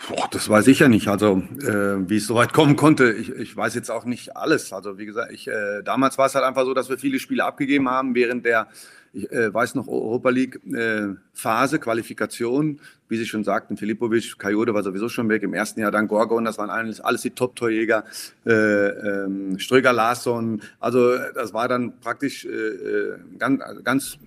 Boah, 0.09 0.29
das 0.31 0.49
weiß 0.49 0.67
ich 0.67 0.81
ja 0.81 0.89
nicht. 0.89 1.09
Also, 1.09 1.43
äh, 1.61 2.09
wie 2.09 2.17
es 2.17 2.27
so 2.27 2.35
weit 2.35 2.53
kommen 2.53 2.75
konnte, 2.75 3.13
ich, 3.13 3.31
ich 3.31 3.57
weiß 3.57 3.75
jetzt 3.75 3.91
auch 3.91 4.05
nicht 4.05 4.37
alles. 4.37 4.73
Also, 4.73 4.99
wie 4.99 5.07
gesagt, 5.07 5.33
ich, 5.33 5.47
äh, 5.47 5.83
damals 5.85 6.19
war 6.19 6.27
es 6.27 6.35
halt 6.35 6.45
einfach 6.45 6.65
so, 6.65 6.75
dass 6.75 6.89
wir 6.89 6.99
viele 6.99 7.21
Spiele 7.21 7.45
abgegeben 7.45 7.89
haben 7.89 8.15
während 8.15 8.45
der 8.45 8.69
ich 9.13 9.31
äh, 9.31 9.53
weiß 9.53 9.75
noch, 9.75 9.89
Europa 9.89 10.31
League 10.31 10.61
äh, 10.73 11.15
Phase, 11.33 11.79
Qualifikation, 11.79 12.81
wie 13.09 13.17
Sie 13.17 13.27
schon 13.27 13.45
sagten, 13.45 13.77
Filipovic, 13.77 14.39
Kajode 14.39 14.73
war 14.73 14.83
sowieso 14.83 15.09
schon 15.09 15.29
weg, 15.29 15.43
im 15.43 15.55
ersten 15.55 15.81
Jahr 15.81 15.91
dann 15.91 16.09
Gorgon, 16.09 16.45
das 16.45 16.59
waren 16.59 16.71
alles, 16.71 17.01
alles 17.01 17.23
die 17.23 17.31
Top-Torjäger, 17.31 18.05
äh, 18.47 18.53
ähm, 18.53 19.59
Ströger 19.59 19.93
Larsson, 19.93 20.63
also 20.81 21.17
das 21.35 21.53
war 21.53 21.69
dann 21.69 22.01
praktisch 22.01 22.45
äh, 22.45 22.49
äh, 22.49 23.19
ganz, 23.39 23.63
ganz 23.85 24.19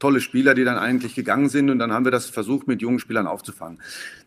tolle 0.00 0.20
Spieler, 0.20 0.54
die 0.54 0.64
dann 0.64 0.78
eigentlich 0.78 1.14
gegangen 1.14 1.48
sind. 1.48 1.70
Und 1.70 1.78
dann 1.78 1.92
haben 1.92 2.04
wir 2.04 2.10
das 2.10 2.26
versucht, 2.26 2.66
mit 2.66 2.82
jungen 2.82 2.98
Spielern 2.98 3.28
aufzufangen. 3.28 3.78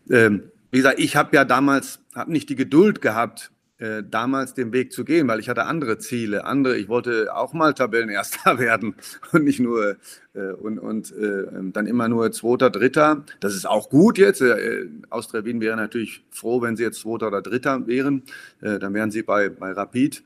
Ähm, 0.08 0.44
wie 0.70 0.78
gesagt, 0.78 0.98
ich 0.98 1.16
habe 1.16 1.36
ja 1.36 1.44
damals, 1.44 2.00
habe 2.14 2.32
nicht 2.32 2.48
die 2.48 2.56
Geduld 2.56 3.02
gehabt, 3.02 3.50
äh, 3.84 4.02
damals 4.08 4.54
den 4.54 4.72
Weg 4.72 4.92
zu 4.92 5.04
gehen, 5.04 5.28
weil 5.28 5.40
ich 5.40 5.50
hatte 5.50 5.66
andere 5.66 5.98
Ziele, 5.98 6.46
andere, 6.46 6.78
ich 6.78 6.88
wollte 6.88 7.34
auch 7.36 7.52
mal 7.52 7.74
Tabellenerster 7.74 8.58
werden 8.58 8.94
und 9.32 9.44
nicht 9.44 9.60
nur 9.60 9.96
äh, 10.32 10.52
und, 10.52 10.78
und 10.78 11.12
äh, 11.12 11.44
dann 11.72 11.86
immer 11.86 12.08
nur 12.08 12.32
Zweiter, 12.32 12.70
Dritter. 12.70 13.24
Das 13.40 13.54
ist 13.54 13.66
auch 13.66 13.90
gut 13.90 14.16
jetzt. 14.16 14.40
Äh, 14.40 14.86
Austria 15.10 15.44
Wien 15.44 15.60
wäre 15.60 15.76
natürlich 15.76 16.24
froh, 16.30 16.62
wenn 16.62 16.76
sie 16.76 16.82
jetzt 16.82 17.00
Zweiter 17.00 17.28
oder 17.28 17.42
Dritter 17.42 17.86
wären. 17.86 18.22
Äh, 18.62 18.78
dann 18.78 18.94
wären 18.94 19.10
sie 19.10 19.22
bei, 19.22 19.50
bei 19.50 19.72
Rapid. 19.72 20.24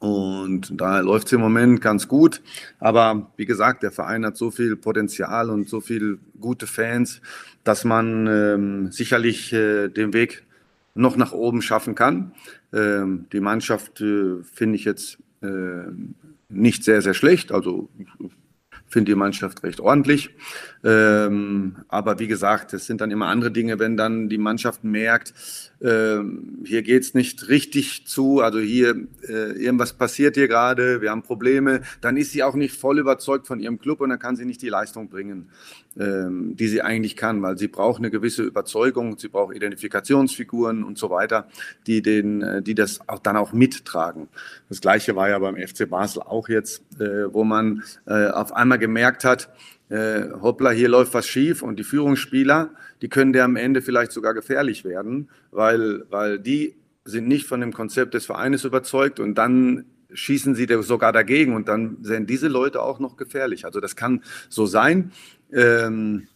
Und 0.00 0.78
da 0.78 1.00
läuft 1.00 1.28
es 1.28 1.32
im 1.32 1.40
Moment 1.40 1.80
ganz 1.80 2.06
gut. 2.06 2.42
Aber 2.80 3.32
wie 3.38 3.46
gesagt, 3.46 3.82
der 3.82 3.92
Verein 3.92 4.26
hat 4.26 4.36
so 4.36 4.50
viel 4.50 4.76
Potenzial 4.76 5.48
und 5.48 5.70
so 5.70 5.80
viele 5.80 6.18
gute 6.38 6.66
Fans, 6.66 7.22
dass 7.62 7.84
man 7.84 8.26
ähm, 8.26 8.92
sicherlich 8.92 9.54
äh, 9.54 9.88
den 9.88 10.12
Weg 10.12 10.44
noch 10.94 11.16
nach 11.16 11.32
oben 11.32 11.62
schaffen 11.62 11.94
kann. 11.94 12.32
Ähm, 12.72 13.26
die 13.32 13.40
Mannschaft 13.40 14.00
äh, 14.00 14.42
finde 14.42 14.76
ich 14.76 14.84
jetzt 14.84 15.18
äh, 15.42 15.90
nicht 16.48 16.84
sehr, 16.84 17.02
sehr 17.02 17.14
schlecht. 17.14 17.52
Also 17.52 17.90
finde 18.94 19.10
die 19.10 19.16
Mannschaft 19.16 19.62
recht 19.64 19.80
ordentlich. 19.80 20.30
Ähm, 20.84 21.76
aber 21.88 22.20
wie 22.20 22.28
gesagt, 22.28 22.72
es 22.74 22.86
sind 22.86 23.00
dann 23.00 23.10
immer 23.10 23.26
andere 23.26 23.50
Dinge, 23.50 23.80
wenn 23.80 23.96
dann 23.96 24.28
die 24.28 24.38
Mannschaft 24.38 24.84
merkt, 24.84 25.34
ähm, 25.84 26.64
hier 26.64 26.82
geht 26.82 27.02
es 27.02 27.12
nicht 27.12 27.48
richtig 27.48 28.06
zu, 28.06 28.40
also 28.40 28.58
hier 28.58 28.96
äh, 29.28 29.52
irgendwas 29.52 29.92
passiert 29.92 30.34
hier 30.34 30.48
gerade, 30.48 31.02
wir 31.02 31.10
haben 31.10 31.22
Probleme, 31.22 31.82
dann 32.00 32.16
ist 32.16 32.32
sie 32.32 32.42
auch 32.42 32.54
nicht 32.54 32.74
voll 32.74 32.98
überzeugt 32.98 33.46
von 33.46 33.60
ihrem 33.60 33.78
Club 33.78 34.00
und 34.00 34.08
dann 34.08 34.18
kann 34.18 34.34
sie 34.34 34.46
nicht 34.46 34.62
die 34.62 34.70
Leistung 34.70 35.10
bringen, 35.10 35.50
ähm, 35.98 36.56
die 36.56 36.68
sie 36.68 36.80
eigentlich 36.80 37.16
kann, 37.16 37.42
weil 37.42 37.58
sie 37.58 37.68
braucht 37.68 37.98
eine 37.98 38.10
gewisse 38.10 38.44
Überzeugung, 38.44 39.18
sie 39.18 39.28
braucht 39.28 39.54
Identifikationsfiguren 39.54 40.84
und 40.84 40.96
so 40.96 41.10
weiter, 41.10 41.48
die, 41.86 42.00
den, 42.00 42.40
äh, 42.40 42.62
die 42.62 42.74
das 42.74 43.06
auch 43.06 43.18
dann 43.18 43.36
auch 43.36 43.52
mittragen. 43.52 44.28
Das 44.70 44.80
gleiche 44.80 45.16
war 45.16 45.28
ja 45.28 45.38
beim 45.38 45.56
FC 45.56 45.88
Basel 45.88 46.22
auch 46.22 46.48
jetzt, 46.48 46.82
äh, 46.98 47.32
wo 47.32 47.44
man 47.44 47.82
äh, 48.06 48.28
auf 48.28 48.54
einmal 48.54 48.78
gemerkt 48.78 49.24
hat, 49.24 49.50
äh, 49.88 50.30
hoppla, 50.40 50.70
hier 50.70 50.88
läuft 50.88 51.14
was 51.14 51.26
schief 51.26 51.62
und 51.62 51.78
die 51.78 51.84
Führungsspieler, 51.84 52.70
die 53.02 53.08
können 53.08 53.32
der 53.32 53.44
am 53.44 53.56
Ende 53.56 53.82
vielleicht 53.82 54.12
sogar 54.12 54.34
gefährlich 54.34 54.84
werden, 54.84 55.28
weil, 55.50 56.04
weil 56.10 56.38
die 56.38 56.76
sind 57.04 57.28
nicht 57.28 57.46
von 57.46 57.60
dem 57.60 57.72
Konzept 57.72 58.14
des 58.14 58.26
Vereines 58.26 58.64
überzeugt 58.64 59.20
und 59.20 59.36
dann 59.36 59.84
schießen 60.12 60.54
sie 60.54 60.66
sogar 60.80 61.12
dagegen 61.12 61.54
und 61.54 61.68
dann 61.68 61.98
sind 62.02 62.30
diese 62.30 62.48
Leute 62.48 62.80
auch 62.80 62.98
noch 62.98 63.16
gefährlich. 63.16 63.64
Also 63.64 63.80
das 63.80 63.96
kann 63.96 64.22
so 64.48 64.64
sein. 64.64 65.12
Ähm, 65.52 66.28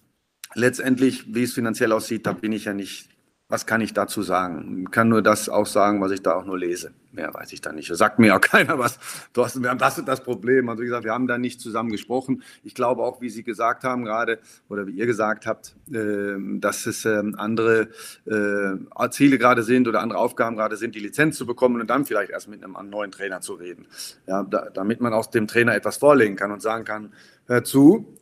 letztendlich, 0.55 1.35
wie 1.35 1.45
es 1.45 1.53
finanziell 1.55 1.93
aussieht, 1.93 2.27
da 2.27 2.33
bin 2.33 2.53
ich 2.53 2.65
ja 2.65 2.75
nicht 2.75 3.09
was 3.51 3.65
kann 3.65 3.81
ich 3.81 3.95
dazu 3.95 4.21
sagen? 4.21 4.85
Ich 4.85 4.91
kann 4.91 5.09
nur 5.09 5.23
das 5.23 5.49
auch 5.49 5.65
sagen, 5.65 6.03
was 6.03 6.13
ich 6.13 6.21
da 6.21 6.35
auch 6.35 6.45
nur 6.45 6.59
lese. 6.59 6.93
Mehr 7.13 7.33
weiß 7.33 7.51
ich 7.55 7.63
da 7.63 7.73
nicht. 7.73 7.91
Sagt 7.97 8.19
mir 8.19 8.37
auch 8.37 8.41
keiner 8.43 8.79
was. 8.79 8.99
Thorsten, 9.33 9.63
wir 9.63 9.71
haben 9.71 9.79
das 9.79 9.99
und 9.99 10.07
das 10.07 10.23
Problem. 10.23 10.69
Also 10.69 10.83
wie 10.83 10.87
gesagt, 10.87 11.05
wir 11.05 11.15
haben 11.15 11.27
da 11.27 11.39
nicht 11.39 11.59
zusammen 11.59 11.91
gesprochen. 11.91 12.43
Ich 12.63 12.75
glaube 12.75 13.03
auch, 13.03 13.23
wie 13.23 13.31
Sie 13.31 13.43
gesagt 13.43 13.85
haben 13.85 14.05
gerade, 14.05 14.39
oder 14.69 14.87
wie 14.87 14.91
ihr 14.91 15.07
gesagt 15.07 15.47
habt, 15.47 15.75
äh, 15.91 16.35
dass 16.59 16.85
es 16.85 17.07
äh, 17.07 17.23
andere 17.39 17.89
äh, 18.27 19.09
Ziele 19.11 19.39
gerade 19.39 19.63
sind 19.63 19.89
oder 19.89 20.01
andere 20.01 20.19
Aufgaben 20.19 20.57
gerade 20.57 20.77
sind, 20.77 20.95
die 20.95 21.01
Lizenz 21.01 21.39
zu 21.39 21.47
bekommen 21.47 21.81
und 21.81 21.89
dann 21.89 22.05
vielleicht 22.05 22.31
erst 22.31 22.49
mit 22.49 22.63
einem 22.63 22.77
neuen 22.91 23.13
Trainer 23.13 23.41
zu 23.41 23.55
reden. 23.55 23.87
Ja, 24.27 24.43
da, 24.43 24.69
damit 24.69 25.01
man 25.01 25.15
auch 25.15 25.25
dem 25.25 25.47
Trainer 25.47 25.75
etwas 25.75 25.97
vorlegen 25.97 26.37
kann 26.37 26.53
und 26.53 26.61
sagen 26.61 26.85
kann, 26.85 27.15
hör 27.47 27.65
zu, 27.65 28.19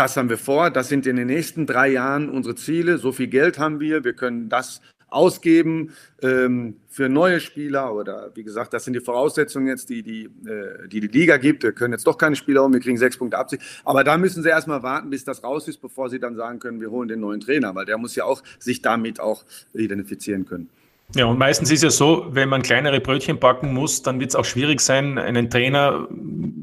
das 0.00 0.16
haben 0.16 0.30
wir 0.30 0.38
vor, 0.38 0.70
das 0.70 0.88
sind 0.88 1.06
in 1.06 1.16
den 1.16 1.26
nächsten 1.26 1.66
drei 1.66 1.88
Jahren 1.88 2.30
unsere 2.30 2.54
Ziele, 2.54 2.96
so 2.96 3.12
viel 3.12 3.26
Geld 3.26 3.58
haben 3.58 3.80
wir, 3.80 4.02
wir 4.02 4.14
können 4.14 4.48
das 4.48 4.80
ausgeben 5.08 5.90
ähm, 6.22 6.76
für 6.88 7.10
neue 7.10 7.38
Spieler 7.38 7.94
oder 7.94 8.30
wie 8.34 8.42
gesagt, 8.42 8.72
das 8.72 8.84
sind 8.84 8.94
die 8.94 9.00
Voraussetzungen 9.00 9.66
jetzt, 9.66 9.90
die 9.90 10.02
die, 10.02 10.24
äh, 10.48 10.88
die, 10.88 11.00
die 11.00 11.08
Liga 11.08 11.36
gibt. 11.36 11.64
Wir 11.64 11.72
können 11.72 11.92
jetzt 11.92 12.06
doch 12.06 12.16
keine 12.16 12.34
Spieler 12.34 12.62
holen, 12.62 12.72
wir 12.72 12.80
kriegen 12.80 12.96
sechs 12.96 13.18
Punkte 13.18 13.36
Absicht. 13.36 13.62
Aber 13.84 14.02
da 14.02 14.16
müssen 14.16 14.42
sie 14.42 14.48
erstmal 14.48 14.82
warten, 14.82 15.10
bis 15.10 15.24
das 15.24 15.44
raus 15.44 15.68
ist, 15.68 15.82
bevor 15.82 16.08
sie 16.08 16.18
dann 16.18 16.34
sagen 16.34 16.60
können, 16.60 16.80
wir 16.80 16.90
holen 16.90 17.08
den 17.08 17.20
neuen 17.20 17.40
Trainer, 17.40 17.74
weil 17.74 17.84
der 17.84 17.98
muss 17.98 18.16
ja 18.16 18.24
auch 18.24 18.42
sich 18.58 18.80
damit 18.80 19.20
auch 19.20 19.44
identifizieren 19.74 20.46
können. 20.46 20.70
Ja, 21.16 21.26
und 21.26 21.38
meistens 21.38 21.72
ist 21.72 21.82
ja 21.82 21.90
so, 21.90 22.26
wenn 22.30 22.48
man 22.48 22.62
kleinere 22.62 23.00
Brötchen 23.00 23.38
backen 23.38 23.74
muss, 23.74 24.02
dann 24.02 24.20
wird 24.20 24.30
es 24.30 24.36
auch 24.36 24.44
schwierig 24.44 24.80
sein, 24.80 25.18
einen 25.18 25.50
Trainer 25.50 26.06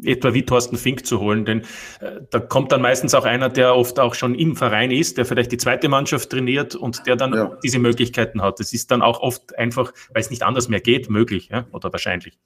etwa 0.04 0.34
wie 0.34 0.44
Thorsten 0.44 0.78
Fink 0.78 1.06
zu 1.06 1.20
holen. 1.20 1.44
Denn 1.44 1.62
äh, 2.00 2.22
da 2.30 2.40
kommt 2.40 2.72
dann 2.72 2.82
meistens 2.82 3.14
auch 3.14 3.26
einer, 3.26 3.50
der 3.50 3.76
oft 3.76 4.00
auch 4.00 4.16
schon 4.16 4.36
im 4.36 4.56
Verein 4.56 4.92
ist, 4.92 5.18
der 5.18 5.26
vielleicht 5.26 5.52
die 5.52 5.58
zweite 5.58 5.90
Mannschaft 5.90 6.30
trainiert 6.30 6.76
und 6.76 7.06
der 7.06 7.18
dann 7.18 7.34
ja. 7.34 7.58
diese 7.62 7.80
Möglichkeiten 7.80 8.42
hat. 8.42 8.60
Das 8.60 8.72
ist 8.74 8.90
dann 8.90 9.02
auch 9.02 9.20
oft 9.20 9.58
einfach, 9.58 9.92
weil 10.14 10.22
es 10.22 10.30
nicht 10.30 10.44
anders 10.44 10.70
mehr 10.70 10.80
geht, 10.80 11.10
möglich 11.10 11.50
ja? 11.52 11.66
oder 11.72 11.92
wahrscheinlich. 11.92 12.38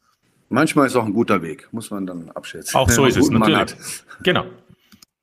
Manchmal 0.50 0.88
ist 0.88 0.96
auch 0.98 1.06
ein 1.06 1.14
guter 1.14 1.42
Weg, 1.42 1.70
muss 1.72 1.92
man 1.92 2.06
dann 2.06 2.30
abschätzen. 2.32 2.76
Auch 2.76 2.90
so 2.90 3.06
ist 3.06 3.16
es, 3.16 3.30
natürlich. 3.30 3.74
Genau. 4.24 4.46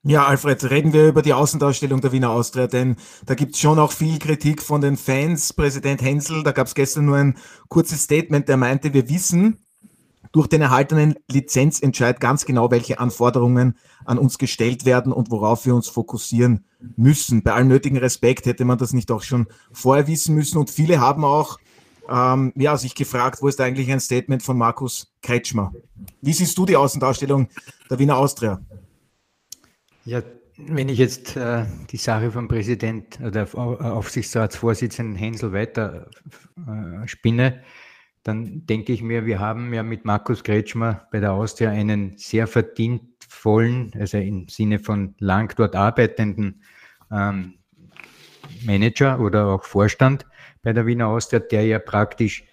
Ja, 0.08 0.24
Alfred, 0.24 0.70
reden 0.70 0.94
wir 0.94 1.06
über 1.06 1.20
die 1.20 1.34
Außendarstellung 1.34 2.00
der 2.00 2.12
Wiener 2.12 2.30
Austria, 2.30 2.66
denn 2.66 2.96
da 3.26 3.34
gibt 3.34 3.52
es 3.52 3.60
schon 3.60 3.78
auch 3.78 3.92
viel 3.92 4.18
Kritik 4.18 4.62
von 4.62 4.80
den 4.80 4.96
Fans. 4.96 5.52
Präsident 5.52 6.00
Hensel, 6.00 6.42
da 6.42 6.52
gab 6.52 6.66
es 6.66 6.74
gestern 6.74 7.04
nur 7.04 7.18
ein 7.18 7.36
kurzes 7.68 8.04
Statement, 8.04 8.48
der 8.48 8.56
meinte, 8.56 8.94
wir 8.94 9.10
wissen 9.10 9.58
durch 10.32 10.46
den 10.46 10.62
erhaltenen 10.62 11.16
Lizenzentscheid 11.30 12.20
ganz 12.20 12.46
genau, 12.46 12.70
welche 12.70 13.00
Anforderungen 13.00 13.76
an 14.06 14.16
uns 14.16 14.38
gestellt 14.38 14.86
werden 14.86 15.12
und 15.12 15.30
worauf 15.30 15.66
wir 15.66 15.74
uns 15.74 15.88
fokussieren 15.88 16.64
müssen. 16.96 17.42
Bei 17.42 17.52
allem 17.52 17.68
nötigen 17.68 17.98
Respekt 17.98 18.46
hätte 18.46 18.64
man 18.64 18.78
das 18.78 18.94
nicht 18.94 19.10
auch 19.10 19.22
schon 19.22 19.46
vorher 19.72 20.06
wissen 20.06 20.34
müssen. 20.34 20.56
Und 20.56 20.70
viele 20.70 21.00
haben 21.00 21.22
auch 21.22 21.58
ähm, 22.08 22.54
ja, 22.56 22.78
sich 22.78 22.94
gefragt, 22.94 23.42
wo 23.42 23.48
ist 23.48 23.60
eigentlich 23.60 23.90
ein 23.92 24.00
Statement 24.00 24.42
von 24.42 24.56
Markus 24.56 25.12
Kretschmer? 25.20 25.70
Wie 26.22 26.32
siehst 26.32 26.56
du 26.56 26.64
die 26.64 26.76
Außendarstellung 26.76 27.48
der 27.90 27.98
Wiener 27.98 28.16
Austria? 28.16 28.62
Ja, 30.08 30.22
wenn 30.56 30.88
ich 30.88 30.96
jetzt 30.96 31.36
äh, 31.36 31.66
die 31.90 31.98
Sache 31.98 32.32
vom 32.32 32.48
Präsident 32.48 33.20
oder 33.20 33.46
Aufsichtsratsvorsitzenden 33.54 35.16
Hensel 35.16 35.52
weiter 35.52 36.08
äh, 36.56 37.06
spinne, 37.06 37.62
dann 38.22 38.64
denke 38.64 38.94
ich 38.94 39.02
mir, 39.02 39.26
wir 39.26 39.38
haben 39.38 39.74
ja 39.74 39.82
mit 39.82 40.06
Markus 40.06 40.42
Kretschmer 40.42 41.06
bei 41.12 41.20
der 41.20 41.34
Austria 41.34 41.72
einen 41.72 42.16
sehr 42.16 42.46
verdienstvollen, 42.46 43.92
also 44.00 44.16
im 44.16 44.48
Sinne 44.48 44.78
von 44.78 45.14
lang 45.18 45.54
dort 45.58 45.76
arbeitenden 45.76 46.62
ähm, 47.12 47.58
Manager 48.64 49.20
oder 49.20 49.48
auch 49.48 49.64
Vorstand 49.64 50.24
bei 50.62 50.72
der 50.72 50.86
Wiener 50.86 51.08
Austria, 51.08 51.40
der 51.40 51.66
ja 51.66 51.78
praktisch 51.78 52.44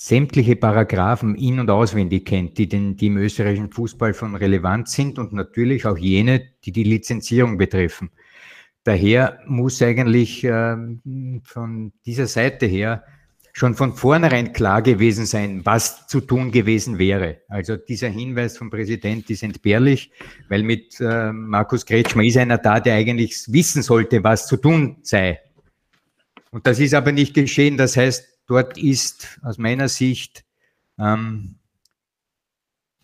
sämtliche 0.00 0.54
Paragraphen 0.54 1.34
in- 1.34 1.58
und 1.58 1.70
auswendig 1.70 2.24
kennt, 2.24 2.56
die, 2.56 2.68
den, 2.68 2.96
die 2.96 3.08
im 3.08 3.16
österreichischen 3.16 3.72
Fußball 3.72 4.14
von 4.14 4.36
Relevanz 4.36 4.92
sind 4.92 5.18
und 5.18 5.32
natürlich 5.32 5.86
auch 5.86 5.98
jene, 5.98 6.40
die 6.64 6.70
die 6.70 6.84
Lizenzierung 6.84 7.58
betreffen. 7.58 8.10
Daher 8.84 9.40
muss 9.46 9.82
eigentlich 9.82 10.44
äh, 10.44 10.76
von 11.42 11.92
dieser 12.06 12.28
Seite 12.28 12.66
her 12.66 13.02
schon 13.52 13.74
von 13.74 13.92
vornherein 13.92 14.52
klar 14.52 14.82
gewesen 14.82 15.26
sein, 15.26 15.66
was 15.66 16.06
zu 16.06 16.20
tun 16.20 16.52
gewesen 16.52 17.00
wäre. 17.00 17.38
Also 17.48 17.76
dieser 17.76 18.08
Hinweis 18.08 18.56
vom 18.56 18.70
Präsident 18.70 19.28
ist 19.30 19.42
entbehrlich, 19.42 20.12
weil 20.48 20.62
mit 20.62 21.00
äh, 21.00 21.32
Markus 21.32 21.84
Kretschmer 21.84 22.22
ist 22.22 22.36
einer 22.36 22.58
da, 22.58 22.78
der 22.78 22.94
eigentlich 22.94 23.34
wissen 23.48 23.82
sollte, 23.82 24.22
was 24.22 24.46
zu 24.46 24.58
tun 24.58 24.98
sei. 25.02 25.40
Und 26.52 26.68
das 26.68 26.78
ist 26.78 26.94
aber 26.94 27.10
nicht 27.10 27.34
geschehen. 27.34 27.76
Das 27.76 27.96
heißt, 27.96 28.37
Dort 28.48 28.78
ist 28.78 29.38
aus 29.42 29.58
meiner 29.58 29.88
Sicht 29.88 30.44
ähm, 30.98 31.56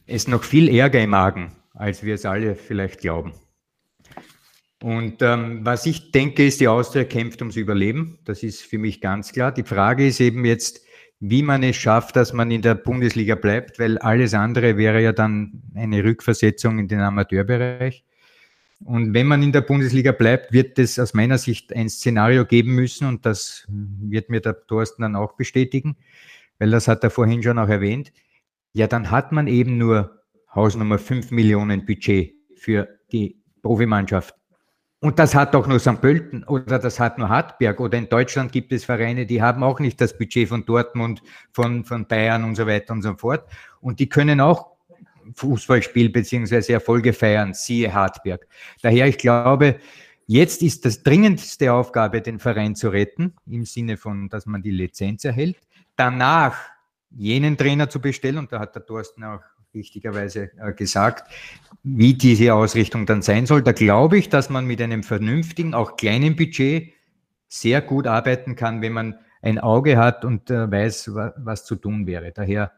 es 0.06 0.26
noch 0.26 0.42
viel 0.42 0.74
Ärger 0.74 1.02
im 1.02 1.10
Magen, 1.10 1.52
als 1.74 2.02
wir 2.02 2.14
es 2.14 2.24
alle 2.24 2.56
vielleicht 2.56 3.00
glauben. 3.00 3.34
Und 4.82 5.22
ähm, 5.22 5.60
was 5.64 5.86
ich 5.86 6.12
denke, 6.12 6.46
ist, 6.46 6.60
die 6.60 6.68
Austria 6.68 7.04
kämpft 7.04 7.40
ums 7.40 7.56
Überleben. 7.56 8.18
Das 8.24 8.42
ist 8.42 8.62
für 8.62 8.78
mich 8.78 9.00
ganz 9.00 9.32
klar. 9.32 9.52
Die 9.52 9.62
Frage 9.62 10.06
ist 10.06 10.20
eben 10.20 10.44
jetzt, 10.44 10.82
wie 11.20 11.42
man 11.42 11.62
es 11.62 11.76
schafft, 11.76 12.16
dass 12.16 12.32
man 12.32 12.50
in 12.50 12.62
der 12.62 12.74
Bundesliga 12.74 13.34
bleibt, 13.34 13.78
weil 13.78 13.98
alles 13.98 14.34
andere 14.34 14.76
wäre 14.76 15.02
ja 15.02 15.12
dann 15.12 15.62
eine 15.74 16.04
Rückversetzung 16.04 16.78
in 16.78 16.88
den 16.88 17.00
Amateurbereich. 17.00 18.04
Und 18.82 19.14
wenn 19.14 19.26
man 19.26 19.42
in 19.42 19.52
der 19.52 19.60
Bundesliga 19.60 20.12
bleibt, 20.12 20.52
wird 20.52 20.78
es 20.78 20.98
aus 20.98 21.14
meiner 21.14 21.38
Sicht 21.38 21.74
ein 21.74 21.88
Szenario 21.88 22.44
geben 22.44 22.74
müssen 22.74 23.06
und 23.06 23.24
das 23.24 23.66
wird 23.68 24.30
mir 24.30 24.40
der 24.40 24.66
Thorsten 24.66 25.02
dann 25.02 25.16
auch 25.16 25.34
bestätigen, 25.34 25.96
weil 26.58 26.70
das 26.70 26.88
hat 26.88 27.04
er 27.04 27.10
vorhin 27.10 27.42
schon 27.42 27.58
auch 27.58 27.68
erwähnt. 27.68 28.12
Ja, 28.72 28.86
dann 28.86 29.10
hat 29.10 29.32
man 29.32 29.46
eben 29.46 29.78
nur 29.78 30.22
Hausnummer 30.54 30.98
5 30.98 31.30
Millionen 31.30 31.86
Budget 31.86 32.34
für 32.56 32.88
die 33.12 33.40
Profimannschaft. 33.62 34.34
Und 35.00 35.18
das 35.18 35.34
hat 35.34 35.54
doch 35.54 35.66
nur 35.66 35.78
St. 35.78 36.00
Pölten 36.00 36.44
oder 36.44 36.78
das 36.78 36.98
hat 36.98 37.18
nur 37.18 37.28
Hartberg 37.28 37.78
oder 37.78 37.98
in 37.98 38.08
Deutschland 38.08 38.52
gibt 38.52 38.72
es 38.72 38.86
Vereine, 38.86 39.26
die 39.26 39.42
haben 39.42 39.62
auch 39.62 39.78
nicht 39.78 40.00
das 40.00 40.16
Budget 40.16 40.48
von 40.48 40.64
Dortmund, 40.64 41.22
von, 41.52 41.84
von 41.84 42.06
Bayern 42.06 42.42
und 42.42 42.54
so 42.54 42.66
weiter 42.66 42.94
und 42.94 43.02
so 43.02 43.14
fort. 43.14 43.46
Und 43.82 44.00
die 44.00 44.08
können 44.08 44.40
auch 44.40 44.73
Fußballspiel 45.34 46.10
beziehungsweise 46.10 46.72
Erfolge 46.74 47.12
feiern, 47.12 47.54
siehe 47.54 47.92
Hartberg. 47.92 48.46
Daher, 48.82 49.06
ich 49.06 49.18
glaube, 49.18 49.78
jetzt 50.26 50.62
ist 50.62 50.84
das 50.84 51.02
dringendste 51.02 51.72
Aufgabe, 51.72 52.20
den 52.20 52.38
Verein 52.38 52.74
zu 52.74 52.88
retten, 52.88 53.34
im 53.46 53.64
Sinne 53.64 53.96
von, 53.96 54.28
dass 54.28 54.46
man 54.46 54.62
die 54.62 54.70
Lizenz 54.70 55.24
erhält. 55.24 55.56
Danach 55.96 56.56
jenen 57.10 57.56
Trainer 57.56 57.88
zu 57.88 58.00
bestellen, 58.00 58.38
und 58.38 58.52
da 58.52 58.60
hat 58.60 58.74
der 58.74 58.84
Thorsten 58.84 59.24
auch 59.24 59.40
richtigerweise 59.74 60.50
äh, 60.58 60.72
gesagt, 60.72 61.30
wie 61.82 62.14
diese 62.14 62.54
Ausrichtung 62.54 63.06
dann 63.06 63.22
sein 63.22 63.46
soll. 63.46 63.62
Da 63.62 63.72
glaube 63.72 64.18
ich, 64.18 64.28
dass 64.28 64.50
man 64.50 64.66
mit 64.66 64.80
einem 64.80 65.02
vernünftigen, 65.02 65.74
auch 65.74 65.96
kleinen 65.96 66.36
Budget 66.36 66.92
sehr 67.48 67.82
gut 67.82 68.06
arbeiten 68.06 68.56
kann, 68.56 68.82
wenn 68.82 68.92
man 68.92 69.18
ein 69.42 69.58
Auge 69.58 69.98
hat 69.98 70.24
und 70.24 70.50
äh, 70.50 70.70
weiß, 70.70 71.10
was 71.36 71.64
zu 71.64 71.76
tun 71.76 72.06
wäre. 72.06 72.32
Daher, 72.32 72.72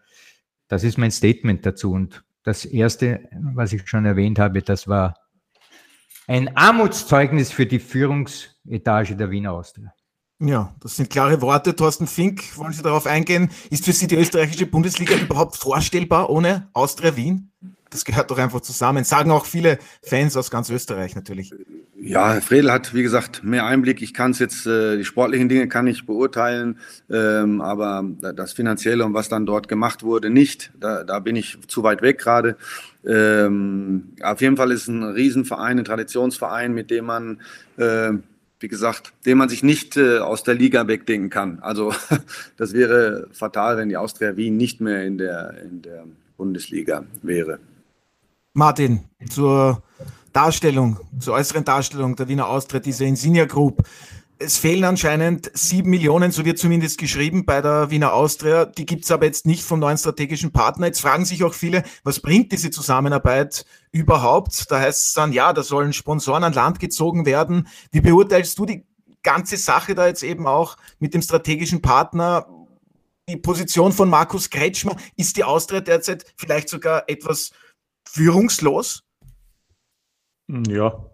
das 0.69 0.83
ist 0.83 0.99
mein 0.99 1.13
Statement 1.13 1.65
dazu. 1.65 1.93
Und 1.93 2.25
das 2.47 2.65
erste, 2.65 3.29
was 3.55 3.73
ich 3.73 3.89
schon 3.89 4.05
erwähnt 4.05 4.39
habe, 4.39 4.63
das 4.63 4.87
war 4.87 5.15
ein 6.29 6.57
Armutszeugnis 6.57 7.51
für 7.51 7.67
die 7.67 7.81
Führungsetage 7.81 9.17
der 9.17 9.31
Wiener 9.31 9.53
Austria. 9.53 9.93
Ja, 10.39 10.75
das 10.81 10.97
sind 10.97 11.11
klare 11.11 11.41
Worte. 11.41 11.75
Thorsten 11.75 12.07
Fink, 12.07 12.57
wollen 12.57 12.73
Sie 12.73 12.83
darauf 12.83 13.07
eingehen? 13.07 13.51
Ist 13.71 13.85
für 13.85 13.93
Sie 13.93 14.07
die 14.07 14.17
österreichische 14.17 14.67
Bundesliga 14.67 15.17
überhaupt 15.17 15.57
vorstellbar 15.57 16.31
ohne 16.31 16.69
Austria 16.73 17.17
Wien? 17.17 17.53
Das 17.90 18.05
gehört 18.05 18.31
doch 18.31 18.38
einfach 18.38 18.61
zusammen. 18.61 19.05
Sagen 19.05 19.31
auch 19.31 19.46
viele 19.46 19.79
Fans 20.03 20.37
aus 20.37 20.51
ganz 20.51 20.70
Österreich 20.70 21.14
natürlich. 21.14 21.53
Ja, 21.99 22.40
Fredel 22.40 22.70
hat, 22.70 22.94
wie 22.94 23.03
gesagt, 23.03 23.42
mehr 23.42 23.64
Einblick. 23.64 24.03
Ich 24.03 24.12
kann 24.12 24.33
es 24.33 24.38
jetzt, 24.38 24.66
äh, 24.66 24.96
die 24.96 25.05
sportlichen 25.05 25.49
Dinge 25.49 25.66
kann 25.66 25.87
ich 25.87 26.05
beurteilen, 26.05 26.79
ähm, 27.11 27.61
aber 27.61 28.05
das 28.35 28.53
Finanzielle 28.53 29.05
und 29.05 29.14
was 29.14 29.29
dann 29.29 29.46
dort 29.46 29.66
gemacht 29.66 30.03
wurde, 30.03 30.31
nicht. 30.31 30.72
Da, 30.79 31.05
da 31.05 31.20
bin 31.20 31.37
ich 31.37 31.59
zu 31.68 31.83
weit 31.83 32.03
weg 32.03 32.18
gerade. 32.18 32.57
Ähm, 33.05 34.12
auf 34.22 34.40
jeden 34.40 34.57
Fall 34.57 34.72
ist 34.72 34.83
es 34.83 34.88
ein 34.88 35.03
Riesenverein, 35.03 35.79
ein 35.79 35.85
Traditionsverein, 35.85 36.75
mit 36.75 36.90
dem 36.90 37.07
man, 37.07 37.40
äh, 37.77 38.12
wie 38.61 38.68
gesagt, 38.68 39.12
den 39.25 39.38
man 39.38 39.49
sich 39.49 39.62
nicht 39.62 39.96
äh, 39.96 40.18
aus 40.18 40.42
der 40.42 40.55
Liga 40.55 40.88
wegdenken 40.88 41.31
kann. 41.31 41.61
Also 41.61 41.94
das 42.57 42.72
wäre 42.72 43.29
fatal, 43.33 43.79
wenn 43.79 43.88
die 43.88 43.96
Austria 43.96 44.37
Wien 44.37 44.57
nicht 44.57 44.81
mehr 44.81 45.05
in 45.05 45.18
der, 45.18 45.55
in 45.62 45.83
der 45.83 46.05
Bundesliga 46.37 47.05
wäre. 47.22 47.59
Martin, 48.57 49.05
zur 49.29 49.83
Darstellung, 50.33 50.99
zur 51.21 51.35
äußeren 51.35 51.66
Darstellung 51.66 52.16
der 52.16 52.27
Wiener 52.29 52.49
Austria, 52.49 52.81
diese 52.81 53.05
Insignia 53.05 53.45
Group. 53.45 53.83
Es 54.38 54.57
fehlen 54.57 54.85
anscheinend 54.85 55.51
sieben 55.53 55.90
Millionen, 55.90 56.33
so 56.33 56.42
wird 56.47 56.59
zumindest 56.59 56.97
geschrieben 56.97 57.45
bei 57.45 57.61
der 57.61 57.90
Wiener 57.90 58.14
Austria. 58.14 58.64
Die 58.64 58.87
gibt's 58.87 59.11
aber 59.11 59.27
jetzt 59.27 59.45
nicht 59.45 59.62
vom 59.62 59.79
neuen 59.79 59.99
strategischen 59.99 60.53
Partner. 60.53 60.87
Jetzt 60.87 61.03
fragen 61.03 61.27
sich 61.27 61.45
auch 61.45 61.53
viele, 61.53 61.83
was 62.03 62.21
bringt 62.21 62.51
diese 62.51 62.71
Zusammenarbeit 62.71 63.66
überhaupt? 63.92 64.71
Da 64.71 64.81
heißt 64.81 65.09
es 65.09 65.12
dann, 65.12 65.35
ja, 65.35 65.53
da 65.53 65.62
sollen 65.62 65.92
Sponsoren 65.92 66.42
an 66.42 66.55
Land 66.55 66.81
gezogen 66.81 67.27
werden. 67.27 67.69
Wie 67.92 68.01
beurteilst 68.01 68.59
du 68.59 68.64
die 68.64 68.87
ganze 69.23 69.59
Sache 69.59 69.95
da 69.95 70.07
jetzt 70.07 70.23
eben 70.23 70.47
auch 70.47 70.79
mit 70.99 71.12
dem 71.12 71.21
strategischen 71.21 71.83
Partner? 71.83 72.47
Die 73.29 73.37
Position 73.37 73.92
von 73.92 74.09
Markus 74.09 74.49
Kretschmer, 74.49 74.97
ist 75.16 75.37
die 75.37 75.45
Austria 75.45 75.81
derzeit 75.81 76.25
vielleicht 76.37 76.71
sogar 76.71 77.05
etwas 77.09 77.51
führungslos? 78.09 79.03
Ja, 80.49 81.05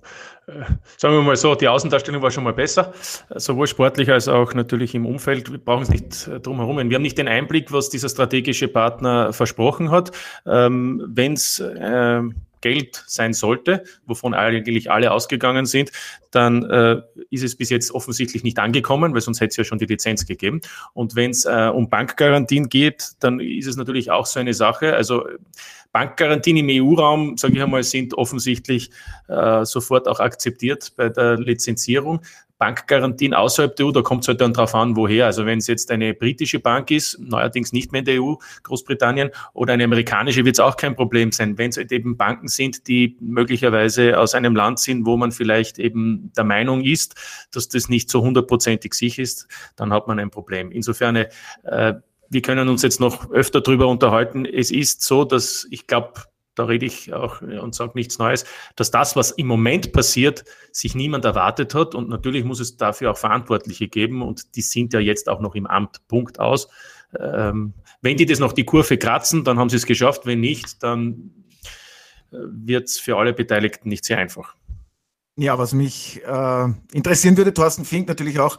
äh, 0.47 0.65
sagen 0.99 1.15
wir 1.15 1.23
mal 1.23 1.37
so, 1.37 1.55
die 1.55 1.69
Außendarstellung 1.69 2.21
war 2.21 2.31
schon 2.31 2.45
mal 2.45 2.53
besser, 2.53 2.93
sowohl 3.35 3.67
sportlich 3.67 4.11
als 4.11 4.29
auch 4.29 4.53
natürlich 4.53 4.95
im 4.95 5.07
Umfeld. 5.07 5.51
Wir 5.51 5.59
brauchen 5.59 5.85
es 5.85 5.89
nicht 5.89 6.29
äh, 6.29 6.39
drum 6.39 6.59
herum. 6.59 6.77
Wir 6.91 6.97
haben 6.97 7.03
nicht 7.03 7.17
den 7.17 7.29
Einblick, 7.29 7.73
was 7.73 7.89
dieser 7.89 8.11
strategische 8.11 8.69
Partner 8.69 9.33
versprochen 9.33 9.91
hat. 9.91 10.13
Ähm, 10.45 11.03
Wenn 11.09 11.33
es 11.33 11.61
äh, 11.61 12.23
Geld 12.61 13.05
sein 13.07 13.33
sollte, 13.33 13.85
wovon 14.07 14.35
eigentlich 14.35 14.91
alle 14.91 15.13
ausgegangen 15.13 15.67
sind, 15.67 15.93
dann 16.35 16.65
äh, 16.65 17.03
ist 17.31 17.45
es 17.45 17.57
bis 17.57 17.71
jetzt 17.71 17.93
offensichtlich 17.93 18.43
nicht 18.43 18.59
angekommen, 18.59 19.15
weil 19.15 19.21
sonst 19.21 19.41
hätte 19.41 19.51
es 19.51 19.57
ja 19.57 19.65
schon 19.65 19.79
die 19.79 19.87
Lizenz 19.87 20.27
gegeben. 20.27 20.61
Und 20.95 21.15
wenn 21.15 21.31
es 21.31 21.45
äh, 21.45 21.71
um 21.73 21.89
Bankgarantien 21.89 22.69
geht, 22.69 23.13
dann 23.21 23.39
ist 23.41 23.67
es 23.67 23.77
natürlich 23.77 24.11
auch 24.11 24.27
so 24.27 24.41
eine 24.41 24.55
Sache. 24.55 24.95
Also 24.95 25.25
Bankgarantien 25.93 26.57
im 26.57 26.69
EU-Raum, 26.71 27.37
sage 27.37 27.55
ich 27.55 27.63
einmal, 27.63 27.83
sind 27.83 28.15
offensichtlich 28.15 28.91
äh, 29.29 29.65
sofort 29.65 30.09
auch 30.09 30.21
akzeptiert 30.21 30.95
bei 30.97 31.11
der 31.11 31.37
Lizenzierung. 31.37 32.23
Bankgarantien 32.63 33.35
außerhalb 33.35 33.75
der 33.75 33.87
EU, 33.87 33.91
da 33.91 34.03
kommt 34.03 34.23
es 34.23 34.29
halt 34.29 34.41
dann 34.41 34.53
drauf 34.53 34.73
an, 34.77 34.95
woher. 34.95 35.27
Also 35.27 35.47
wenn 35.47 35.59
es 35.59 35.67
jetzt 35.67 35.91
eine 35.91 36.15
britische 36.15 36.61
Bank 36.61 36.93
ist, 36.93 37.19
neuerdings 37.19 37.73
nicht 37.73 37.91
mehr 37.91 37.99
in 37.99 38.05
der 38.05 38.23
EU, 38.23 38.35
Großbritannien, 38.63 39.31
oder 39.53 39.73
eine 39.73 39.83
amerikanische, 39.83 40.45
wird 40.45 40.55
es 40.55 40.61
auch 40.61 40.77
kein 40.77 40.95
Problem 40.95 41.33
sein. 41.33 41.59
Wenn 41.59 41.71
es 41.71 41.77
halt 41.77 41.91
eben 41.91 42.17
Banken 42.17 42.47
sind, 42.47 42.87
die 42.87 43.17
möglicherweise 43.19 44.17
aus 44.17 44.37
einem 44.37 44.55
Land 44.55 44.79
sind, 44.79 45.07
wo 45.07 45.17
man 45.17 45.33
vielleicht 45.33 45.81
eben 45.81 46.22
der 46.37 46.45
Meinung 46.45 46.83
ist, 46.83 47.15
dass 47.53 47.69
das 47.69 47.89
nicht 47.89 48.11
so 48.11 48.23
hundertprozentig 48.23 48.95
sicher 48.95 49.23
ist, 49.23 49.49
dann 49.77 49.93
hat 49.93 50.09
man 50.09 50.19
ein 50.19 50.31
Problem. 50.31 50.71
Insofern, 50.71 51.17
äh, 51.17 51.29
wir 52.31 52.43
können 52.43 52.69
uns 52.69 52.83
jetzt 52.83 53.01
noch 53.01 53.31
öfter 53.31 53.61
darüber 53.61 53.89
unterhalten. 53.89 54.47
Es 54.47 54.71
ist 54.71 55.03
so, 55.03 55.25
dass 55.25 55.67
ich 55.71 55.87
glaube, 55.87 56.23
da 56.55 56.65
rede 56.65 56.87
ich 56.87 57.13
auch 57.13 57.41
und 57.41 57.75
sage 57.75 57.93
nichts 57.95 58.19
Neues, 58.19 58.45
dass 58.77 58.91
das, 58.91 59.17
was 59.17 59.31
im 59.33 59.47
Moment 59.47 59.93
passiert, 59.93 60.45
sich 60.71 60.95
niemand 60.95 61.25
erwartet 61.25 61.75
hat. 61.75 61.95
Und 61.95 62.09
natürlich 62.09 62.45
muss 62.45 62.61
es 62.61 62.77
dafür 62.77 63.13
auch 63.13 63.19
Verantwortliche 63.19 63.89
geben 63.89 64.23
und 64.23 64.55
die 64.57 64.61
sind 64.61 64.93
ja 64.93 65.01
jetzt 65.01 65.29
auch 65.29 65.41
noch 65.41 65.55
im 65.55 65.67
Amt. 65.67 66.07
Punkt 66.09 66.41
aus. 66.41 66.69
Ähm, 67.19 67.75
wenn 68.01 68.17
die 68.17 68.27
das 68.27 68.39
noch 68.39 68.53
die 68.53 68.65
Kurve 68.65 68.99
kratzen, 68.99 69.45
dann 69.45 69.59
haben 69.59 69.71
sie 69.71 69.77
es 69.77 69.87
geschafft. 69.87 70.27
Wenn 70.27 70.41
nicht, 70.41 70.83
dann 70.83 71.33
äh, 72.33 72.37
wird 72.51 72.89
es 72.89 72.99
für 72.99 73.17
alle 73.17 73.33
Beteiligten 73.33 73.89
nicht 73.89 74.05
sehr 74.05 74.19
einfach. 74.19 74.55
Ja, 75.37 75.59
was 75.59 75.73
mich 75.73 76.23
äh, 76.25 76.65
interessieren 76.93 77.37
würde, 77.37 77.55
Thorsten 77.55 77.85
Fink 77.85 78.09
natürlich 78.09 78.39
auch, 78.39 78.59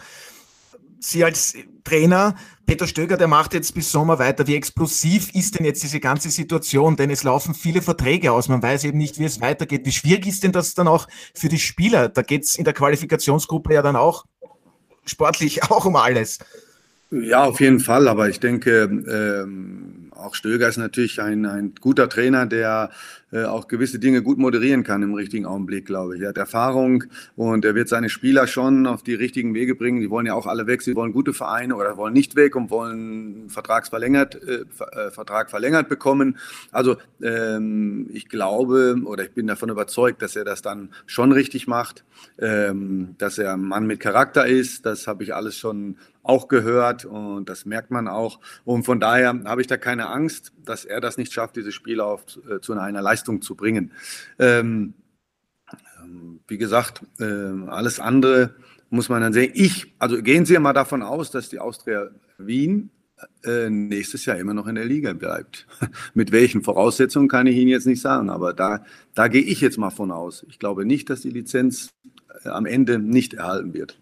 Sie 0.99 1.23
als 1.23 1.55
Trainer, 1.83 2.35
Peter 2.65 2.87
Stöger, 2.87 3.17
der 3.17 3.27
macht 3.27 3.53
jetzt 3.53 3.75
bis 3.75 3.91
Sommer 3.91 4.19
weiter. 4.19 4.47
Wie 4.47 4.55
explosiv 4.55 5.35
ist 5.35 5.59
denn 5.59 5.65
jetzt 5.65 5.83
diese 5.83 5.99
ganze 5.99 6.29
Situation? 6.29 6.95
Denn 6.95 7.09
es 7.09 7.23
laufen 7.23 7.53
viele 7.53 7.81
Verträge 7.81 8.31
aus. 8.31 8.47
Man 8.47 8.63
weiß 8.63 8.85
eben 8.85 8.97
nicht, 8.97 9.19
wie 9.19 9.25
es 9.25 9.41
weitergeht. 9.41 9.85
Wie 9.85 9.91
schwierig 9.91 10.27
ist 10.27 10.43
denn 10.43 10.53
das 10.53 10.75
dann 10.75 10.87
auch 10.87 11.07
für 11.35 11.49
die 11.49 11.59
Spieler? 11.59 12.07
Da 12.07 12.21
geht 12.21 12.45
es 12.45 12.55
in 12.55 12.63
der 12.63 12.73
Qualifikationsgruppe 12.73 13.73
ja 13.73 13.81
dann 13.81 13.97
auch 13.97 14.25
sportlich 15.05 15.63
auch 15.69 15.85
um 15.85 15.97
alles. 15.97 16.39
Ja, 17.11 17.43
auf 17.43 17.59
jeden 17.59 17.81
Fall. 17.81 18.07
Aber 18.07 18.29
ich 18.29 18.39
denke, 18.39 18.83
ähm, 18.83 20.02
auch 20.23 20.35
Stöger 20.35 20.67
ist 20.67 20.77
natürlich 20.77 21.21
ein, 21.21 21.45
ein 21.45 21.73
guter 21.79 22.09
Trainer, 22.09 22.45
der 22.45 22.89
äh, 23.31 23.45
auch 23.45 23.67
gewisse 23.67 23.99
Dinge 23.99 24.21
gut 24.21 24.37
moderieren 24.37 24.83
kann 24.83 25.01
im 25.01 25.13
richtigen 25.13 25.45
Augenblick, 25.45 25.85
glaube 25.85 26.15
ich. 26.15 26.21
Er 26.21 26.29
hat 26.29 26.37
Erfahrung 26.37 27.05
und 27.35 27.65
er 27.65 27.73
wird 27.75 27.89
seine 27.89 28.09
Spieler 28.09 28.45
schon 28.47 28.85
auf 28.85 29.03
die 29.03 29.15
richtigen 29.15 29.53
Wege 29.53 29.75
bringen. 29.75 30.01
Die 30.01 30.09
wollen 30.09 30.25
ja 30.25 30.35
auch 30.35 30.45
alle 30.45 30.67
weg. 30.67 30.81
Sie 30.81 30.95
wollen 30.95 31.13
gute 31.13 31.33
Vereine 31.33 31.75
oder 31.75 31.97
wollen 31.97 32.13
nicht 32.13 32.35
weg 32.35 32.55
und 32.55 32.69
wollen 32.69 33.49
Vertragsverlängert, 33.49 34.35
äh, 34.35 34.65
äh, 34.91 35.11
Vertrag 35.11 35.49
verlängert 35.49 35.89
bekommen. 35.89 36.37
Also 36.71 36.97
ähm, 37.21 38.07
ich 38.13 38.29
glaube 38.29 38.97
oder 39.05 39.23
ich 39.23 39.31
bin 39.31 39.47
davon 39.47 39.69
überzeugt, 39.69 40.21
dass 40.21 40.35
er 40.35 40.45
das 40.45 40.61
dann 40.61 40.89
schon 41.05 41.31
richtig 41.31 41.67
macht, 41.67 42.05
ähm, 42.37 43.15
dass 43.17 43.37
er 43.37 43.53
ein 43.53 43.63
Mann 43.63 43.87
mit 43.87 43.99
Charakter 43.99 44.45
ist. 44.45 44.85
Das 44.85 45.07
habe 45.07 45.23
ich 45.23 45.33
alles 45.33 45.57
schon 45.57 45.97
auch 46.23 46.47
gehört 46.47 47.05
und 47.05 47.49
das 47.49 47.65
merkt 47.65 47.91
man 47.91 48.07
auch. 48.07 48.39
Und 48.63 48.83
von 48.83 48.99
daher 48.99 49.39
habe 49.45 49.61
ich 49.61 49.67
da 49.67 49.77
keine 49.77 50.07
Angst, 50.09 50.53
dass 50.63 50.85
er 50.85 51.01
das 51.01 51.17
nicht 51.17 51.33
schafft, 51.33 51.55
dieses 51.55 51.73
Spiel 51.75 51.99
auf, 51.99 52.25
äh, 52.49 52.59
zu 52.61 52.73
einer 52.73 53.01
Leistung 53.01 53.41
zu 53.41 53.55
bringen. 53.55 53.91
Ähm, 54.39 54.93
ähm, 56.03 56.39
wie 56.47 56.57
gesagt, 56.57 57.03
äh, 57.19 57.25
alles 57.67 57.99
andere 57.99 58.55
muss 58.89 59.09
man 59.09 59.21
dann 59.21 59.33
sehen. 59.33 59.51
Ich, 59.55 59.93
also 59.99 60.21
gehen 60.21 60.45
Sie 60.45 60.57
mal 60.59 60.73
davon 60.73 61.01
aus, 61.01 61.31
dass 61.31 61.49
die 61.49 61.59
Austria 61.59 62.09
Wien 62.37 62.89
äh, 63.43 63.69
nächstes 63.69 64.25
Jahr 64.25 64.37
immer 64.37 64.53
noch 64.53 64.67
in 64.67 64.75
der 64.75 64.85
Liga 64.85 65.13
bleibt. 65.13 65.67
Mit 66.13 66.31
welchen 66.31 66.63
Voraussetzungen 66.63 67.27
kann 67.27 67.47
ich 67.47 67.57
Ihnen 67.57 67.69
jetzt 67.69 67.87
nicht 67.87 68.01
sagen, 68.01 68.29
aber 68.29 68.53
da, 68.53 68.85
da 69.13 69.27
gehe 69.27 69.41
ich 69.41 69.61
jetzt 69.61 69.77
mal 69.77 69.89
von 69.89 70.11
aus. 70.11 70.45
Ich 70.47 70.59
glaube 70.59 70.85
nicht, 70.85 71.09
dass 71.09 71.21
die 71.21 71.29
Lizenz 71.29 71.93
äh, 72.43 72.49
am 72.49 72.65
Ende 72.65 72.99
nicht 72.99 73.33
erhalten 73.33 73.73
wird. 73.73 73.99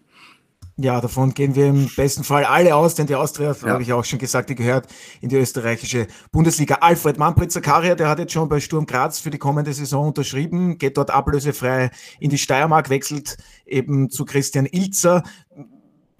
Ja, 0.82 1.00
davon 1.00 1.32
gehen 1.32 1.54
wir 1.54 1.66
im 1.66 1.88
besten 1.94 2.24
Fall 2.24 2.44
alle 2.44 2.74
aus, 2.74 2.96
denn 2.96 3.06
die 3.06 3.14
Austria, 3.14 3.52
ja. 3.52 3.68
habe 3.68 3.84
ich 3.84 3.92
auch 3.92 4.04
schon 4.04 4.18
gesagt, 4.18 4.50
die 4.50 4.56
gehört 4.56 4.88
in 5.20 5.28
die 5.28 5.36
österreichische 5.36 6.08
Bundesliga. 6.32 6.78
Alfred 6.80 7.18
Manfred 7.18 7.52
Zakaria, 7.52 7.94
der 7.94 8.08
hat 8.08 8.18
jetzt 8.18 8.32
schon 8.32 8.48
bei 8.48 8.58
Sturm 8.58 8.86
Graz 8.86 9.20
für 9.20 9.30
die 9.30 9.38
kommende 9.38 9.72
Saison 9.72 10.08
unterschrieben, 10.08 10.78
geht 10.78 10.96
dort 10.96 11.12
ablösefrei 11.12 11.92
in 12.18 12.30
die 12.30 12.38
Steiermark, 12.38 12.90
wechselt 12.90 13.36
eben 13.64 14.10
zu 14.10 14.24
Christian 14.24 14.66
Ilzer. 14.66 15.22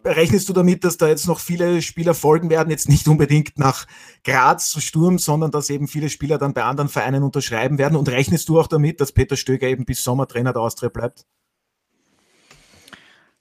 Rechnest 0.04 0.48
du 0.48 0.52
damit, 0.52 0.84
dass 0.84 0.96
da 0.96 1.08
jetzt 1.08 1.26
noch 1.26 1.40
viele 1.40 1.82
Spieler 1.82 2.14
folgen 2.14 2.48
werden, 2.48 2.70
jetzt 2.70 2.88
nicht 2.88 3.08
unbedingt 3.08 3.58
nach 3.58 3.88
Graz 4.22 4.70
zu 4.70 4.80
Sturm, 4.80 5.18
sondern 5.18 5.50
dass 5.50 5.70
eben 5.70 5.88
viele 5.88 6.08
Spieler 6.08 6.38
dann 6.38 6.54
bei 6.54 6.62
anderen 6.62 6.88
Vereinen 6.88 7.24
unterschreiben 7.24 7.78
werden? 7.78 7.96
Und 7.96 8.08
rechnest 8.08 8.48
du 8.48 8.60
auch 8.60 8.68
damit, 8.68 9.00
dass 9.00 9.10
Peter 9.10 9.36
Stöger 9.36 9.66
eben 9.66 9.86
bis 9.86 10.04
Sommer 10.04 10.28
Trainer 10.28 10.52
der 10.52 10.62
Austria 10.62 10.88
bleibt? 10.88 11.26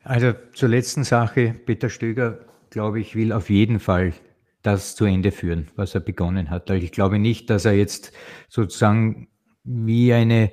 Also 0.03 0.33
zur 0.53 0.69
letzten 0.69 1.03
Sache, 1.03 1.53
Peter 1.65 1.89
Stöger, 1.89 2.39
glaube 2.69 2.99
ich, 2.99 3.15
will 3.15 3.31
auf 3.31 3.49
jeden 3.49 3.79
Fall 3.79 4.13
das 4.63 4.95
zu 4.95 5.05
Ende 5.05 5.31
führen, 5.31 5.67
was 5.75 5.95
er 5.95 6.01
begonnen 6.01 6.49
hat. 6.49 6.69
Also 6.69 6.83
ich 6.83 6.91
glaube 6.91 7.19
nicht, 7.19 7.49
dass 7.49 7.65
er 7.65 7.73
jetzt 7.73 8.11
sozusagen 8.47 9.27
wie 9.63 10.13
eine, 10.13 10.51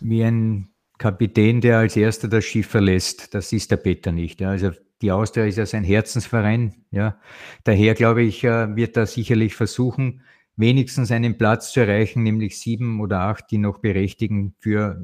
wie 0.00 0.22
ein 0.22 0.70
Kapitän, 0.98 1.60
der 1.60 1.78
als 1.78 1.96
erster 1.96 2.28
das 2.28 2.44
Schiff 2.44 2.66
verlässt. 2.66 3.34
Das 3.34 3.52
ist 3.52 3.70
der 3.70 3.78
Peter 3.78 4.12
nicht. 4.12 4.42
Also 4.42 4.70
die 5.00 5.12
Austria 5.12 5.46
ist 5.46 5.56
ja 5.56 5.66
sein 5.66 5.84
Herzensverein. 5.84 6.84
Ja. 6.90 7.18
Daher 7.64 7.94
glaube 7.94 8.22
ich, 8.22 8.44
äh, 8.44 8.76
wird 8.76 8.96
er 8.96 9.06
sicherlich 9.06 9.54
versuchen, 9.54 10.22
wenigstens 10.56 11.10
einen 11.10 11.38
Platz 11.38 11.72
zu 11.72 11.80
erreichen, 11.80 12.22
nämlich 12.22 12.60
sieben 12.60 13.00
oder 13.00 13.20
acht, 13.20 13.50
die 13.50 13.58
noch 13.58 13.78
berechtigen 13.78 14.54
für 14.58 15.00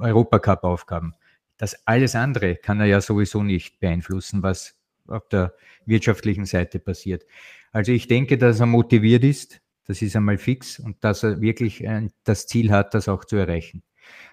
äh, 0.00 0.04
Europacup-Aufgaben. 0.04 1.14
Das 1.56 1.86
alles 1.86 2.14
andere 2.14 2.56
kann 2.56 2.80
er 2.80 2.86
ja 2.86 3.00
sowieso 3.00 3.42
nicht 3.42 3.80
beeinflussen, 3.80 4.42
was 4.42 4.74
auf 5.06 5.28
der 5.28 5.54
wirtschaftlichen 5.86 6.46
Seite 6.46 6.78
passiert. 6.78 7.24
Also 7.72 7.92
ich 7.92 8.08
denke, 8.08 8.38
dass 8.38 8.60
er 8.60 8.66
motiviert 8.66 9.24
ist, 9.24 9.60
das 9.86 10.00
ist 10.00 10.16
einmal 10.16 10.38
fix 10.38 10.78
und 10.78 11.02
dass 11.04 11.22
er 11.22 11.40
wirklich 11.40 11.84
das 12.24 12.46
Ziel 12.46 12.70
hat, 12.70 12.94
das 12.94 13.08
auch 13.08 13.24
zu 13.24 13.36
erreichen. 13.36 13.82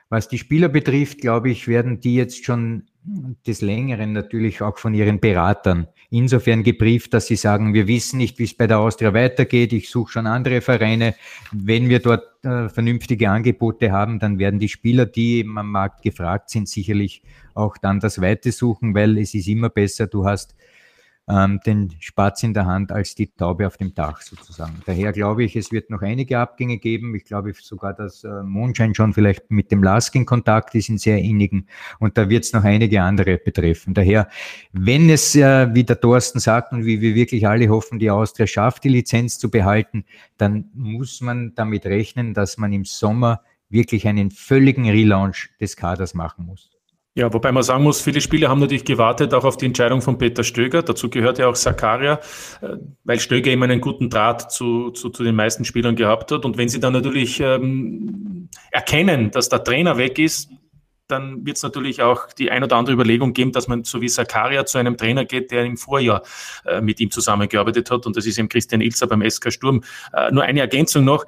Was 0.10 0.28
die 0.28 0.38
Spieler 0.38 0.70
betrifft, 0.70 1.22
glaube 1.22 1.50
ich, 1.50 1.68
werden 1.68 2.00
die 2.00 2.16
jetzt 2.16 2.46
schon 2.46 2.90
des 3.04 3.62
Längeren 3.62 4.14
natürlich 4.14 4.62
auch 4.62 4.78
von 4.78 4.94
ihren 4.94 5.20
Beratern 5.20 5.88
insofern 6.12 6.62
gebrieft, 6.62 7.14
dass 7.14 7.28
sie 7.28 7.38
sagen, 7.38 7.74
wir 7.74 7.88
wissen 7.88 8.18
nicht, 8.18 8.38
wie 8.38 8.44
es 8.44 8.54
bei 8.54 8.68
der 8.68 8.80
Austria 8.80 9.14
weitergeht, 9.14 9.74
ich 9.74 9.90
suche 9.90 10.12
schon 10.12 10.28
andere 10.28 10.62
Vereine. 10.62 11.16
Wenn 11.52 11.90
wir 11.90 12.00
dort 12.00 12.44
äh, 12.44 12.68
vernünftige 12.70 13.30
Angebote 13.30 13.92
haben, 13.92 14.20
dann 14.20 14.38
werden 14.38 14.60
die 14.60 14.70
Spieler, 14.70 15.06
die 15.06 15.38
eben 15.38 15.58
am 15.58 15.72
Markt 15.72 16.04
gefragt 16.04 16.50
sind, 16.50 16.68
sicherlich 16.68 17.24
auch 17.54 17.78
dann 17.78 18.02
das 18.02 18.22
Weite 18.22 18.52
suchen, 18.52 18.94
weil 18.94 19.18
es 19.18 19.34
ist 19.34 19.48
immer 19.48 19.70
besser, 19.70 20.08
du 20.08 20.26
hast 20.26 20.54
ähm, 21.30 21.60
den 21.66 21.94
Spatz 22.00 22.44
in 22.44 22.54
der 22.54 22.66
Hand 22.66 22.92
als 22.92 23.16
die 23.16 23.28
Taube 23.28 23.68
auf 23.68 23.78
dem 23.78 23.94
Dach 23.94 24.22
sozusagen. 24.22 24.82
Daher 24.86 25.12
glaube 25.12 25.44
ich, 25.44 25.56
es 25.56 25.72
wird 25.72 25.90
noch 25.90 26.02
einige 26.02 26.40
Abgänge 26.40 26.78
geben. 26.78 27.16
Ich 27.16 27.26
glaube 27.26 27.54
sogar, 27.60 27.94
dass 27.94 28.24
äh, 28.24 28.44
Mondschein 28.44 28.96
schon 28.96 29.14
vielleicht 29.14 29.50
mit 29.52 29.72
dem 29.72 29.84
Lask 29.84 30.14
in 30.16 30.26
Kontakt 30.26 30.76
ist, 30.76 30.90
in 30.90 30.98
sehr 30.98 31.20
innigen. 31.20 31.68
Und 32.00 32.18
da 32.18 32.30
wird 32.30 32.44
es 32.44 32.54
noch 32.54 32.64
einige 32.64 33.02
andere 33.02 33.38
betreffen. 33.38 33.94
Daher, 33.94 34.28
wenn 34.74 35.10
es, 35.10 35.36
äh, 35.36 35.74
wie 35.74 35.84
der 35.84 36.00
Thorsten 36.00 36.40
sagt 36.40 36.74
und 36.74 36.86
wie 36.86 37.02
wir 37.02 37.16
wirklich 37.16 37.48
alle 37.48 37.70
hoffen, 37.70 38.00
die 38.00 38.10
Austria 38.10 38.48
schafft, 38.48 38.84
die 38.84 38.90
Lizenz 38.90 39.38
zu 39.38 39.50
behalten, 39.50 40.06
dann 40.38 40.70
muss 40.74 41.22
man 41.22 41.54
damit 41.56 41.86
rechnen, 41.86 42.34
dass 42.34 42.58
man 42.58 42.74
im 42.74 42.86
Sommer 42.86 43.42
wirklich 43.70 44.08
einen 44.08 44.32
völligen 44.32 44.90
Relaunch 44.90 45.50
des 45.60 45.78
Kaders 45.78 46.14
machen 46.14 46.46
muss. 46.46 46.81
Ja, 47.14 47.34
wobei 47.34 47.52
man 47.52 47.62
sagen 47.62 47.84
muss, 47.84 48.00
viele 48.00 48.22
Spieler 48.22 48.48
haben 48.48 48.62
natürlich 48.62 48.86
gewartet 48.86 49.34
auch 49.34 49.44
auf 49.44 49.58
die 49.58 49.66
Entscheidung 49.66 50.02
von 50.02 50.18
Peter 50.18 50.46
Stöger. 50.46 50.82
Dazu 50.82 51.10
gehört 51.10 51.40
ja 51.40 51.48
auch 51.48 51.58
Sakaria, 51.58 52.22
äh, 52.62 52.78
weil 53.04 53.20
Stöger 53.20 53.52
immer 53.52 53.66
einen 53.66 53.82
guten 53.82 54.10
Draht 54.10 54.50
zu, 54.52 54.92
zu, 54.92 55.10
zu 55.10 55.24
den 55.24 55.36
meisten 55.36 55.66
Spielern 55.66 55.98
gehabt 55.98 56.32
hat. 56.32 56.46
Und 56.46 56.58
wenn 56.58 56.70
sie 56.70 56.80
dann 56.80 56.94
natürlich 56.94 57.42
ähm, 57.42 58.48
erkennen, 58.72 59.30
dass 59.32 59.50
der 59.50 59.62
Trainer 59.64 59.98
weg 59.98 60.20
ist, 60.20 60.52
dann 61.12 61.46
wird 61.46 61.58
es 61.58 61.64
natürlich 61.64 62.02
auch 62.02 62.32
die 62.32 62.50
ein 62.50 62.64
oder 62.64 62.78
andere 62.78 62.94
Überlegung 62.96 63.34
geben, 63.34 63.52
dass 63.52 63.68
man 63.68 63.84
so 63.84 64.00
wie 64.00 64.08
Sakaria 64.08 64.66
zu 64.66 64.78
einem 64.78 64.96
Trainer 64.96 65.26
geht, 65.26 65.52
der 65.52 65.66
im 65.66 65.76
Vorjahr 65.76 66.24
äh, 66.66 66.80
mit 66.80 67.02
ihm 67.02 67.12
zusammengearbeitet 67.12 67.92
hat. 67.92 68.06
Und 68.06 68.16
das 68.16 68.26
ist 68.26 68.40
eben 68.40 68.48
Christian 68.48 68.80
Ilzer 68.80 69.08
beim 69.08 69.30
SK 69.30 69.52
Sturm. 69.52 69.84
Äh, 70.14 70.32
nur 70.32 70.44
eine 70.44 70.62
Ergänzung 70.62 71.04
noch 71.04 71.26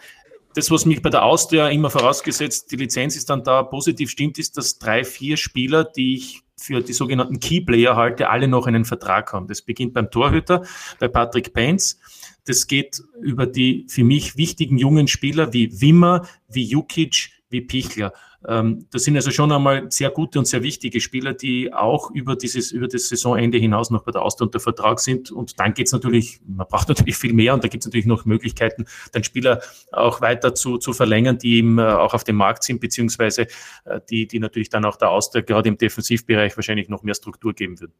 das, 0.56 0.72
was 0.72 0.86
mich 0.86 1.02
bei 1.02 1.10
der 1.10 1.24
Austria 1.24 1.70
immer 1.70 1.90
vorausgesetzt, 1.90 2.72
die 2.72 2.76
Lizenz 2.76 3.16
ist 3.16 3.30
dann 3.30 3.44
da 3.44 3.64
positiv 3.64 4.10
stimmt, 4.10 4.38
ist, 4.38 4.58
dass 4.58 4.78
drei, 4.80 5.04
vier 5.04 5.38
Spieler, 5.38 5.84
die 5.84 6.16
ich 6.16 6.42
für 6.58 6.82
die 6.82 6.94
sogenannten 6.94 7.40
Keyplayer 7.40 7.96
halte, 7.96 8.30
alle 8.30 8.48
noch 8.48 8.68
einen 8.68 8.86
Vertrag 8.86 9.34
haben. 9.34 9.48
Das 9.48 9.62
beginnt 9.62 9.94
beim 9.94 10.10
Torhüter, 10.10 10.64
bei 11.00 11.08
Patrick 11.08 11.54
Penz. 11.54 12.00
Das 12.46 12.68
geht 12.68 13.02
über 13.22 13.46
die 13.46 13.86
für 13.90 14.04
mich 14.04 14.38
wichtigen 14.38 14.78
jungen 14.78 15.08
Spieler 15.08 15.54
wie 15.54 15.82
Wimmer, 15.82 16.28
wie 16.48 16.64
Jukic, 16.64 17.30
wie 17.50 17.62
Pichler. 17.62 18.14
Ähm, 18.48 18.88
das 18.92 19.04
sind 19.04 19.16
also 19.16 19.32
schon 19.32 19.52
einmal 19.52 19.92
sehr 19.92 20.10
gute 20.10 20.40
und 20.40 20.46
sehr 20.46 20.64
wichtige 20.64 21.00
Spieler, 21.00 21.34
die 21.34 21.74
auch 21.74 22.12
über 22.12 22.36
dieses, 22.36 22.72
über 22.72 22.88
das 22.88 23.10
Saisonende 23.10 23.58
hinaus 23.58 23.90
noch 23.90 24.04
bei 24.04 24.12
der 24.12 24.22
Austria 24.22 24.46
unter 24.46 24.60
Vertrag 24.60 25.00
sind. 25.00 25.32
Und 25.32 25.60
dann 25.60 25.74
geht 25.74 25.88
es 25.88 25.94
natürlich, 25.94 26.42
man 26.46 26.68
braucht 26.68 26.88
natürlich 26.90 27.18
viel 27.18 27.34
mehr 27.34 27.54
und 27.54 27.64
da 27.64 27.68
gibt 27.68 27.84
es 27.84 27.88
natürlich 27.88 28.06
noch 28.06 28.26
Möglichkeiten, 28.26 28.86
dann 29.12 29.24
Spieler 29.24 29.62
auch 29.92 30.22
weiter 30.22 30.56
zu, 30.56 30.78
zu 30.78 30.94
verlängern, 30.94 31.38
die 31.38 31.58
eben 31.58 31.80
äh, 31.80 31.84
auch 31.84 32.14
auf 32.14 32.24
dem 32.24 32.36
Markt 32.36 32.64
sind, 32.64 32.80
beziehungsweise 32.80 33.48
äh, 33.86 34.00
die, 34.10 34.28
die 34.28 34.40
natürlich 34.40 34.70
dann 34.70 34.86
auch 34.86 34.98
der 34.98 35.10
Austria 35.10 35.42
gerade 35.42 35.70
im 35.70 35.78
Defensivbereich 35.78 36.56
wahrscheinlich 36.58 36.90
noch 36.90 37.04
mehr 37.04 37.16
Struktur 37.16 37.54
geben 37.54 37.80
würden. 37.80 37.94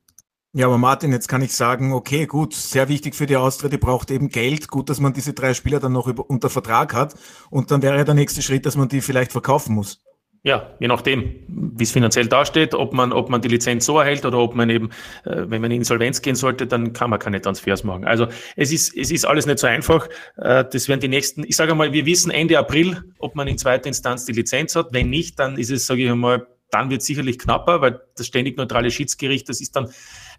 Ja, 0.56 0.68
aber 0.68 0.78
Martin, 0.78 1.12
jetzt 1.12 1.28
kann 1.28 1.42
ich 1.42 1.56
sagen, 1.56 1.94
okay, 1.94 2.28
gut, 2.28 2.54
sehr 2.54 2.88
wichtig 2.88 3.16
für 3.16 3.26
die 3.26 3.38
Austria, 3.38 3.70
die 3.70 3.80
braucht 3.80 4.12
eben 4.12 4.30
Geld. 4.30 4.68
Gut, 4.68 4.88
dass 4.88 5.00
man 5.00 5.12
diese 5.12 5.34
drei 5.34 5.56
Spieler 5.56 5.80
dann 5.80 5.94
noch 5.94 6.06
über, 6.06 6.30
unter 6.30 6.52
Vertrag 6.52 6.94
hat. 6.94 7.16
Und 7.50 7.72
dann 7.72 7.82
wäre 7.82 8.06
der 8.06 8.14
nächste 8.14 8.44
Schritt, 8.44 8.68
dass 8.68 8.78
man 8.78 8.88
die 8.88 9.02
vielleicht 9.02 9.32
verkaufen 9.32 9.74
muss. 9.74 10.04
Ja, 10.46 10.76
je 10.82 10.90
nachdem, 10.90 11.36
wie 11.48 11.84
es 11.84 11.94
finanziell 11.94 12.28
dasteht, 12.28 12.74
ob 12.74 12.92
man, 12.92 13.14
ob 13.14 13.30
man 13.30 13.40
die 13.40 13.48
Lizenz 13.48 13.86
so 13.86 13.98
erhält 13.98 14.26
oder 14.26 14.40
ob 14.40 14.56
man 14.56 14.70
eben, 14.70 14.90
äh, 15.24 15.46
wenn 15.48 15.62
man 15.62 15.72
in 15.72 15.78
Insolvenz 15.78 16.22
gehen 16.22 16.36
sollte, 16.36 16.68
dann 16.68 16.92
kann 16.92 17.10
man 17.10 17.18
keine 17.18 17.40
Transfers 17.40 17.86
machen. 17.86 18.04
Also 18.04 18.28
es 18.58 18.74
ist, 18.74 18.94
es 18.98 19.10
ist 19.10 19.24
alles 19.24 19.46
nicht 19.46 19.60
so 19.60 19.68
einfach. 19.68 20.10
Äh, 20.36 20.66
das 20.70 20.90
werden 20.90 21.00
die 21.00 21.08
nächsten, 21.08 21.46
ich 21.46 21.56
sage 21.56 21.74
mal, 21.76 21.94
wir 21.94 22.06
wissen 22.06 22.30
Ende 22.30 22.60
April, 22.60 23.04
ob 23.20 23.36
man 23.36 23.48
in 23.48 23.58
zweiter 23.58 23.88
Instanz 23.88 24.26
die 24.26 24.34
Lizenz 24.34 24.76
hat. 24.76 24.88
Wenn 24.92 25.10
nicht, 25.10 25.40
dann 25.40 25.58
ist 25.58 25.72
es, 25.72 25.88
sage 25.88 26.04
ich 26.04 26.12
einmal, 26.12 26.46
dann 26.72 26.90
wird 26.90 27.00
es 27.00 27.08
sicherlich 27.08 27.40
knapper, 27.40 27.80
weil 27.80 28.02
das 28.18 28.28
ständig 28.28 28.58
neutrale 28.58 28.92
Schiedsgericht, 28.92 29.48
das 29.48 29.62
ist 29.62 29.78
dann 29.78 29.94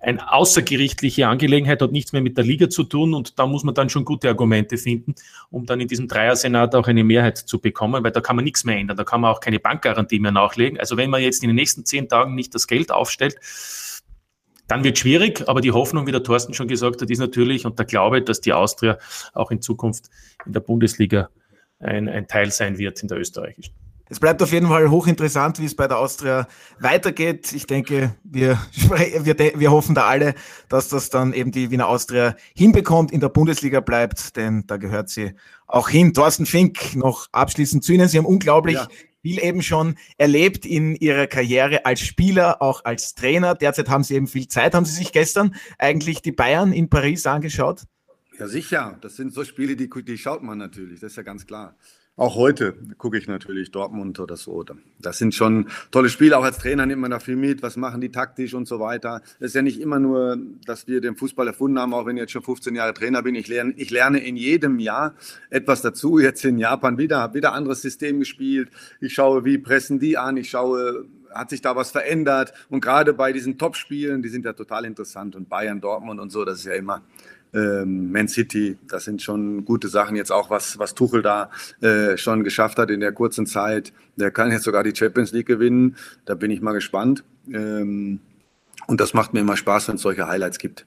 eine 0.05 0.33
außergerichtliche 0.33 1.27
Angelegenheit, 1.27 1.81
hat 1.81 1.93
nichts 1.93 2.12
mehr 2.12 2.23
mit 2.23 2.37
der 2.37 2.45
Liga 2.45 2.69
zu 2.69 2.85
tun 2.85 3.14
und 3.14 3.38
da 3.38 3.47
muss 3.47 3.64
man 3.64 3.75
dann 3.75 3.88
schon 3.88 4.05
gute 4.05 4.29
Argumente 4.29 4.77
finden, 4.77 5.14
um 5.51 5.67
dann 5.67 5.81
in 5.81 5.88
diesem 5.88 6.09
Dreier-Senat 6.09 6.75
auch 6.75 6.87
eine 6.87 7.05
Mehrheit 7.05 7.38
zu 7.38 7.59
bekommen, 7.59 8.05
weil 8.05 8.12
da 8.12 8.21
kann 8.21 8.37
man 8.37 8.45
nichts 8.45 8.64
mehr 8.64 8.77
ändern, 8.77 8.97
da 8.97 9.05
kann 9.05 9.21
man 9.21 9.33
auch 9.33 9.40
keine 9.40 9.59
Bankgarantie 9.59 10.21
mehr 10.21 10.33
nachlegen. 10.33 10.79
Also 10.79 10.97
wenn 10.97 11.11
man 11.11 11.23
jetzt 11.23 11.43
in 11.43 11.49
den 11.49 11.57
nächsten 11.57 11.85
zehn 11.85 12.09
Tagen 12.09 12.35
nicht 12.35 12.55
das 12.55 12.67
Geld 12.67 12.93
aufstellt, 12.93 13.37
dann 14.69 14.85
wird 14.85 14.99
schwierig, 14.99 15.47
aber 15.47 15.61
die 15.61 15.73
Hoffnung, 15.73 16.07
wie 16.07 16.12
der 16.12 16.23
Thorsten 16.23 16.55
schon 16.55 16.69
gesagt 16.69 17.03
hat, 17.03 17.11
ist 17.11 17.19
natürlich 17.19 17.67
und 17.67 17.79
der 17.79 17.87
Glaube, 17.87 18.23
dass 18.23 18.40
die 18.40 18.53
Austria 18.53 18.99
auch 19.33 19.51
in 19.51 19.61
Zukunft 19.61 20.11
in 20.47 20.53
der 20.53 20.61
Bundesliga 20.61 21.29
ein, 21.81 22.09
ein 22.09 22.29
Teil 22.29 22.51
sein 22.51 22.79
wird 22.79 23.03
in 23.03 23.09
der 23.09 23.19
österreichischen. 23.19 23.84
Es 24.11 24.21
bleibt 24.21 24.43
auf 24.43 24.53
jeden 24.53 24.69
Fall 24.69 24.90
hochinteressant, 24.90 25.59
wie 25.61 25.64
es 25.64 25.75
bei 25.75 25.88
der 25.88 25.99
Austria 25.99 26.47
weitergeht. 26.79 27.53
Ich 27.53 27.67
denke, 27.67 28.14
wir, 28.23 28.59
wir, 28.75 29.38
wir 29.38 29.71
hoffen 29.71 29.95
da 29.95 30.07
alle, 30.07 30.35
dass 30.69 30.88
das 30.88 31.09
dann 31.09 31.33
eben 31.33 31.53
die 31.53 31.71
Wiener 31.71 31.88
Austria 31.88 32.37
hinbekommt, 32.55 33.12
in 33.12 33.21
der 33.21 33.31
Bundesliga 33.31 33.81
bleibt, 33.81 34.37
denn 34.37 34.67
da 34.67 34.77
gehört 34.77 35.09
sie 35.09 35.33
auch 35.67 35.88
hin. 35.88 36.12
Thorsten 36.12 36.45
Fink, 36.45 36.95
noch 36.97 37.29
abschließend 37.33 37.83
zu 37.83 37.93
Ihnen. 37.93 38.09
Sie 38.09 38.19
haben 38.19 38.27
unglaublich 38.27 38.77
ja. 38.77 38.88
viel 39.23 39.43
eben 39.43 39.62
schon 39.62 39.97
erlebt 40.19 40.67
in 40.67 40.95
Ihrer 40.97 41.27
Karriere 41.27 41.87
als 41.87 42.01
Spieler, 42.01 42.61
auch 42.61 42.85
als 42.85 43.14
Trainer. 43.14 43.55
Derzeit 43.55 43.88
haben 43.88 44.05
Sie 44.05 44.14
eben 44.14 44.27
viel 44.27 44.49
Zeit. 44.49 44.75
Haben 44.75 44.85
Sie 44.85 44.95
sich 44.95 45.12
gestern 45.12 45.55
eigentlich 45.79 46.21
die 46.21 46.33
Bayern 46.33 46.73
in 46.75 46.90
Paris 46.90 47.27
angeschaut? 47.27 47.85
Ja, 48.38 48.49
sicher. 48.49 48.99
Das 49.01 49.17
sind 49.17 49.33
so 49.33 49.45
Spiele, 49.45 49.77
die, 49.77 49.88
die 49.88 50.19
schaut 50.19 50.43
man 50.43 50.59
natürlich. 50.59 51.01
Das 51.01 51.12
ist 51.12 51.17
ja 51.17 51.23
ganz 51.23 51.47
klar. 51.47 51.77
Auch 52.16 52.37
heute 52.37 52.74
gucke 52.96 53.18
ich 53.18 53.27
natürlich 53.27 53.72
Dortmund 53.72 54.20
oder 54.20 54.37
so. 54.37 54.64
Das 55.00 55.18
sind 55.18 55.35
schon 55.35 55.66
tolle 55.90 56.09
Spiele. 56.09 56.38
Auch 56.38 56.44
als 56.44 56.59
Trainer 56.59 56.87
nimmt 56.87 57.03
man 57.03 57.11
da 57.11 57.18
viel 57.18 57.35
mit. 57.35 57.61
Was 57.61 57.77
machen 57.77 58.00
die 58.00 58.11
taktisch 58.11 58.55
und 58.55 58.68
so 58.68 58.79
weiter. 58.79 59.20
Es 59.40 59.46
ist 59.46 59.55
ja 59.55 59.62
nicht 59.62 59.81
immer 59.81 59.98
nur, 59.98 60.38
dass 60.64 60.87
wir 60.87 61.00
den 61.00 61.16
Fußball 61.16 61.48
erfunden 61.48 61.81
haben, 61.81 61.92
auch 61.92 62.07
wenn 62.07 62.16
ich 62.16 62.20
jetzt 62.20 62.31
schon 62.31 62.44
15 62.44 62.77
Jahre 62.77 62.94
Trainer 62.94 63.22
bin. 63.24 63.35
Ich 63.35 63.48
lerne, 63.48 63.72
ich 63.77 63.90
lerne 63.90 64.18
in 64.24 64.37
jedem 64.37 64.79
Jahr 64.79 65.16
etwas 65.50 65.83
dazu. 65.83 66.20
Jetzt 66.20 66.44
in 66.44 66.59
Japan 66.59 66.98
wieder, 66.98 67.18
habe 67.18 67.35
wieder 67.35 67.53
anderes 67.53 67.83
System 67.83 68.20
gespielt. 68.20 68.70
Ich 69.00 69.12
schaue, 69.12 69.44
wie 69.44 69.59
pressen 69.59 69.98
die 69.98 70.16
an. 70.16 70.37
Ich 70.37 70.50
schaue, 70.50 71.07
hat 71.35 71.50
sich 71.50 71.62
da 71.62 71.74
was 71.74 71.90
verändert? 71.90 72.55
Und 72.68 72.81
gerade 72.81 73.12
bei 73.12 73.33
diesen 73.33 73.59
Top-Spielen, 73.59 74.22
die 74.22 74.29
sind 74.29 74.44
ja 74.44 74.53
total 74.53 74.85
interessant. 74.85 75.35
Und 75.35 75.48
Bayern, 75.48 75.81
Dortmund 75.81 76.20
und 76.20 76.31
so, 76.31 76.44
das 76.44 76.61
ist 76.61 76.66
ja 76.66 76.74
immer 76.74 77.03
ähm, 77.55 78.12
Man 78.12 78.29
City, 78.29 78.77
das 78.88 79.05
sind 79.05 79.23
schon 79.23 79.64
gute 79.64 79.88
Sachen. 79.88 80.17
Jetzt 80.17 80.33
auch, 80.33 80.51
was, 80.51 80.79
was 80.79 80.95
Tuchel 80.95 81.23
da 81.23 81.51
äh, 81.81 82.17
schon 82.17 82.45
geschafft 82.45 82.79
hat 82.79 82.90
in 82.90 83.01
der 83.01 83.12
kurzen 83.12 83.47
Zeit. 83.47 83.93
Der 84.17 84.31
kann 84.31 84.51
jetzt 84.51 84.64
sogar 84.64 84.83
die 84.83 84.95
Champions 84.95 85.33
League 85.33 85.47
gewinnen. 85.47 85.97
Da 86.25 86.35
bin 86.35 86.51
ich 86.51 86.61
mal 86.61 86.73
gespannt. 86.73 87.25
Ähm, 87.53 88.21
und 88.87 89.01
das 89.01 89.14
macht 89.14 89.33
mir 89.33 89.40
immer 89.40 89.57
Spaß, 89.57 89.88
wenn 89.88 89.97
es 89.97 90.03
solche 90.03 90.27
Highlights 90.27 90.59
gibt. 90.59 90.87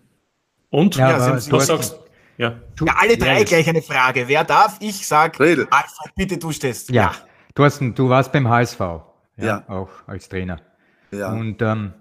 Und? 0.70 0.96
Ja, 0.96 1.12
ja 1.12 1.34
was 1.34 1.68
sagst 1.68 2.00
ja. 2.38 2.54
ja, 2.82 2.96
alle 2.98 3.18
drei 3.18 3.40
ja, 3.40 3.44
gleich 3.44 3.68
eine 3.68 3.82
Frage. 3.82 4.28
Wer 4.28 4.44
darf? 4.44 4.78
Ich 4.80 5.08
sag, 5.08 5.40
Rede. 5.40 5.68
Alfred, 5.72 6.16
bitte 6.16 6.38
du 6.38 6.52
stehst. 6.52 6.90
Ja. 6.90 7.04
ja. 7.04 7.12
Thorsten, 7.56 7.96
du 7.96 8.10
warst 8.10 8.32
beim 8.32 8.48
HSV. 8.48 8.80
Ja, 8.80 9.04
ja. 9.38 9.64
Auch 9.68 9.90
als 10.06 10.30
Trainer. 10.30 10.62
Ja. 11.12 11.32
Und 11.32 11.62
ähm, 11.62 11.94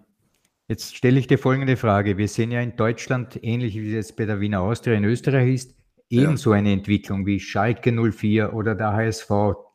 Jetzt 0.68 0.96
stelle 0.96 1.20
ich 1.20 1.28
dir 1.28 1.38
folgende 1.38 1.76
Frage. 1.76 2.18
Wir 2.18 2.26
sehen 2.26 2.50
ja 2.50 2.60
in 2.60 2.74
Deutschland, 2.74 3.38
ähnlich 3.42 3.76
wie 3.76 3.96
es 3.96 4.14
bei 4.14 4.24
der 4.24 4.40
Wiener 4.40 4.62
Austria 4.62 4.94
in 4.94 5.04
Österreich 5.04 5.54
ist, 5.54 5.74
ebenso 6.10 6.52
ja. 6.52 6.58
eine 6.58 6.72
Entwicklung 6.72 7.24
wie 7.24 7.38
Schalke 7.38 7.92
04 7.92 8.52
oder 8.52 8.74
der 8.74 8.92
HSV, 8.92 9.30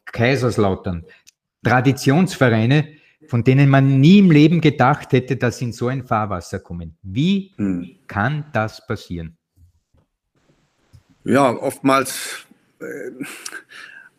Kaiserslautern. 0.06 1.06
Traditionsvereine, 1.64 2.90
von 3.28 3.46
denen 3.46 3.70
man 3.70 4.02
nie 4.02 4.20
im 4.20 4.32
Leben 4.32 4.60
gedacht 4.60 5.14
hätte, 5.14 5.38
dass 5.38 5.60
sie 5.60 5.66
in 5.66 5.72
so 5.72 5.88
ein 5.88 6.04
Fahrwasser 6.04 6.60
kommen. 6.60 6.98
Wie 7.04 7.54
hm. 7.56 8.00
kann 8.08 8.46
das 8.52 8.86
passieren? 8.86 9.38
Ja, 11.24 11.52
oftmals 11.52 12.46
äh, 12.80 13.12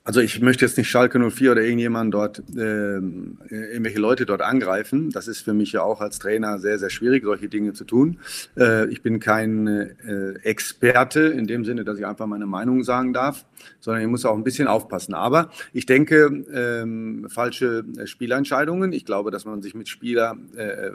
also 0.04 0.20
ich 0.20 0.40
möchte 0.40 0.64
jetzt 0.64 0.76
nicht 0.76 0.90
Schalke 0.90 1.18
04 1.30 1.52
oder 1.52 1.62
irgendjemand 1.62 2.12
dort, 2.12 2.42
äh, 2.56 2.96
irgendwelche 2.96 4.00
Leute 4.00 4.26
dort 4.26 4.42
angreifen. 4.42 5.10
Das 5.10 5.28
ist 5.28 5.42
für 5.42 5.54
mich 5.54 5.72
ja 5.72 5.82
auch 5.82 6.00
als 6.00 6.18
Trainer 6.18 6.58
sehr, 6.58 6.78
sehr 6.78 6.90
schwierig, 6.90 7.22
solche 7.24 7.48
Dinge 7.48 7.72
zu 7.72 7.84
tun. 7.84 8.18
Äh, 8.56 8.86
ich 8.88 9.02
bin 9.02 9.20
kein 9.20 9.66
äh, 9.68 10.32
Experte 10.42 11.20
in 11.20 11.46
dem 11.46 11.64
Sinne, 11.64 11.84
dass 11.84 11.98
ich 11.98 12.06
einfach 12.06 12.26
meine 12.26 12.46
Meinung 12.46 12.82
sagen 12.82 13.12
darf, 13.12 13.44
sondern 13.78 14.02
ich 14.02 14.08
muss 14.08 14.24
auch 14.24 14.36
ein 14.36 14.42
bisschen 14.42 14.66
aufpassen. 14.66 15.14
Aber 15.14 15.50
ich 15.72 15.86
denke, 15.86 16.44
ähm, 16.52 17.28
falsche 17.28 17.84
Spielentscheidungen. 18.04 18.92
Ich 18.92 19.04
glaube, 19.04 19.30
dass 19.30 19.44
man 19.44 19.62
sich 19.62 19.74
mit 19.74 19.88
Spieler, 19.88 20.36
äh, 20.56 20.88
äh, 20.88 20.92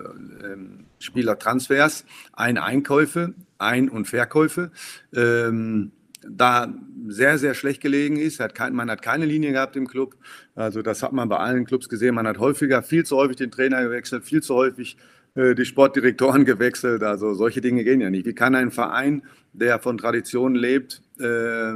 Spielertransfers, 1.00 2.04
Ein 2.34 2.58
Einkäufe, 2.58 3.34
Ein- 3.58 3.88
und 3.88 4.06
Verkäufe, 4.06 4.72
ähm, 5.16 5.92
da 6.30 6.74
sehr, 7.08 7.38
sehr 7.38 7.54
schlecht 7.54 7.82
gelegen 7.82 8.18
ist. 8.18 8.40
Hat 8.40 8.56
kein, 8.56 8.74
man 8.74 8.90
hat 8.90 9.02
keine 9.02 9.26
Linie 9.26 9.52
gehabt 9.52 9.76
im 9.76 9.88
Club. 9.88 10.16
Also 10.56 10.82
das 10.82 11.04
hat 11.04 11.14
man 11.14 11.30
bei 11.30 11.38
allen 11.38 11.66
Clubs 11.66 11.90
gesehen. 11.90 12.16
Man 12.16 12.28
hat 12.28 12.40
häufiger, 12.40 12.84
viel 12.84 13.06
zu 13.06 13.16
häufig 13.18 13.38
den 13.38 13.52
Trainer 13.52 13.84
gewechselt, 13.84 14.26
viel 14.26 14.42
zu 14.42 14.56
häufig 14.56 14.98
äh, 15.36 15.56
die 15.56 15.66
Sportdirektoren 15.66 16.46
gewechselt. 16.46 17.04
Also 17.04 17.34
solche 17.34 17.62
Dinge 17.62 17.84
gehen 17.84 18.02
ja 18.02 18.10
nicht. 18.10 18.26
Wie 18.26 18.34
kann 18.34 18.56
ein 18.56 18.72
Verein, 18.72 19.24
der 19.54 19.80
von 19.80 19.98
Tradition 19.98 20.56
lebt, 20.56 21.02
äh, 21.20 21.74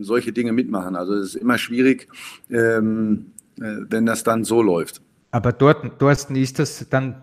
solche 0.00 0.32
Dinge 0.32 0.52
mitmachen? 0.52 0.96
Also 0.96 1.14
es 1.14 1.34
ist 1.34 1.42
immer 1.42 1.58
schwierig, 1.58 2.08
ähm, 2.50 3.32
äh, 3.60 3.76
wenn 3.88 4.06
das 4.06 4.22
dann 4.22 4.44
so 4.44 4.62
läuft. 4.62 5.00
Aber 5.32 5.52
dort, 5.52 5.98
Thorsten, 6.00 6.34
ist 6.34 6.58
das 6.58 6.88
dann, 6.90 7.22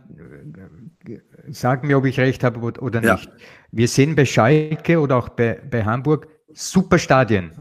sag 1.49 1.83
mir, 1.83 1.97
ob 1.97 2.05
ich 2.05 2.19
recht 2.19 2.43
habe 2.43 2.59
oder 2.59 3.01
nicht. 3.01 3.25
Ja. 3.25 3.31
Wir 3.71 3.87
sehen 3.87 4.15
bei 4.15 4.25
Schalke 4.25 4.99
oder 4.99 5.17
auch 5.17 5.29
bei, 5.29 5.59
bei 5.69 5.83
Hamburg, 5.83 6.27
super 6.53 6.99
Stadien. 6.99 7.51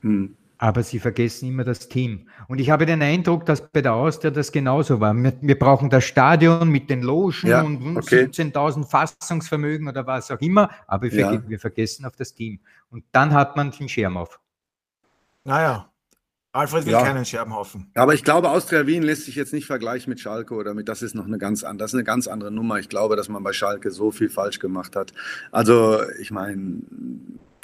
Hm. 0.00 0.36
Aber 0.58 0.82
sie 0.82 0.98
vergessen 0.98 1.48
immer 1.48 1.64
das 1.64 1.88
Team. 1.88 2.28
Und 2.48 2.60
ich 2.60 2.70
habe 2.70 2.86
den 2.86 3.02
Eindruck, 3.02 3.44
dass 3.44 3.68
bei 3.68 3.82
der 3.82 3.94
Austria 3.94 4.30
das 4.30 4.52
genauso 4.52 5.00
war. 5.00 5.12
Wir, 5.14 5.32
wir 5.40 5.58
brauchen 5.58 5.90
das 5.90 6.04
Stadion 6.04 6.68
mit 6.68 6.88
den 6.88 7.02
Logen 7.02 7.48
ja, 7.48 7.62
und 7.62 7.96
okay. 7.96 8.24
17.000 8.24 8.88
Fassungsvermögen 8.88 9.88
oder 9.88 10.06
was 10.06 10.30
auch 10.30 10.40
immer, 10.40 10.70
aber 10.86 11.10
wir, 11.10 11.18
ja. 11.18 11.48
wir, 11.48 11.58
vergessen 11.58 12.06
auf 12.06 12.16
das 12.16 12.34
Team. 12.34 12.60
Und 12.90 13.04
dann 13.12 13.34
hat 13.34 13.56
man 13.56 13.72
den 13.72 13.88
Schirm 13.88 14.16
auf. 14.16 14.40
Naja, 15.44 15.90
Alfred 16.54 16.86
will 16.86 16.92
ja. 16.92 17.02
keinen 17.02 17.24
Scherbenhaufen. 17.24 17.90
Aber 17.94 18.14
ich 18.14 18.22
glaube, 18.22 18.48
Austria 18.48 18.86
Wien 18.86 19.02
lässt 19.02 19.24
sich 19.24 19.34
jetzt 19.34 19.52
nicht 19.52 19.66
vergleichen 19.66 20.08
mit 20.08 20.20
Schalke 20.20 20.54
oder 20.54 20.72
mit, 20.72 20.88
das 20.88 21.02
ist 21.02 21.16
noch 21.16 21.26
eine 21.26 21.36
ganz, 21.36 21.62
das 21.62 21.90
ist 21.90 21.94
eine 21.94 22.04
ganz 22.04 22.28
andere 22.28 22.52
Nummer. 22.52 22.78
Ich 22.78 22.88
glaube, 22.88 23.16
dass 23.16 23.28
man 23.28 23.42
bei 23.42 23.52
Schalke 23.52 23.90
so 23.90 24.12
viel 24.12 24.28
falsch 24.28 24.60
gemacht 24.60 24.94
hat. 24.94 25.12
Also, 25.50 26.00
ich 26.20 26.30
meine, 26.30 26.78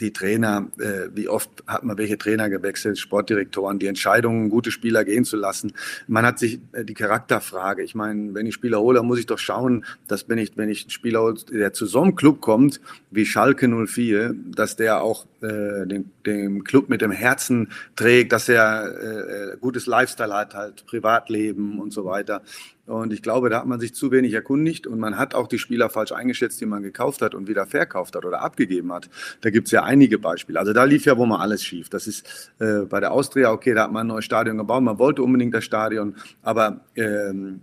die 0.01 0.13
Trainer, 0.13 0.69
äh, 0.79 1.09
wie 1.15 1.29
oft 1.29 1.51
hat 1.67 1.85
man 1.85 1.99
welche 1.99 2.19
Trainer 2.19 2.49
gewechselt, 2.49 2.99
Sportdirektoren, 2.99 3.79
die 3.79 3.87
Entscheidungen, 3.87 4.51
gute 4.51 4.71
Spieler 4.71 5.05
gehen 5.05 5.25
zu 5.25 5.37
lassen. 5.37 5.73
Man 6.09 6.25
hat 6.25 6.39
sich 6.39 6.61
äh, 6.73 6.85
die 6.85 6.95
Charakterfrage. 6.95 7.83
Ich 7.83 7.95
meine, 7.95 8.35
wenn 8.35 8.47
ich 8.47 8.55
Spieler 8.55 8.81
hole, 8.81 9.03
muss 9.03 9.19
ich 9.19 9.27
doch 9.27 9.39
schauen, 9.39 9.85
dass 10.09 10.29
wenn 10.29 10.39
ich, 10.39 10.57
wenn 10.57 10.71
ich 10.71 10.83
einen 10.85 10.91
Spieler 10.91 11.21
hole, 11.21 11.35
der 11.53 11.73
zu 11.73 11.87
so 11.87 12.03
einem 12.03 12.17
Club 12.17 12.41
kommt, 12.41 12.81
wie 13.11 13.27
Schalke 13.27 13.69
04, 13.69 14.35
dass 14.55 14.77
der 14.77 15.03
auch 15.03 15.27
äh, 15.43 15.87
den, 15.87 16.11
dem 16.27 16.65
Club 16.65 16.89
mit 16.89 17.01
dem 17.01 17.11
Herzen 17.13 17.71
trägt, 17.97 18.33
dass 18.33 18.49
er 18.49 19.53
äh, 19.53 19.57
gutes 19.61 19.87
Lifestyle 19.87 20.35
hat, 20.35 20.55
halt 20.55 20.87
Privatleben 20.87 21.79
und 21.79 21.93
so 21.93 22.05
weiter. 22.05 22.43
Und 22.87 23.13
ich 23.13 23.23
glaube, 23.23 23.51
da 23.51 23.61
hat 23.61 23.67
man 23.67 23.79
sich 23.79 23.95
zu 23.95 24.11
wenig 24.11 24.33
erkundigt 24.33 24.87
und 24.87 24.99
man 24.99 25.17
hat 25.17 25.35
auch 25.35 25.47
die 25.47 25.59
Spieler 25.59 25.91
falsch 25.91 26.13
eingeschätzt, 26.13 26.61
die 26.61 26.67
man 26.67 26.83
gekauft 26.83 27.23
hat 27.23 27.35
und 27.35 27.47
wieder 27.47 27.67
verkauft 27.67 28.17
hat 28.17 28.25
oder 28.25 28.41
abgegeben 28.41 28.93
hat. 28.93 29.09
Da 29.43 29.51
gibt 29.51 29.69
es 29.69 29.73
ja 29.73 29.85
einige 29.85 30.19
Beispiele. 30.19 30.59
Also 30.59 30.73
da 30.73 30.85
lief 30.85 31.05
ja 31.05 31.17
wohl 31.17 31.27
mal 31.27 31.41
alles 31.41 31.63
schief. 31.63 31.89
Das 31.89 32.07
ist 32.07 32.53
äh, 32.59 32.81
bei 32.81 33.01
der 33.01 33.13
Austria, 33.13 33.53
okay, 33.53 33.75
da 33.75 33.85
hat 33.85 33.93
man 33.93 34.07
ein 34.07 34.09
neues 34.09 34.25
Stadion 34.25 34.59
gebaut, 34.59 34.83
man 34.83 34.99
wollte 34.99 35.23
unbedingt 35.23 35.55
das 35.55 35.65
Stadion, 35.65 36.17
aber 36.43 36.81
ähm, 36.97 37.61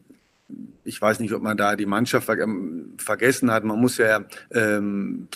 ich 0.83 1.01
weiß 1.01 1.19
nicht, 1.19 1.33
ob 1.33 1.41
man 1.41 1.57
da 1.57 1.75
die 1.75 1.85
Mannschaft 1.85 2.25
ver 2.25 2.37
vergessen 2.97 3.51
hat. 3.51 3.65
Man 3.65 3.79
muss 3.79 3.97
ja, 3.97 4.23
ähm, 4.51 5.27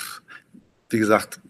wie 0.90 1.00
gesagt, 1.00 1.42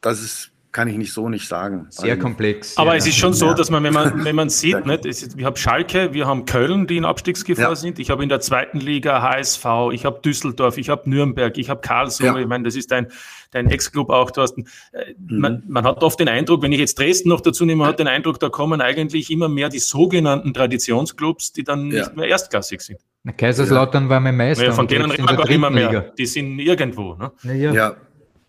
das 0.00 0.20
ist 0.20 0.50
kann 0.78 0.86
ich 0.86 0.96
nicht 0.96 1.12
so 1.12 1.28
nicht 1.28 1.48
sagen. 1.48 1.88
Sehr 1.90 2.16
komplex. 2.16 2.78
Aber 2.78 2.92
ja. 2.92 2.98
es 2.98 3.06
ist 3.08 3.16
schon 3.16 3.34
so, 3.34 3.52
dass 3.52 3.68
man, 3.68 3.82
wenn 3.82 3.92
man, 3.92 4.24
wenn 4.24 4.36
man 4.36 4.48
sieht, 4.48 4.86
nicht, 4.86 5.06
ist, 5.06 5.36
wir 5.36 5.44
haben 5.44 5.56
Schalke, 5.56 6.14
wir 6.14 6.24
haben 6.24 6.44
Köln, 6.44 6.86
die 6.86 6.98
in 6.98 7.04
Abstiegsgefahr 7.04 7.70
ja. 7.70 7.74
sind. 7.74 7.98
Ich 7.98 8.10
habe 8.10 8.22
in 8.22 8.28
der 8.28 8.38
zweiten 8.38 8.78
Liga 8.78 9.20
HSV, 9.20 9.64
ich 9.90 10.04
habe 10.04 10.20
Düsseldorf, 10.24 10.78
ich 10.78 10.88
habe 10.88 11.10
Nürnberg, 11.10 11.58
ich 11.58 11.68
habe 11.68 11.80
Karlsruhe. 11.80 12.26
Ja. 12.28 12.38
Ich 12.38 12.46
meine, 12.46 12.62
das 12.62 12.76
ist 12.76 12.92
dein, 12.92 13.08
dein 13.50 13.68
Ex-Club 13.68 14.08
auch, 14.08 14.30
Thorsten. 14.30 14.68
Äh, 14.92 15.14
mhm. 15.18 15.40
Man, 15.40 15.62
man, 15.66 15.82
hat 15.82 16.04
oft 16.04 16.20
den 16.20 16.28
Eindruck, 16.28 16.62
wenn 16.62 16.70
ich 16.70 16.78
jetzt 16.78 16.96
Dresden 16.96 17.30
noch 17.30 17.40
dazu 17.40 17.64
nehme, 17.64 17.80
man 17.80 17.88
hat 17.88 17.98
den 17.98 18.06
Eindruck, 18.06 18.38
da 18.38 18.48
kommen 18.48 18.80
eigentlich 18.80 19.32
immer 19.32 19.48
mehr 19.48 19.70
die 19.70 19.80
sogenannten 19.80 20.54
Traditionsclubs, 20.54 21.54
die 21.54 21.64
dann 21.64 21.88
nicht 21.88 22.14
mehr 22.14 22.28
erstklassig 22.28 22.82
sind. 22.82 23.00
Kaiserslautern 23.36 24.08
war 24.08 24.20
mein 24.20 24.36
Meister. 24.36 24.66
Ja, 24.66 24.72
von 24.72 24.86
denen 24.86 25.10
reden 25.10 25.28
wir 25.28 25.36
gar 25.36 25.50
immer 25.50 25.70
mehr. 25.70 25.88
Liga. 25.88 26.00
Die 26.16 26.26
sind 26.26 26.60
irgendwo. 26.60 27.16
Ne? 27.42 27.72
Ja. 27.74 27.96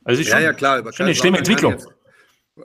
Also 0.03 0.21
ist 0.21 0.29
schon, 0.29 0.39
ja, 0.39 0.45
ja, 0.45 0.53
klar. 0.53 0.83
Schon 0.93 1.07
eine 1.07 1.15
schlimme 1.15 1.39
Entwicklung. 1.39 1.73
Jetzt, 1.73 1.87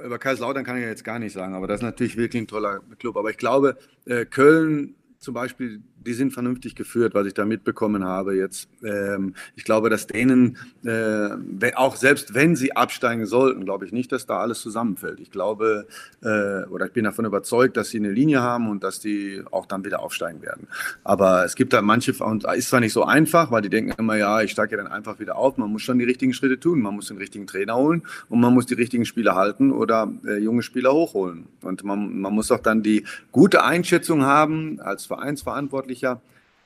über 0.05 0.19
Kaiserslautern 0.19 0.65
kann 0.65 0.77
ich 0.77 0.85
jetzt 0.85 1.05
gar 1.05 1.19
nicht 1.19 1.33
sagen, 1.33 1.55
aber 1.55 1.67
das 1.67 1.81
ist 1.81 1.85
natürlich 1.85 2.17
wirklich 2.17 2.43
ein 2.43 2.47
toller 2.47 2.81
Club. 2.99 3.17
Aber 3.17 3.31
ich 3.31 3.37
glaube, 3.37 3.77
äh, 4.07 4.25
Köln 4.25 4.95
zum 5.25 5.35
Beispiel, 5.35 5.81
die 6.05 6.13
sind 6.13 6.33
vernünftig 6.33 6.75
geführt, 6.75 7.15
was 7.15 7.27
ich 7.27 7.35
da 7.35 7.45
mitbekommen 7.45 8.05
habe 8.05 8.37
jetzt. 8.37 8.69
Ähm, 8.85 9.35
ich 9.57 9.65
glaube, 9.65 9.89
dass 9.91 10.07
denen, 10.07 10.59
äh, 10.85 11.75
auch 11.75 11.97
selbst 11.97 12.35
wenn 12.35 12.57
sie 12.57 12.77
absteigen 12.77 13.27
sollten, 13.27 13.65
glaube 13.65 13.87
ich 13.87 13.93
nicht, 13.93 14.13
dass 14.13 14.27
da 14.27 14.39
alles 14.39 14.61
zusammenfällt. 14.61 15.19
Ich 15.21 15.31
glaube, 15.31 15.87
äh, 16.23 16.65
oder 16.67 16.87
ich 16.87 16.93
bin 16.93 17.05
davon 17.05 17.25
überzeugt, 17.25 17.77
dass 17.77 17.89
sie 17.89 17.99
eine 17.99 18.11
Linie 18.11 18.43
haben 18.43 18.69
und 18.69 18.85
dass 18.85 19.01
die 19.01 19.43
auch 19.51 19.67
dann 19.67 19.85
wieder 19.85 20.01
aufsteigen 20.01 20.43
werden. 20.43 20.69
Aber 21.03 21.45
es 21.45 21.55
gibt 21.55 21.73
da 21.73 21.81
manche, 21.81 22.13
und 22.23 22.45
ist 22.45 22.69
zwar 22.69 22.81
nicht 22.81 22.93
so 22.93 23.05
einfach, 23.05 23.51
weil 23.51 23.63
die 23.63 23.71
denken 23.71 23.95
immer, 23.99 24.17
ja, 24.17 24.43
ich 24.43 24.51
steige 24.51 24.77
ja 24.77 24.83
dann 24.83 24.93
einfach 24.93 25.19
wieder 25.19 25.37
auf. 25.37 25.57
Man 25.57 25.71
muss 25.71 25.83
schon 25.83 25.99
die 25.99 26.05
richtigen 26.05 26.35
Schritte 26.35 26.61
tun. 26.61 26.83
Man 26.83 26.95
muss 26.95 27.09
den 27.09 27.17
richtigen 27.17 27.47
Trainer 27.47 27.77
holen 27.77 28.03
und 28.29 28.41
man 28.41 28.53
muss 28.53 28.67
die 28.67 28.75
richtigen 28.75 29.07
Spieler 29.07 29.35
halten 29.35 29.73
oder 29.73 30.13
äh, 30.27 30.37
junge 30.37 30.63
Spieler 30.63 30.93
hochholen. 30.93 31.47
Und 31.63 31.83
man, 31.83 32.21
man 32.21 32.35
muss 32.35 32.53
auch 32.53 32.61
dann 32.61 32.83
die 32.83 33.05
gute 33.33 33.65
Einschätzung 33.65 34.23
haben 34.25 34.81
als 34.81 35.07
Vereinsverantwortlicher, 35.17 36.21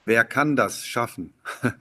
wer 0.05 0.25
kann 0.25 0.57
das 0.57 0.87
schaffen? 0.87 1.33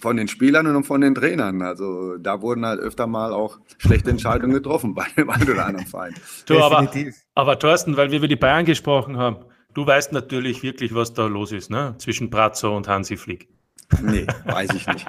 Von 0.00 0.16
den 0.16 0.28
Spielern 0.28 0.66
und 0.74 0.84
von 0.84 1.02
den 1.02 1.14
Trainern. 1.14 1.60
Also 1.60 2.16
da 2.16 2.40
wurden 2.40 2.64
halt 2.64 2.80
öfter 2.80 3.06
mal 3.06 3.32
auch 3.32 3.58
schlechte 3.76 4.10
Entscheidungen 4.10 4.54
getroffen 4.54 4.94
bei 4.94 5.04
dem 5.16 5.28
einen 5.28 5.50
oder 5.50 5.66
anderen 5.66 5.86
Verein. 5.86 6.14
Du, 6.46 6.58
aber, 6.58 6.88
aber 7.34 7.58
Thorsten, 7.58 7.96
weil 7.96 8.10
wir 8.10 8.18
über 8.18 8.28
die 8.28 8.36
Bayern 8.36 8.64
gesprochen 8.64 9.18
haben, 9.18 9.44
du 9.74 9.86
weißt 9.86 10.12
natürlich 10.12 10.62
wirklich, 10.62 10.94
was 10.94 11.12
da 11.12 11.26
los 11.26 11.52
ist, 11.52 11.70
ne? 11.70 11.94
Zwischen 11.98 12.30
Brazzo 12.30 12.74
und 12.74 12.88
Hansi 12.88 13.16
Flick. 13.16 13.48
Nee, 14.00 14.26
weiß 14.44 14.70
ich 14.74 14.86
nicht. 14.86 15.06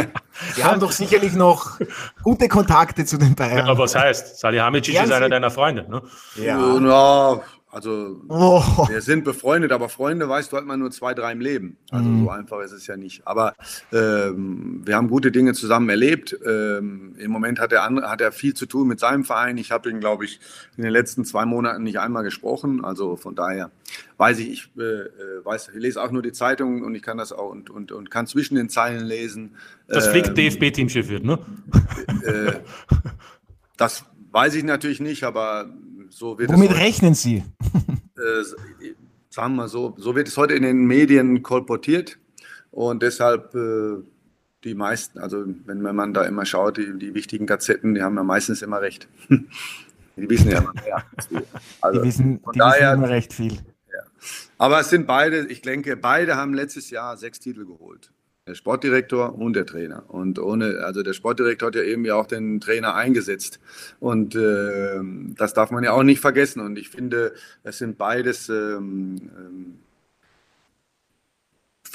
Sie 0.54 0.64
haben 0.64 0.80
doch 0.80 0.92
sicherlich 0.92 1.32
noch 1.32 1.78
gute 2.22 2.48
Kontakte 2.48 3.04
zu 3.04 3.16
den 3.16 3.34
Bayern. 3.34 3.58
Ja, 3.58 3.64
aber 3.64 3.84
was 3.84 3.94
heißt? 3.94 4.38
Salihamidzic 4.38 5.02
ist 5.02 5.10
einer 5.10 5.28
deiner 5.28 5.50
Freunde, 5.50 5.86
ne? 5.88 6.02
Ja. 6.36 6.58
ja 6.78 7.42
also 7.70 8.22
oh. 8.28 8.62
wir 8.88 9.02
sind 9.02 9.24
befreundet, 9.24 9.72
aber 9.72 9.90
Freunde 9.90 10.26
weißt 10.26 10.50
du 10.50 10.56
halt 10.56 10.66
mal 10.66 10.78
nur 10.78 10.90
zwei, 10.90 11.12
drei 11.12 11.32
im 11.32 11.40
Leben. 11.40 11.76
Also 11.90 12.08
mhm. 12.08 12.24
so 12.24 12.30
einfach 12.30 12.60
ist 12.60 12.72
es 12.72 12.86
ja 12.86 12.96
nicht. 12.96 13.26
Aber 13.26 13.54
ähm, 13.92 14.80
wir 14.86 14.96
haben 14.96 15.08
gute 15.08 15.30
Dinge 15.30 15.52
zusammen 15.52 15.90
erlebt. 15.90 16.34
Ähm, 16.46 17.14
Im 17.18 17.30
Moment 17.30 17.60
hat 17.60 17.72
er, 17.72 17.84
hat 17.84 18.22
er 18.22 18.32
viel 18.32 18.54
zu 18.54 18.64
tun 18.64 18.88
mit 18.88 19.00
seinem 19.00 19.24
Verein. 19.24 19.58
Ich 19.58 19.70
habe 19.70 19.90
ihn, 19.90 20.00
glaube 20.00 20.24
ich, 20.24 20.40
in 20.78 20.82
den 20.82 20.92
letzten 20.92 21.26
zwei 21.26 21.44
Monaten 21.44 21.82
nicht 21.82 21.98
einmal 21.98 22.24
gesprochen. 22.24 22.84
Also 22.84 23.16
von 23.16 23.34
daher 23.34 23.70
weiß 24.16 24.38
ich, 24.38 24.50
ich 24.50 24.70
äh, 24.78 24.82
äh 24.82 25.44
weiß, 25.44 25.68
ich 25.74 25.80
lese 25.80 26.02
auch 26.02 26.10
nur 26.10 26.22
die 26.22 26.32
Zeitung 26.32 26.82
und 26.82 26.94
ich 26.94 27.02
kann 27.02 27.18
das 27.18 27.32
auch 27.32 27.50
und, 27.50 27.68
und, 27.68 27.92
und 27.92 28.10
kann 28.10 28.26
zwischen 28.26 28.54
den 28.54 28.70
Zeilen 28.70 29.04
lesen. 29.04 29.56
Das 29.88 30.06
ähm, 30.06 30.12
Flick 30.12 30.34
DFB-Teamchef 30.34 31.08
wird, 31.08 31.24
ne? 31.24 31.38
Äh, 32.24 32.60
das 33.76 34.04
weiß 34.32 34.54
ich 34.54 34.64
natürlich 34.64 35.00
nicht, 35.00 35.24
aber 35.24 35.70
so 36.10 36.38
wird 36.38 36.52
Womit 36.52 36.72
rechnen 36.72 37.14
Sie? 37.14 37.44
Äh, 38.16 38.42
sagen 39.30 39.54
wir 39.54 39.62
mal 39.62 39.68
so, 39.68 39.94
so 39.96 40.16
wird 40.16 40.28
es 40.28 40.36
heute 40.36 40.54
in 40.54 40.62
den 40.62 40.86
Medien 40.86 41.42
kolportiert 41.42 42.18
und 42.70 43.02
deshalb 43.02 43.54
äh, 43.54 44.02
die 44.64 44.74
meisten, 44.74 45.18
also 45.20 45.44
wenn 45.66 45.80
man 45.82 46.12
da 46.12 46.24
immer 46.24 46.44
schaut, 46.44 46.78
die, 46.78 46.98
die 46.98 47.14
wichtigen 47.14 47.46
Gazetten, 47.46 47.94
die 47.94 48.02
haben 48.02 48.16
ja 48.16 48.24
meistens 48.24 48.62
immer 48.62 48.80
recht. 48.80 49.08
die 49.28 50.28
wissen 50.28 50.50
ja 50.50 50.58
immer 50.58 50.74
mehr. 50.74 51.04
Also, 51.80 52.00
die 52.00 52.08
wissen, 52.08 52.40
die 52.54 52.58
daher, 52.58 52.90
wissen 52.90 53.04
immer 53.04 53.08
recht 53.08 53.32
viel. 53.32 53.54
Ja. 53.54 54.32
Aber 54.58 54.80
es 54.80 54.90
sind 54.90 55.06
beide, 55.06 55.46
ich 55.46 55.62
denke, 55.62 55.96
beide 55.96 56.34
haben 56.34 56.54
letztes 56.54 56.90
Jahr 56.90 57.16
sechs 57.16 57.38
Titel 57.38 57.64
geholt 57.64 58.10
der 58.48 58.54
Sportdirektor 58.54 59.38
und 59.38 59.54
der 59.54 59.66
Trainer. 59.66 60.04
Und 60.08 60.38
ohne, 60.38 60.80
also 60.84 61.02
der 61.02 61.12
Sportdirektor 61.12 61.68
hat 61.68 61.74
ja 61.74 61.82
eben 61.82 62.04
ja 62.04 62.14
auch 62.14 62.26
den 62.26 62.60
Trainer 62.60 62.94
eingesetzt. 62.94 63.60
Und 64.00 64.34
äh, 64.34 65.00
das 65.36 65.52
darf 65.52 65.70
man 65.70 65.84
ja 65.84 65.92
auch 65.92 66.02
nicht 66.02 66.20
vergessen. 66.20 66.60
Und 66.60 66.78
ich 66.78 66.88
finde, 66.88 67.34
es 67.62 67.78
sind 67.78 67.98
beides 67.98 68.48
ähm, 68.48 69.16
ähm, 69.36 69.74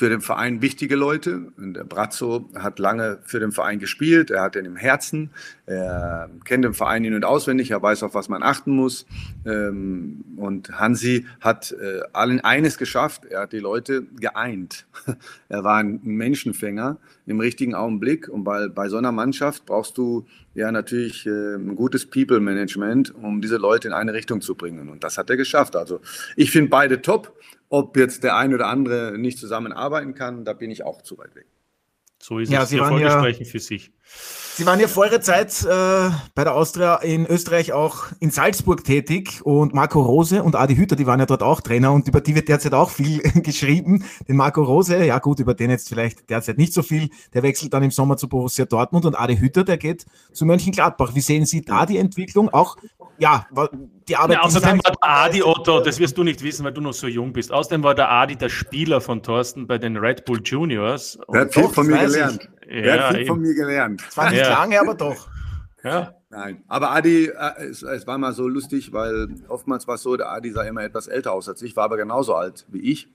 für 0.03 0.09
den 0.09 0.19
Verein 0.19 0.61
wichtige 0.61 0.97
Leute. 0.97 1.53
Und 1.55 1.75
der 1.75 1.85
Brazzo 1.85 2.49
hat 2.55 2.77
lange 2.77 3.19
für 3.23 3.39
den 3.39 3.53
Verein 3.53 3.79
gespielt, 3.79 4.31
er 4.31 4.41
hat 4.41 4.55
den 4.55 4.65
im 4.65 4.75
Herzen, 4.75 5.29
er 5.65 6.29
kennt 6.43 6.65
den 6.65 6.73
Verein 6.73 7.05
in- 7.05 7.13
und 7.13 7.23
auswendig, 7.23 7.71
er 7.71 7.81
weiß, 7.81 8.03
auf 8.03 8.13
was 8.13 8.27
man 8.27 8.43
achten 8.43 8.71
muss. 8.73 9.05
Ähm, 9.45 10.25
und 10.35 10.77
Hansi 10.77 11.25
hat 11.39 11.71
äh, 11.71 12.01
allen 12.11 12.41
eines 12.41 12.77
geschafft, 12.77 13.23
er 13.23 13.43
hat 13.43 13.53
die 13.53 13.59
Leute 13.59 14.03
geeint. 14.19 14.85
Er 15.49 15.63
war 15.63 15.77
ein 15.77 15.99
Menschenfänger 16.03 16.97
im 17.27 17.39
richtigen 17.39 17.75
Augenblick. 17.75 18.27
Und 18.27 18.43
bei, 18.43 18.67
bei 18.67 18.89
so 18.89 18.97
einer 18.97 19.11
Mannschaft 19.11 19.65
brauchst 19.65 19.97
du 19.97 20.25
ja 20.55 20.71
natürlich 20.71 21.27
äh, 21.27 21.55
ein 21.55 21.75
gutes 21.75 22.07
People-Management, 22.07 23.13
um 23.15 23.39
diese 23.39 23.57
Leute 23.57 23.87
in 23.87 23.93
eine 23.93 24.13
Richtung 24.13 24.41
zu 24.41 24.55
bringen. 24.55 24.89
Und 24.89 25.03
das 25.03 25.17
hat 25.17 25.29
er 25.29 25.37
geschafft. 25.37 25.75
Also 25.75 26.01
ich 26.35 26.49
finde 26.49 26.69
beide 26.69 27.01
top. 27.01 27.33
Ob 27.74 27.97
jetzt 27.97 28.24
der 28.24 28.36
eine 28.36 28.53
oder 28.53 28.67
andere 28.67 29.17
nicht 29.17 29.39
zusammenarbeiten 29.39 30.13
kann, 30.13 30.45
da 30.45 30.53
bin 30.53 30.69
ich 30.69 30.84
auch 30.84 31.01
zu 31.01 31.17
weit 31.17 31.34
weg. 31.34 31.47
So 32.21 32.38
ist 32.38 32.51
ja, 32.51 32.61
es. 32.61 32.69
Sie 32.69 32.80
waren 32.80 32.99
ja, 32.99 33.24
für 33.24 33.59
sich. 33.59 33.91
Sie 34.55 34.67
waren 34.67 34.79
ja 34.79 34.87
vor 34.87 35.07
Ihrer 35.07 35.19
Zeit 35.19 35.63
äh, 35.63 36.11
bei 36.35 36.43
der 36.43 36.53
Austria 36.53 36.97
in 36.97 37.25
Österreich 37.25 37.73
auch 37.73 38.05
in 38.19 38.29
Salzburg 38.29 38.83
tätig 38.83 39.41
und 39.43 39.73
Marco 39.73 39.99
Rose 39.99 40.43
und 40.43 40.55
Adi 40.55 40.75
Hütter, 40.75 40.95
die 40.95 41.07
waren 41.07 41.19
ja 41.19 41.25
dort 41.25 41.41
auch 41.41 41.59
Trainer 41.59 41.91
und 41.91 42.07
über 42.07 42.21
die 42.21 42.35
wird 42.35 42.49
derzeit 42.49 42.75
auch 42.75 42.91
viel 42.91 43.19
geschrieben. 43.41 44.05
Den 44.27 44.35
Marco 44.35 44.61
Rose, 44.61 45.03
ja 45.03 45.17
gut, 45.17 45.39
über 45.39 45.55
den 45.55 45.71
jetzt 45.71 45.89
vielleicht 45.89 46.29
derzeit 46.29 46.59
nicht 46.59 46.71
so 46.71 46.83
viel, 46.83 47.09
der 47.33 47.41
wechselt 47.41 47.73
dann 47.73 47.81
im 47.81 47.89
Sommer 47.89 48.15
zu 48.15 48.29
Borussia 48.29 48.65
Dortmund 48.65 49.05
und 49.05 49.19
Adi 49.19 49.37
Hütter, 49.37 49.63
der 49.63 49.77
geht 49.77 50.05
zu 50.33 50.45
Mönchengladbach. 50.45 51.15
Wie 51.15 51.21
sehen 51.21 51.47
Sie 51.47 51.63
da 51.63 51.87
die 51.87 51.97
Entwicklung? 51.97 52.49
Auch, 52.49 52.77
ja, 53.17 53.47
die 54.07 54.15
Arbeit. 54.15 54.37
Ja, 54.37 54.43
außerdem 54.43 54.79
war 54.83 54.91
der 54.91 54.97
Adi, 55.01 55.41
Otto, 55.41 55.79
das 55.79 55.97
wirst 55.97 56.15
du 56.15 56.23
nicht 56.23 56.43
wissen, 56.43 56.63
weil 56.63 56.73
du 56.73 56.81
noch 56.81 56.93
so 56.93 57.07
jung 57.07 57.33
bist. 57.33 57.51
Außerdem 57.51 57.81
war 57.81 57.95
der 57.95 58.11
Adi 58.11 58.35
der 58.35 58.49
Spieler 58.49 59.01
von 59.01 59.23
Thorsten 59.23 59.65
bei 59.65 59.79
den 59.79 59.97
Red 59.97 60.25
Bull 60.25 60.41
Juniors. 60.43 61.17
Der 61.33 61.41
hat 61.41 61.53
viel 61.55 61.69
von 61.69 61.87
mir 61.87 61.97
gelernt. 61.97 62.49
Er 62.68 63.09
hat 63.09 63.16
viel 63.16 63.26
von 63.26 63.41
mir 63.41 63.53
gelernt. 63.53 64.01
Zwar 64.09 64.30
nicht 64.30 64.39
ja. 64.39 64.49
lange, 64.49 64.80
aber 64.80 64.95
doch. 64.95 65.28
Ja. 65.84 66.16
Nein, 66.30 66.64
aber 66.68 66.91
Adi, 66.91 67.28
äh, 67.28 67.64
es, 67.70 67.84
es, 67.84 68.07
war 68.07 68.18
mal 68.18 68.34
so 68.34 68.47
lustig, 68.47 68.91
weil 68.91 69.28
oftmals 69.49 69.88
war 69.88 69.95
es 69.95 70.01
so, 70.01 70.18
der 70.18 70.32
Adi 70.32 70.51
sah 70.51 70.64
immer 70.64 70.82
etwas 70.82 71.07
älter 71.07 71.32
aus 71.32 71.47
als 71.47 71.61
ich, 71.61 71.76
war 71.76 71.84
aber 71.84 71.97
genauso 71.97 72.34
alt 72.34 72.66
wie 72.72 72.91
ich. 72.91 73.07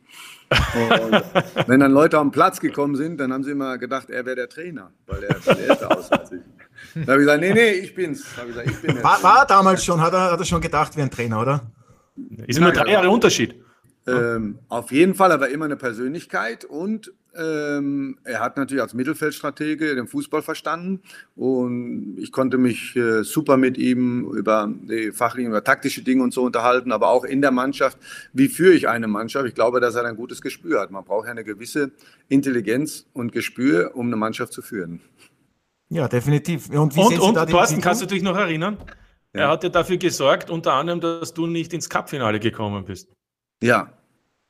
Und 0.51 1.25
wenn 1.67 1.81
dann 1.81 1.91
Leute 1.91 2.19
am 2.19 2.31
Platz 2.31 2.61
gekommen 2.61 2.95
sind, 2.95 3.19
dann 3.19 3.33
haben 3.33 3.43
sie 3.43 3.51
immer 3.51 3.77
gedacht, 3.79 4.09
er 4.09 4.25
wäre 4.25 4.37
der 4.37 4.49
Trainer, 4.49 4.93
weil 5.07 5.25
er 5.25 5.35
viel 5.37 5.57
älter 5.69 5.97
aussah 5.97 6.15
als 6.17 6.31
ich. 6.31 6.43
Da 6.95 7.13
habe 7.13 7.23
ich 7.23 7.27
gesagt, 7.27 7.41
nee, 7.41 7.53
nee, 7.53 7.71
ich 7.71 7.93
bin's. 7.93 8.25
Ich 8.37 8.47
gesagt, 8.47 8.71
ich 8.71 8.83
bin 8.83 9.03
war, 9.03 9.21
war 9.23 9.39
er 9.39 9.47
damals 9.47 9.85
schon, 9.85 10.01
hat 10.01 10.13
er, 10.13 10.31
hat 10.31 10.39
er 10.39 10.45
schon 10.45 10.61
gedacht 10.61 10.97
wie 10.97 11.03
ein 11.03 11.11
Trainer, 11.11 11.41
oder? 11.41 11.73
Ist 12.47 12.61
nur 12.61 12.71
drei 12.71 12.93
Jahre 12.93 13.11
Unterschied. 13.11 13.61
Ähm, 14.07 14.59
auf 14.69 14.91
jeden 14.91 15.15
Fall, 15.15 15.33
aber 15.33 15.51
immer 15.51 15.67
eine 15.67 15.77
Persönlichkeit 15.77 16.65
und 16.65 17.13
ähm, 17.39 18.19
er 18.25 18.41
hat 18.41 18.57
natürlich 18.57 18.83
als 18.83 18.95
Mittelfeldstratege 18.95 19.95
den 19.95 20.09
Fußball 20.09 20.43
verstanden 20.43 21.03
und 21.37 22.17
ich 22.19 22.33
konnte 22.33 22.59
mich 22.59 22.97
äh, 22.97 23.23
super 23.23 23.57
mit 23.57 23.79
ihm 23.79 24.29
über 24.33 24.69
die 24.69 25.13
fachlichen, 25.13 25.51
über 25.51 25.63
taktische 25.63 26.03
Dinge 26.03 26.23
und 26.23 26.33
so 26.33 26.43
unterhalten, 26.43 26.91
aber 26.91 27.11
auch 27.11 27.25
in 27.25 27.41
der 27.41 27.51
Mannschaft. 27.51 27.99
Wie 28.33 28.49
führe 28.49 28.73
ich 28.73 28.89
eine 28.89 29.09
Mannschaft? 29.09 29.47
Ich 29.47 29.55
glaube, 29.55 29.79
dass 29.81 29.95
er 29.95 30.05
ein 30.05 30.17
gutes 30.17 30.41
Gespür 30.41 30.81
hat. 30.81 30.91
Man 30.91 31.05
braucht 31.05 31.27
ja 31.27 31.31
eine 31.31 31.45
gewisse 31.45 31.93
Intelligenz 32.29 33.07
und 33.13 33.33
Gespür, 33.33 33.93
um 33.95 34.07
eine 34.07 34.17
Mannschaft 34.17 34.53
zu 34.53 34.63
führen. 34.63 35.01
Ja, 35.91 36.09
definitiv. 36.09 36.71
Und, 36.71 36.97
wie 36.97 37.01
und, 37.01 37.19
und 37.19 37.51
Thorsten, 37.51 37.81
kannst 37.81 38.03
du 38.03 38.07
dich 38.07 38.23
noch 38.23 38.37
erinnern? 38.37 38.79
Ja. 39.35 39.43
Er 39.43 39.49
hat 39.51 39.63
ja 39.63 39.69
dafür 39.69 39.99
gesorgt, 39.99 40.51
unter 40.51 40.73
anderem, 40.73 41.01
dass 41.01 41.35
du 41.35 41.47
nicht 41.47 41.73
ins 41.73 41.89
Cup-Finale 41.89 42.41
gekommen 42.41 42.85
bist. 42.85 43.09
Ja, 43.63 43.93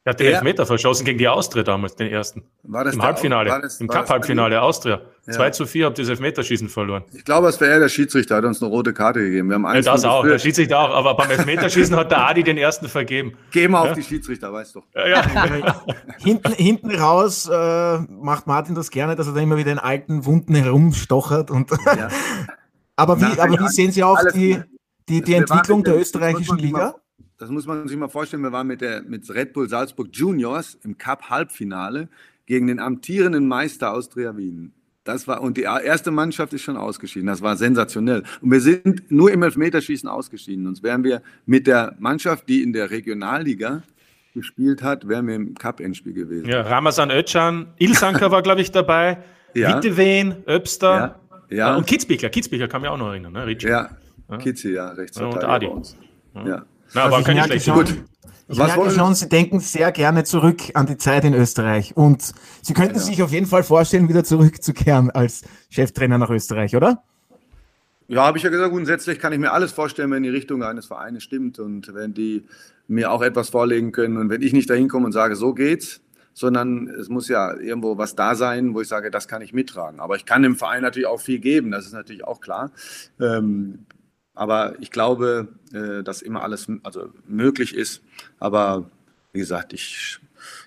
er 0.08 0.12
hat 0.12 0.20
den 0.20 0.32
Elfmeter 0.32 0.64
verschossen 0.64 1.04
gegen 1.04 1.18
die 1.18 1.28
Austria 1.28 1.62
damals, 1.62 1.94
den 1.94 2.10
ersten. 2.10 2.42
War 2.62 2.82
das 2.82 2.94
Im 2.94 3.02
Halbfinale, 3.02 3.50
war 3.50 3.60
das, 3.60 3.78
im 3.78 3.88
Cup-Halbfinale 3.88 4.62
Austria. 4.62 5.02
Ja. 5.26 5.32
2 5.34 5.50
zu 5.50 5.66
4 5.66 5.84
habt 5.84 5.98
ihr 5.98 6.04
das 6.04 6.08
Elfmeterschießen 6.08 6.70
verloren. 6.70 7.04
Ich 7.12 7.26
glaube, 7.26 7.48
es 7.48 7.60
wäre 7.60 7.72
er 7.72 7.80
der 7.80 7.90
Schiedsrichter, 7.90 8.36
hat 8.36 8.44
uns 8.46 8.62
eine 8.62 8.70
rote 8.70 8.94
Karte 8.94 9.20
gegeben. 9.20 9.50
Wir 9.50 9.56
haben 9.56 9.64
ja, 9.66 9.82
das 9.82 10.06
auch, 10.06 10.24
der 10.24 10.38
Schiedsrichter 10.38 10.78
auch, 10.78 10.94
aber 10.94 11.14
beim 11.14 11.30
Elfmeterschießen 11.30 11.94
hat 11.94 12.10
der 12.10 12.26
Adi 12.26 12.42
den 12.42 12.56
ersten 12.56 12.88
vergeben. 12.88 13.34
Geh 13.50 13.68
mal 13.68 13.84
ja? 13.84 13.90
auf 13.90 13.98
die 13.98 14.02
Schiedsrichter, 14.02 14.50
weißt 14.50 14.76
du. 14.76 14.82
Ja, 14.94 15.08
ja. 15.08 15.84
hinten, 16.16 16.52
hinten 16.54 16.94
raus 16.94 17.46
äh, 17.46 17.98
macht 17.98 18.46
Martin 18.46 18.74
das 18.74 18.90
gerne, 18.90 19.14
dass 19.14 19.26
er 19.26 19.34
da 19.34 19.40
immer 19.40 19.58
wieder 19.58 19.72
in 19.72 19.78
alten 19.78 20.24
Wunden 20.24 20.54
herumstochert. 20.54 21.50
Und 21.50 21.70
aber, 22.96 23.20
wie, 23.20 23.38
aber 23.38 23.60
wie 23.60 23.68
sehen 23.68 23.92
Sie 23.92 24.02
auch 24.02 24.22
die, 24.32 24.58
die, 25.06 25.20
die 25.20 25.34
Entwicklung 25.34 25.84
der 25.84 25.98
österreichischen 25.98 26.56
Liga? 26.56 26.94
Das 27.38 27.50
muss 27.50 27.66
man 27.66 27.86
sich 27.86 27.96
mal 27.96 28.08
vorstellen, 28.08 28.42
wir 28.42 28.52
waren 28.52 28.66
mit, 28.66 28.80
der, 28.80 29.02
mit 29.02 29.28
Red 29.30 29.52
Bull 29.52 29.68
Salzburg 29.68 30.08
Juniors 30.12 30.76
im 30.82 30.98
Cup-Halbfinale 30.98 32.08
gegen 32.46 32.66
den 32.66 32.80
amtierenden 32.80 33.46
Meister 33.46 33.92
Austria 33.92 34.36
Wien. 34.36 34.72
Das 35.04 35.26
war, 35.26 35.40
und 35.40 35.56
die 35.56 35.62
erste 35.62 36.10
Mannschaft 36.10 36.52
ist 36.52 36.62
schon 36.62 36.76
ausgeschieden. 36.76 37.28
Das 37.28 37.40
war 37.40 37.56
sensationell. 37.56 38.24
Und 38.42 38.50
wir 38.50 38.60
sind 38.60 39.10
nur 39.10 39.32
im 39.32 39.42
Elfmeterschießen 39.42 40.08
ausgeschieden. 40.08 40.64
Sonst 40.64 40.82
wären 40.82 41.02
wir 41.02 41.22
mit 41.46 41.66
der 41.66 41.94
Mannschaft, 41.98 42.48
die 42.48 42.62
in 42.62 42.74
der 42.74 42.90
Regionalliga 42.90 43.82
gespielt 44.34 44.82
hat, 44.82 45.08
wären 45.08 45.26
wir 45.26 45.36
im 45.36 45.54
Cup-Endspiel 45.54 46.12
gewesen. 46.12 46.48
Ja, 46.48 46.60
Ramazan 46.62 47.10
Özcan, 47.10 47.68
Ilsanker 47.78 48.30
war, 48.30 48.42
glaube 48.42 48.60
ich, 48.60 48.70
dabei, 48.70 49.18
ja. 49.54 49.76
Witteween, 49.76 50.44
Öbster 50.46 51.20
ja. 51.48 51.56
ja. 51.56 51.76
und 51.76 51.86
Kitzbichler. 51.86 52.28
Kitzbichler 52.28 52.68
kann 52.68 52.82
mich 52.82 52.90
auch 52.90 52.98
noch 52.98 53.08
erinnern, 53.08 53.32
ne? 53.32 53.46
Richie. 53.46 53.68
Ja, 53.68 53.90
ja. 54.28 54.36
Kitzi, 54.36 54.72
ja, 54.72 54.90
rechts. 54.90 55.18
Ja, 55.18 55.26
und 55.26 55.42
Adi. 55.42 55.70
Ja. 56.44 56.66
Na, 56.94 57.04
aber 57.04 57.22
kann 57.22 57.34
nicht 57.34 57.46
schlecht 57.46 57.72
Gut. 57.72 57.94
Ich 58.50 58.58
Was 58.58 58.76
merke 58.76 58.90
schon, 58.90 59.14
Sie 59.14 59.28
denken 59.28 59.60
sehr 59.60 59.92
gerne 59.92 60.24
zurück 60.24 60.62
an 60.72 60.86
die 60.86 60.96
Zeit 60.96 61.24
in 61.24 61.34
Österreich 61.34 61.94
und 61.96 62.32
Sie 62.62 62.72
könnten 62.72 62.94
ja. 62.94 63.00
sich 63.00 63.22
auf 63.22 63.30
jeden 63.30 63.44
Fall 63.44 63.62
vorstellen, 63.62 64.08
wieder 64.08 64.24
zurückzukehren 64.24 65.10
als 65.10 65.42
Cheftrainer 65.68 66.16
nach 66.16 66.30
Österreich, 66.30 66.74
oder? 66.74 67.02
Ja, 68.06 68.24
habe 68.24 68.38
ich 68.38 68.44
ja 68.44 68.48
gesagt, 68.48 68.72
grundsätzlich 68.72 69.18
kann 69.18 69.34
ich 69.34 69.38
mir 69.38 69.52
alles 69.52 69.72
vorstellen, 69.72 70.10
wenn 70.12 70.22
die 70.22 70.30
Richtung 70.30 70.62
eines 70.62 70.86
Vereines 70.86 71.22
stimmt 71.22 71.58
und 71.58 71.94
wenn 71.94 72.14
die 72.14 72.46
mir 72.86 73.12
auch 73.12 73.20
etwas 73.20 73.50
vorlegen 73.50 73.92
können 73.92 74.16
und 74.16 74.30
wenn 74.30 74.40
ich 74.40 74.54
nicht 74.54 74.70
dahin 74.70 74.88
komme 74.88 75.04
und 75.04 75.12
sage, 75.12 75.36
so 75.36 75.52
geht's, 75.52 76.00
sondern 76.32 76.88
es 76.88 77.10
muss 77.10 77.28
ja 77.28 77.54
irgendwo 77.54 77.98
was 77.98 78.14
da 78.14 78.34
sein, 78.34 78.72
wo 78.72 78.80
ich 78.80 78.88
sage, 78.88 79.10
das 79.10 79.28
kann 79.28 79.42
ich 79.42 79.52
mittragen. 79.52 80.00
Aber 80.00 80.16
ich 80.16 80.24
kann 80.24 80.42
dem 80.42 80.56
Verein 80.56 80.80
natürlich 80.80 81.06
auch 81.06 81.20
viel 81.20 81.38
geben, 81.38 81.70
das 81.70 81.84
ist 81.84 81.92
natürlich 81.92 82.24
auch 82.24 82.40
klar. 82.40 82.70
Ähm, 83.20 83.84
aber 84.38 84.76
ich 84.80 84.90
glaube, 84.92 85.48
äh, 85.72 86.04
dass 86.04 86.22
immer 86.22 86.42
alles 86.44 86.68
also 86.84 87.12
möglich 87.26 87.74
ist. 87.74 88.02
Aber 88.38 88.88
wie 89.32 89.40
gesagt, 89.40 89.72
ich 89.72 90.20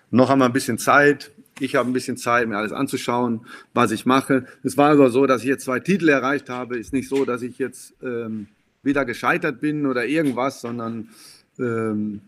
noch 0.09 0.29
einmal 0.29 0.49
ein 0.49 0.53
bisschen 0.53 0.77
Zeit. 0.77 1.31
Ich 1.59 1.75
habe 1.75 1.89
ein 1.89 1.93
bisschen 1.93 2.17
Zeit, 2.17 2.47
mir 2.47 2.57
alles 2.57 2.73
anzuschauen, 2.73 3.45
was 3.73 3.91
ich 3.91 4.05
mache. 4.05 4.45
Es 4.63 4.75
war 4.75 4.91
aber 4.91 5.09
so, 5.09 5.25
dass 5.25 5.43
ich 5.43 5.47
jetzt 5.47 5.63
zwei 5.63 5.79
Titel 5.79 6.09
erreicht 6.09 6.49
habe. 6.49 6.77
Ist 6.77 6.91
nicht 6.91 7.07
so, 7.07 7.23
dass 7.23 7.43
ich 7.43 7.59
jetzt 7.59 7.93
ähm, 8.03 8.47
wieder 8.83 9.05
gescheitert 9.05 9.61
bin 9.61 9.85
oder 9.85 10.05
irgendwas, 10.05 10.59
sondern 10.59 11.09
ähm, 11.57 12.21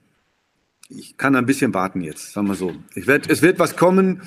ich 0.87 1.17
kann 1.17 1.35
ein 1.35 1.45
bisschen 1.45 1.73
warten 1.73 2.01
jetzt, 2.01 2.31
sagen 2.31 2.47
wir 2.47 2.55
so. 2.55 2.73
Ich 2.95 3.07
werd, 3.07 3.29
es 3.29 3.41
wird 3.41 3.59
was 3.59 3.75
kommen. 3.75 4.21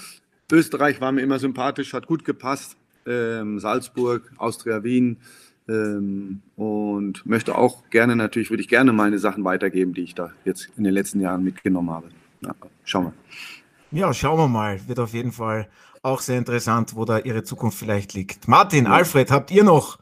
Österreich 0.53 1.01
war 1.01 1.13
mir 1.13 1.23
immer 1.23 1.39
sympathisch, 1.39 1.95
hat 1.95 2.07
gut 2.07 2.25
gepasst. 2.25 2.77
Ähm, 3.07 3.59
Salzburg, 3.59 4.33
Austria 4.37 4.83
Wien 4.85 5.19
ähm, 5.69 6.43
und 6.57 7.27
möchte 7.27 7.57
auch 7.57 7.89
gerne, 7.91 8.17
natürlich 8.17 8.51
würde 8.51 8.63
ich 8.63 8.69
gerne 8.69 8.93
meine 8.93 9.19
Sachen 9.19 9.45
weitergeben, 9.45 9.95
die 9.95 10.03
ich 10.03 10.15
da 10.15 10.31
jetzt 10.45 10.71
in 10.77 10.85
den 10.85 10.93
letzten 10.93 11.21
Jahren 11.21 11.43
mitgenommen 11.43 11.91
habe. 11.91 12.09
Ja, 12.43 12.55
schauen 12.85 13.13
wir. 13.91 13.99
Ja, 13.99 14.13
schauen 14.13 14.39
wir 14.39 14.49
mal. 14.49 14.81
Wird 14.87 14.99
auf 14.99 15.13
jeden 15.13 15.33
Fall 15.33 15.69
auch 16.03 16.21
sehr 16.21 16.39
interessant, 16.39 16.95
wo 16.95 17.05
da 17.05 17.19
Ihre 17.19 17.43
Zukunft 17.43 17.79
vielleicht 17.79 18.15
liegt. 18.15 18.49
Martin, 18.49 18.85
ja. 18.85 18.93
Alfred, 18.93 19.31
habt 19.31 19.51
ihr 19.51 19.65
noch 19.65 19.99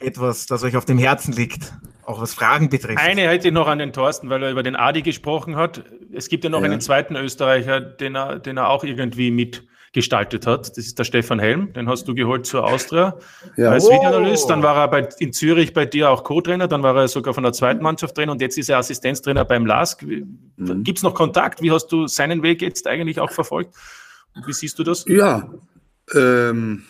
etwas, 0.00 0.46
das 0.46 0.62
euch 0.64 0.76
auf 0.76 0.84
dem 0.84 0.98
Herzen 0.98 1.32
liegt, 1.32 1.72
auch 2.04 2.20
was 2.20 2.34
Fragen 2.34 2.68
betrifft? 2.68 2.98
Eine 2.98 3.28
hätte 3.28 3.48
ich 3.48 3.54
noch 3.54 3.68
an 3.68 3.78
den 3.78 3.92
Thorsten, 3.92 4.30
weil 4.30 4.42
er 4.42 4.50
über 4.50 4.62
den 4.62 4.76
Adi 4.76 5.02
gesprochen 5.02 5.56
hat. 5.56 5.84
Es 6.12 6.28
gibt 6.28 6.44
ja 6.44 6.50
noch 6.50 6.60
ja. 6.60 6.66
einen 6.66 6.80
zweiten 6.80 7.16
Österreicher, 7.16 7.80
den 7.80 8.16
er, 8.16 8.38
den 8.38 8.56
er 8.56 8.68
auch 8.68 8.84
irgendwie 8.84 9.30
mit 9.30 9.64
gestaltet 9.92 10.46
hat. 10.46 10.70
Das 10.70 10.78
ist 10.78 10.98
der 10.98 11.04
Stefan 11.04 11.38
Helm, 11.38 11.72
den 11.74 11.88
hast 11.88 12.08
du 12.08 12.14
geholt 12.14 12.46
zur 12.46 12.64
Austria 12.64 13.16
ja. 13.56 13.70
als 13.70 13.86
oh. 13.86 13.92
Videoanalyst. 13.92 14.48
Dann 14.48 14.62
war 14.62 14.76
er 14.76 14.88
bei, 14.88 15.08
in 15.18 15.32
Zürich 15.32 15.72
bei 15.72 15.84
dir 15.84 16.10
auch 16.10 16.24
Co-Trainer, 16.24 16.66
dann 16.66 16.82
war 16.82 16.96
er 16.96 17.08
sogar 17.08 17.34
von 17.34 17.42
der 17.42 17.52
zweiten 17.52 17.82
Mannschaft 17.82 18.14
Trainer 18.14 18.32
und 18.32 18.40
jetzt 18.40 18.56
ist 18.58 18.68
er 18.70 18.78
Assistenztrainer 18.78 19.44
beim 19.44 19.66
LASK. 19.66 20.02
Mhm. 20.02 20.84
Gibt 20.84 20.98
es 20.98 21.04
noch 21.04 21.14
Kontakt? 21.14 21.62
Wie 21.62 21.70
hast 21.70 21.88
du 21.88 22.06
seinen 22.06 22.42
Weg 22.42 22.62
jetzt 22.62 22.86
eigentlich 22.86 23.20
auch 23.20 23.30
verfolgt? 23.30 23.74
Wie 24.46 24.52
siehst 24.52 24.78
du 24.78 24.82
das? 24.82 25.04
Ja, 25.06 25.50
ähm, 26.14 26.84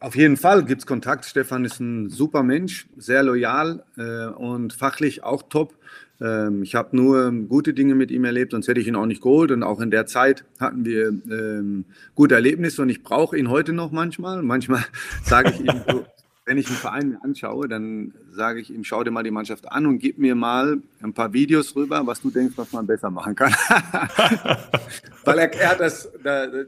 auf 0.00 0.16
jeden 0.16 0.36
Fall 0.36 0.64
gibt 0.64 0.82
es 0.82 0.86
Kontakt. 0.86 1.24
Stefan 1.24 1.64
ist 1.64 1.80
ein 1.80 2.10
super 2.10 2.42
Mensch, 2.42 2.86
sehr 2.96 3.22
loyal 3.22 3.84
äh, 3.96 4.26
und 4.26 4.72
fachlich 4.72 5.22
auch 5.22 5.44
top. 5.44 5.74
Ähm, 6.20 6.62
ich 6.62 6.74
habe 6.74 6.96
nur 6.96 7.32
gute 7.48 7.74
Dinge 7.74 7.94
mit 7.94 8.10
ihm 8.10 8.24
erlebt, 8.24 8.52
sonst 8.52 8.68
hätte 8.68 8.80
ich 8.80 8.86
ihn 8.86 8.96
auch 8.96 9.06
nicht 9.06 9.22
geholt. 9.22 9.50
Und 9.50 9.62
auch 9.62 9.80
in 9.80 9.90
der 9.90 10.06
Zeit 10.06 10.44
hatten 10.60 10.84
wir 10.84 11.08
ähm, 11.08 11.84
gute 12.14 12.34
Erlebnisse 12.34 12.82
und 12.82 12.88
ich 12.88 13.02
brauche 13.02 13.38
ihn 13.38 13.48
heute 13.48 13.72
noch 13.72 13.92
manchmal. 13.92 14.42
Manchmal 14.42 14.84
sage 15.24 15.50
ich 15.50 15.60
ihm, 15.60 15.82
so, 15.88 16.04
wenn 16.44 16.58
ich 16.58 16.66
einen 16.68 16.76
Verein 16.76 17.08
mir 17.08 17.24
anschaue, 17.24 17.68
dann 17.68 18.12
sage 18.30 18.60
ich 18.60 18.70
ihm, 18.70 18.84
schau 18.84 19.02
dir 19.02 19.10
mal 19.10 19.22
die 19.22 19.30
Mannschaft 19.30 19.70
an 19.70 19.86
und 19.86 19.98
gib 19.98 20.18
mir 20.18 20.34
mal 20.34 20.78
ein 21.02 21.14
paar 21.14 21.32
Videos 21.32 21.74
rüber, 21.74 22.06
was 22.06 22.20
du 22.20 22.30
denkst, 22.30 22.54
was 22.56 22.72
man 22.72 22.86
besser 22.86 23.10
machen 23.10 23.34
kann. 23.34 23.52
Weil 25.24 25.38
er, 25.38 25.52
er 25.54 25.70
hat 25.70 25.80
das, 25.80 26.10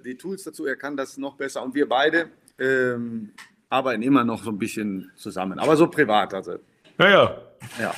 die 0.05 0.15
Tools 0.17 0.45
dazu, 0.45 0.65
er 0.65 0.77
kann 0.77 0.97
das 0.97 1.19
noch 1.19 1.35
besser. 1.37 1.63
Und 1.63 1.75
wir 1.75 1.89
beide 1.89 2.31
ähm, 2.59 3.33
arbeiten 3.69 4.03
immer 4.03 4.25
noch 4.25 4.43
so 4.43 4.51
ein 4.51 4.59
bisschen 4.59 5.11
zusammen, 5.17 5.59
aber 5.59 5.77
so 5.77 5.89
privat. 5.89 6.35
Also. 6.35 6.59
Ja, 6.99 7.09
ja. 7.09 7.39
Ja. 7.81 7.95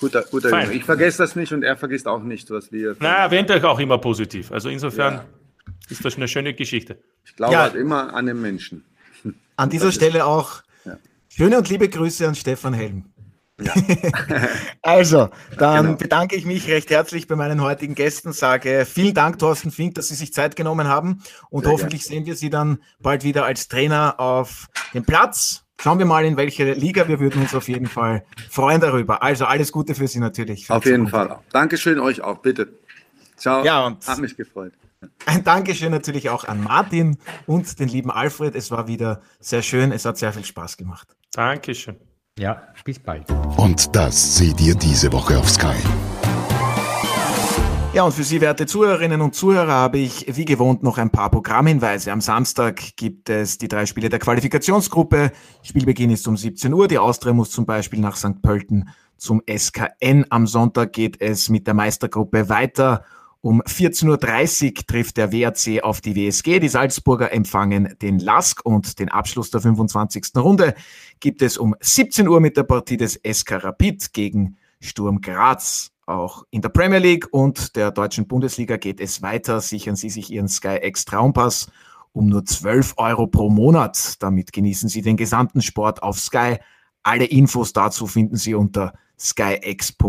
Guter, 0.00 0.22
guter 0.30 0.48
Junge. 0.48 0.72
Ich 0.72 0.84
vergesse 0.84 1.18
das 1.18 1.36
nicht 1.36 1.52
und 1.52 1.62
er 1.62 1.76
vergisst 1.76 2.06
auch 2.08 2.22
nicht, 2.22 2.50
was 2.50 2.72
wir. 2.72 2.96
Na, 3.00 3.24
erwähnt 3.24 3.50
euch 3.50 3.64
auch 3.64 3.78
immer 3.78 3.98
positiv. 3.98 4.50
Also 4.50 4.70
insofern 4.70 5.14
ja. 5.14 5.24
ist 5.90 6.04
das 6.04 6.16
eine 6.16 6.26
schöne 6.26 6.54
Geschichte. 6.54 6.98
Ich 7.24 7.36
glaube 7.36 7.52
ja. 7.52 7.62
halt 7.62 7.74
immer 7.74 8.14
an 8.14 8.26
den 8.26 8.40
Menschen. 8.40 8.84
An 9.56 9.68
dieser 9.68 9.92
Stelle 9.92 10.24
auch 10.24 10.62
ja. 10.86 10.96
schöne 11.28 11.58
und 11.58 11.68
liebe 11.68 11.88
Grüße 11.88 12.26
an 12.26 12.34
Stefan 12.34 12.72
Helm. 12.72 13.04
Ja. 13.60 13.74
also, 14.82 15.28
dann 15.58 15.86
genau. 15.86 15.96
bedanke 15.96 16.36
ich 16.36 16.44
mich 16.44 16.68
recht 16.68 16.90
herzlich 16.90 17.26
bei 17.26 17.36
meinen 17.36 17.60
heutigen 17.60 17.94
Gästen, 17.94 18.32
sage 18.32 18.86
vielen 18.86 19.14
Dank, 19.14 19.38
Thorsten 19.38 19.70
Fink, 19.70 19.94
dass 19.94 20.08
Sie 20.08 20.14
sich 20.14 20.32
Zeit 20.32 20.56
genommen 20.56 20.88
haben 20.88 21.22
und 21.50 21.64
Sehr 21.64 21.72
hoffentlich 21.72 22.02
gerne. 22.02 22.16
sehen 22.16 22.26
wir 22.26 22.36
Sie 22.36 22.50
dann 22.50 22.78
bald 23.00 23.24
wieder 23.24 23.44
als 23.44 23.68
Trainer 23.68 24.18
auf 24.18 24.68
dem 24.94 25.04
Platz 25.04 25.64
Schauen 25.82 25.98
wir 25.98 26.04
mal, 26.04 26.26
in 26.26 26.36
welche 26.36 26.74
Liga. 26.74 27.08
Wir 27.08 27.20
würden 27.20 27.40
uns 27.40 27.54
auf 27.54 27.66
jeden 27.66 27.86
Fall 27.86 28.22
freuen 28.50 28.82
darüber. 28.82 29.22
Also 29.22 29.46
alles 29.46 29.72
Gute 29.72 29.94
für 29.94 30.06
Sie 30.06 30.18
natürlich. 30.18 30.66
Für 30.66 30.74
auf 30.74 30.84
jeden 30.84 31.08
Fall. 31.08 31.38
Dankeschön 31.52 31.98
euch 31.98 32.20
auch, 32.20 32.38
bitte. 32.38 32.68
Ciao. 33.38 33.64
Ja, 33.64 33.86
und 33.86 34.06
Hat 34.06 34.18
mich 34.18 34.36
gefreut. 34.36 34.74
Ein 35.24 35.42
Dankeschön 35.42 35.90
natürlich 35.90 36.28
auch 36.28 36.44
an 36.44 36.62
Martin 36.62 37.16
und 37.46 37.78
den 37.80 37.88
lieben 37.88 38.10
Alfred. 38.10 38.54
Es 38.54 38.70
war 38.70 38.88
wieder 38.88 39.22
sehr 39.38 39.62
schön. 39.62 39.92
Es 39.92 40.04
hat 40.04 40.18
sehr 40.18 40.34
viel 40.34 40.44
Spaß 40.44 40.76
gemacht. 40.76 41.08
Dankeschön. 41.32 41.96
Ja, 42.38 42.62
bis 42.84 42.98
bald. 42.98 43.26
Und 43.56 43.94
das 43.94 44.36
seht 44.36 44.60
ihr 44.60 44.74
diese 44.74 45.12
Woche 45.12 45.38
auf 45.38 45.48
Sky. 45.50 45.76
Ja, 47.92 48.04
und 48.04 48.12
für 48.12 48.22
Sie, 48.22 48.40
werte 48.40 48.66
Zuhörerinnen 48.66 49.20
und 49.20 49.34
Zuhörer, 49.34 49.72
habe 49.72 49.98
ich 49.98 50.24
wie 50.36 50.44
gewohnt 50.44 50.84
noch 50.84 50.96
ein 50.96 51.10
paar 51.10 51.28
Programmhinweise. 51.28 52.12
Am 52.12 52.20
Samstag 52.20 52.80
gibt 52.96 53.28
es 53.28 53.58
die 53.58 53.66
drei 53.66 53.84
Spiele 53.84 54.08
der 54.08 54.20
Qualifikationsgruppe. 54.20 55.32
Spielbeginn 55.62 56.10
ist 56.10 56.28
um 56.28 56.36
17 56.36 56.72
Uhr. 56.72 56.86
Die 56.86 56.98
Austria 56.98 57.32
muss 57.32 57.50
zum 57.50 57.66
Beispiel 57.66 57.98
nach 57.98 58.14
St. 58.14 58.42
Pölten 58.42 58.90
zum 59.16 59.42
SKN. 59.44 60.24
Am 60.30 60.46
Sonntag 60.46 60.92
geht 60.92 61.20
es 61.20 61.48
mit 61.48 61.66
der 61.66 61.74
Meistergruppe 61.74 62.48
weiter. 62.48 63.04
Um 63.42 63.62
14.30 63.62 64.66
Uhr 64.66 64.74
trifft 64.86 65.16
der 65.16 65.32
WRC 65.32 65.82
auf 65.82 66.02
die 66.02 66.14
WSG. 66.14 66.60
Die 66.60 66.68
Salzburger 66.68 67.32
empfangen 67.32 67.96
den 68.02 68.18
LASK 68.18 68.60
und 68.64 68.98
den 68.98 69.08
Abschluss 69.08 69.50
der 69.50 69.62
25. 69.62 70.32
Runde 70.36 70.74
gibt 71.20 71.40
es 71.40 71.56
um 71.56 71.74
17 71.80 72.28
Uhr 72.28 72.40
mit 72.40 72.58
der 72.58 72.64
Partie 72.64 72.98
des 72.98 73.18
SK 73.26 73.64
Rapid 73.64 74.12
gegen 74.12 74.58
Sturm 74.80 75.22
Graz. 75.22 75.90
Auch 76.04 76.44
in 76.50 76.60
der 76.60 76.68
Premier 76.68 76.98
League 76.98 77.28
und 77.30 77.76
der 77.76 77.92
deutschen 77.92 78.28
Bundesliga 78.28 78.76
geht 78.76 79.00
es 79.00 79.22
weiter. 79.22 79.62
Sichern 79.62 79.96
Sie 79.96 80.10
sich 80.10 80.30
Ihren 80.30 80.48
Sky 80.48 80.78
X 80.82 81.06
Traumpass 81.06 81.70
um 82.12 82.26
nur 82.26 82.44
12 82.44 82.94
Euro 82.98 83.26
pro 83.26 83.48
Monat. 83.48 84.16
Damit 84.22 84.52
genießen 84.52 84.90
Sie 84.90 85.00
den 85.00 85.16
gesamten 85.16 85.62
Sport 85.62 86.02
auf 86.02 86.18
Sky. 86.18 86.58
Alle 87.02 87.24
Infos 87.24 87.72
dazu 87.72 88.06
finden 88.06 88.36
Sie 88.36 88.54
unter 88.54 88.92
skyx.sky.at. 89.18 90.00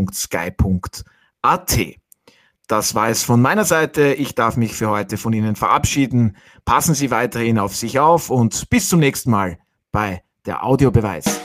Das 2.68 2.96
war 2.96 3.10
es 3.10 3.24
von 3.24 3.42
meiner 3.42 3.66
Seite. 3.66 4.14
Ich 4.14 4.36
darf 4.36 4.56
mich 4.56 4.74
für 4.74 4.90
heute 4.90 5.18
von 5.18 5.34
Ihnen 5.34 5.56
verabschieden. 5.56 6.38
Passen 6.64 6.96
Sie 6.96 7.12
weiterhin 7.12 7.60
auf 7.60 7.76
sich 7.76 8.00
auf 8.00 8.30
und 8.30 8.70
bis 8.70 8.90
zum 8.90 9.00
nächsten 9.00 9.32
Mal 9.32 9.58
bei 9.92 10.24
der 10.46 10.64
Audiobeweis. 10.64 11.42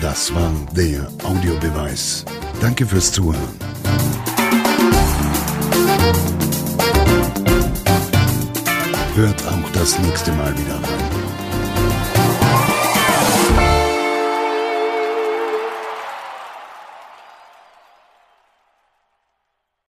Das 0.00 0.34
war 0.34 0.52
der 0.76 1.08
Audiobeweis. 1.24 2.24
Danke 2.60 2.86
fürs 2.86 3.12
Zuhören. 3.12 3.38
Hört 9.14 9.46
auch 9.46 9.70
das 9.72 9.98
nächste 9.98 10.32
Mal 10.32 10.56
wieder 10.58 10.74
rein. 10.74 11.11